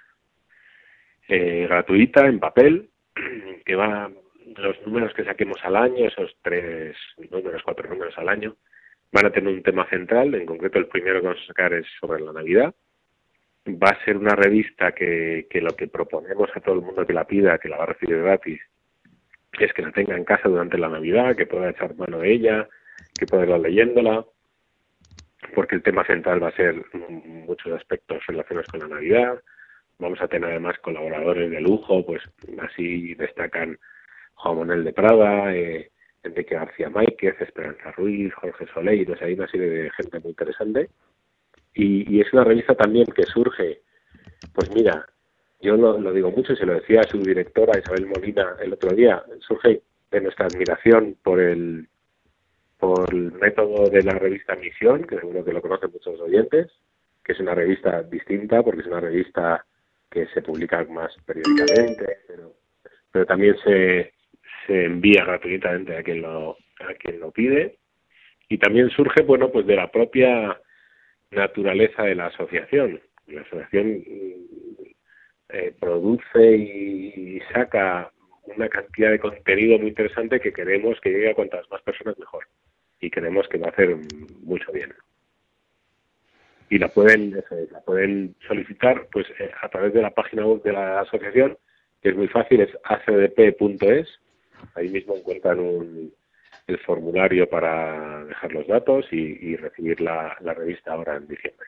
eh, 1.27 1.65
gratuita, 1.67 2.25
en 2.25 2.39
papel, 2.39 2.89
que 3.65 3.75
va 3.75 4.11
los 4.57 4.81
números 4.85 5.13
que 5.13 5.23
saquemos 5.23 5.57
al 5.63 5.75
año, 5.75 6.07
esos 6.07 6.35
tres 6.41 6.95
números, 7.29 7.61
cuatro 7.63 7.89
números 7.89 8.17
al 8.17 8.29
año, 8.29 8.55
van 9.11 9.25
a 9.25 9.31
tener 9.31 9.53
un 9.53 9.63
tema 9.63 9.87
central, 9.89 10.33
en 10.35 10.45
concreto 10.45 10.79
el 10.79 10.87
primero 10.87 11.21
que 11.21 11.27
vamos 11.27 11.43
a 11.43 11.47
sacar 11.47 11.73
es 11.73 11.85
sobre 11.99 12.21
la 12.21 12.33
Navidad. 12.33 12.73
Va 13.67 13.89
a 13.89 14.05
ser 14.05 14.17
una 14.17 14.35
revista 14.35 14.91
que, 14.93 15.47
que 15.49 15.61
lo 15.61 15.75
que 15.75 15.87
proponemos 15.87 16.49
a 16.55 16.59
todo 16.61 16.75
el 16.75 16.81
mundo 16.81 17.05
que 17.05 17.13
la 17.13 17.27
pida, 17.27 17.59
que 17.59 17.69
la 17.69 17.77
va 17.77 17.83
a 17.83 17.87
recibir 17.87 18.17
gratis, 18.17 18.59
es 19.59 19.73
que 19.73 19.81
la 19.81 19.91
tenga 19.91 20.15
en 20.15 20.23
casa 20.23 20.49
durante 20.49 20.77
la 20.77 20.89
Navidad, 20.89 21.35
que 21.35 21.45
pueda 21.45 21.69
echar 21.69 21.95
mano 21.95 22.19
de 22.19 22.31
ella, 22.31 22.67
que 23.17 23.25
pueda 23.25 23.43
ir 23.43 23.59
leyéndola, 23.59 24.25
porque 25.55 25.75
el 25.75 25.83
tema 25.83 26.05
central 26.05 26.41
va 26.43 26.49
a 26.49 26.55
ser 26.55 26.83
muchos 26.93 27.71
aspectos 27.73 28.25
relacionados 28.27 28.67
con 28.69 28.79
la 28.81 28.87
Navidad. 28.87 29.41
Vamos 29.99 30.21
a 30.21 30.27
tener 30.27 30.49
además 30.49 30.77
colaboradores 30.79 31.49
de 31.51 31.61
lujo, 31.61 32.05
pues 32.05 32.21
así 32.59 33.13
destacan 33.15 33.77
Juan 34.35 34.57
Manuel 34.59 34.83
de 34.83 34.93
Prada, 34.93 35.53
eh, 35.55 35.91
Enrique 36.23 36.55
García 36.55 36.89
Máquez, 36.89 37.39
Esperanza 37.39 37.91
Ruiz, 37.91 38.33
Jorge 38.33 38.65
Soleil, 38.73 39.05
pues 39.05 39.21
hay 39.21 39.33
una 39.33 39.47
serie 39.47 39.69
de 39.69 39.91
gente 39.91 40.19
muy 40.19 40.29
interesante. 40.29 40.89
Y, 41.73 42.15
y, 42.15 42.21
es 42.21 42.31
una 42.33 42.43
revista 42.43 42.75
también 42.75 43.05
que 43.05 43.23
surge, 43.23 43.81
pues 44.53 44.69
mira, 44.73 45.07
yo 45.61 45.77
lo, 45.77 45.97
lo 45.99 46.11
digo 46.11 46.31
mucho, 46.31 46.53
y 46.53 46.57
se 46.57 46.65
lo 46.65 46.73
decía 46.73 46.99
a 47.01 47.07
su 47.07 47.19
directora 47.19 47.79
Isabel 47.79 48.07
Molina 48.07 48.55
el 48.61 48.73
otro 48.73 48.93
día, 48.93 49.23
surge 49.39 49.81
de 50.11 50.21
nuestra 50.21 50.47
admiración 50.47 51.15
por 51.23 51.39
el 51.39 51.87
por 52.82 53.13
el 53.13 53.32
método 53.34 53.89
de 53.91 54.01
la 54.01 54.13
revista 54.13 54.55
Misión, 54.55 55.05
que 55.05 55.19
seguro 55.19 55.45
que 55.45 55.53
lo 55.53 55.61
conocen 55.61 55.91
muchos 55.91 56.19
oyentes, 56.19 56.67
que 57.23 57.34
es 57.34 57.39
una 57.39 57.53
revista 57.53 58.01
distinta 58.01 58.63
porque 58.63 58.82
es 58.82 58.88
una 58.88 58.99
revista 58.99 59.63
que 60.09 60.25
se 60.34 60.41
publica 60.41 60.84
más 60.86 61.15
periódicamente, 61.23 62.17
pero, 62.27 62.55
pero 63.11 63.25
también 63.27 63.55
se, 63.63 64.13
se 64.65 64.86
envía 64.86 65.23
gratuitamente 65.23 65.95
a 65.95 66.01
quien 66.01 66.23
lo 66.23 66.57
a 66.79 66.93
quien 66.95 67.19
lo 67.19 67.29
pide. 67.32 67.77
Y 68.49 68.57
también 68.57 68.89
surge 68.89 69.21
bueno 69.21 69.51
pues 69.51 69.67
de 69.67 69.75
la 69.75 69.91
propia 69.91 70.59
naturaleza 71.29 72.01
de 72.03 72.15
la 72.15 72.25
asociación. 72.25 72.99
La 73.27 73.41
asociación 73.41 74.03
eh, 75.49 75.73
produce 75.79 76.57
y, 76.57 77.39
saca 77.53 78.11
una 78.43 78.67
cantidad 78.69 79.11
de 79.11 79.19
contenido 79.19 79.77
muy 79.77 79.89
interesante 79.89 80.39
que 80.39 80.51
queremos 80.51 80.99
que 80.99 81.11
llegue 81.11 81.29
a 81.29 81.36
cuantas 81.36 81.69
más 81.69 81.82
personas 81.84 82.17
mejor 82.17 82.47
y 83.02 83.10
creemos 83.10 83.47
que 83.49 83.58
va 83.58 83.68
a 83.68 83.72
hacer 83.72 83.97
mucho 84.43 84.72
bien 84.72 84.93
y 86.70 86.78
la 86.78 86.88
pueden 86.88 87.32
la 87.72 87.82
pueden 87.82 88.36
solicitar 88.47 89.08
pues 89.12 89.28
eh, 89.39 89.52
a 89.62 89.68
través 89.68 89.93
de 89.93 90.02
la 90.02 90.12
página 90.12 90.45
web 90.45 90.64
de 90.64 90.72
la 90.72 91.02
asociación 91.02 91.58
que 92.02 92.10
es 92.10 92.16
muy 92.16 92.30
fácil 92.30 92.62
es 92.62 92.70
acdp.es 92.84 94.08
Ahí 94.76 94.89
mismo 94.89 95.16
encuentran 95.16 95.60
el 96.68 96.78
formulario 96.80 97.49
para 97.49 98.24
dejar 98.26 98.52
los 98.54 98.68
datos 98.68 99.06
y, 99.12 99.56
recibir 99.56 100.02
la, 100.02 100.36
revista 100.39 100.93
ahora 100.93 101.18
en 101.18 101.28
diciembre. 101.28 101.68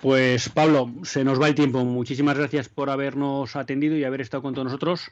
Pues 0.00 0.48
Pablo, 0.50 0.90
se 1.02 1.24
nos 1.24 1.40
va 1.40 1.48
el 1.48 1.54
tiempo. 1.54 1.84
Muchísimas 1.84 2.36
gracias 2.36 2.68
por 2.68 2.90
habernos 2.90 3.56
atendido 3.56 3.96
y 3.96 4.04
haber 4.04 4.20
estado 4.20 4.42
con 4.42 4.54
todos 4.54 4.66
nosotros. 4.66 5.10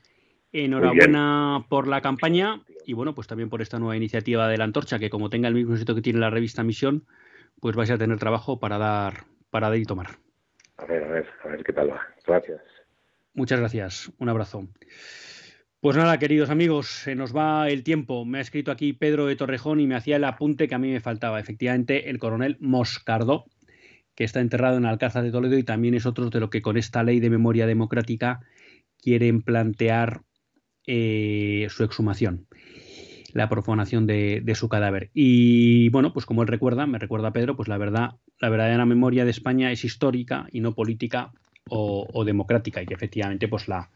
Enhorabuena 0.52 1.64
por 1.68 1.88
la 1.88 2.00
campaña 2.00 2.62
y 2.86 2.92
bueno, 2.94 3.14
pues 3.14 3.26
también 3.26 3.48
por 3.48 3.62
esta 3.62 3.78
nueva 3.78 3.96
iniciativa 3.96 4.48
de 4.48 4.58
la 4.58 4.64
antorcha, 4.64 4.98
que 4.98 5.10
como 5.10 5.30
tenga 5.30 5.48
el 5.48 5.54
mismo 5.54 5.74
éxito 5.74 5.94
que 5.94 6.02
tiene 6.02 6.18
la 6.18 6.30
revista 6.30 6.62
Misión, 6.62 7.06
pues 7.60 7.76
vais 7.76 7.90
a 7.90 7.98
tener 7.98 8.18
trabajo 8.18 8.58
para 8.58 8.78
dar, 8.78 9.24
para 9.50 9.68
dar 9.68 9.78
y 9.78 9.84
tomar. 9.84 10.08
A 10.78 10.84
ver, 10.84 11.04
a 11.04 11.08
ver, 11.08 11.26
a 11.44 11.48
ver 11.48 11.64
qué 11.64 11.72
tal 11.72 11.90
va. 11.90 12.00
Gracias. 12.26 12.60
Muchas 13.34 13.60
gracias. 13.60 14.12
Un 14.18 14.28
abrazo. 14.28 14.68
Pues 15.80 15.96
nada, 15.96 16.18
queridos 16.18 16.50
amigos, 16.50 16.88
se 16.88 17.14
nos 17.14 17.34
va 17.34 17.68
el 17.68 17.82
tiempo. 17.82 18.24
Me 18.24 18.38
ha 18.38 18.40
escrito 18.40 18.70
aquí 18.70 18.92
Pedro 18.92 19.26
de 19.26 19.36
Torrejón 19.36 19.80
y 19.80 19.86
me 19.86 19.96
hacía 19.96 20.16
el 20.16 20.24
apunte 20.24 20.68
que 20.68 20.74
a 20.74 20.78
mí 20.78 20.92
me 20.92 21.00
faltaba. 21.00 21.40
Efectivamente, 21.40 22.10
el 22.10 22.18
coronel 22.18 22.56
Moscardó, 22.60 23.46
que 24.14 24.24
está 24.24 24.40
enterrado 24.40 24.76
en 24.76 24.86
Alcázar 24.86 25.24
de 25.24 25.32
Toledo 25.32 25.58
y 25.58 25.64
también 25.64 25.94
es 25.94 26.06
otro 26.06 26.30
de 26.30 26.40
lo 26.40 26.50
que 26.50 26.62
con 26.62 26.76
esta 26.76 27.02
ley 27.02 27.18
de 27.18 27.30
memoria 27.30 27.66
democrática 27.66 28.40
quieren 29.00 29.42
plantear 29.42 30.22
eh, 30.86 31.66
su 31.70 31.84
exhumación, 31.84 32.46
la 33.32 33.48
profanación 33.48 34.06
de, 34.06 34.52
su 34.54 34.68
cadáver. 34.68 35.10
Y 35.14 35.88
bueno, 35.90 36.12
pues 36.12 36.26
como 36.26 36.42
él 36.42 36.48
recuerda, 36.48 36.86
me 36.86 36.98
recuerda 36.98 37.32
Pedro, 37.32 37.56
pues 37.56 37.68
la 37.68 37.78
verdad, 37.78 38.16
la 38.38 38.48
verdadera 38.48 38.86
memoria 38.86 39.24
de 39.24 39.30
España 39.30 39.72
es 39.72 39.84
histórica 39.84 40.46
y 40.52 40.60
no 40.60 40.74
política 40.74 41.32
o, 41.68 42.08
o 42.12 42.24
democrática 42.24 42.82
y 42.82 42.86
que 42.86 42.94
efectivamente 42.94 43.48
pues 43.48 43.68
la 43.68 43.90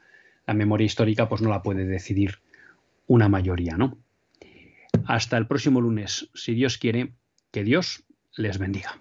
la 0.47 0.55
memoria 0.55 0.87
histórica 0.87 1.29
pues 1.29 1.43
no 1.43 1.51
la 1.51 1.63
puede 1.63 1.85
decidir 1.85 2.39
una 3.07 3.29
mayoría, 3.29 3.77
¿no? 3.77 3.99
Hasta 5.05 5.37
el 5.37 5.47
próximo 5.47 5.81
lunes, 5.81 6.31
si 6.35 6.55
Dios 6.55 6.79
quiere, 6.79 7.13
que 7.51 7.65
Dios 7.65 8.05
les 8.37 8.59
bendiga. 8.59 9.01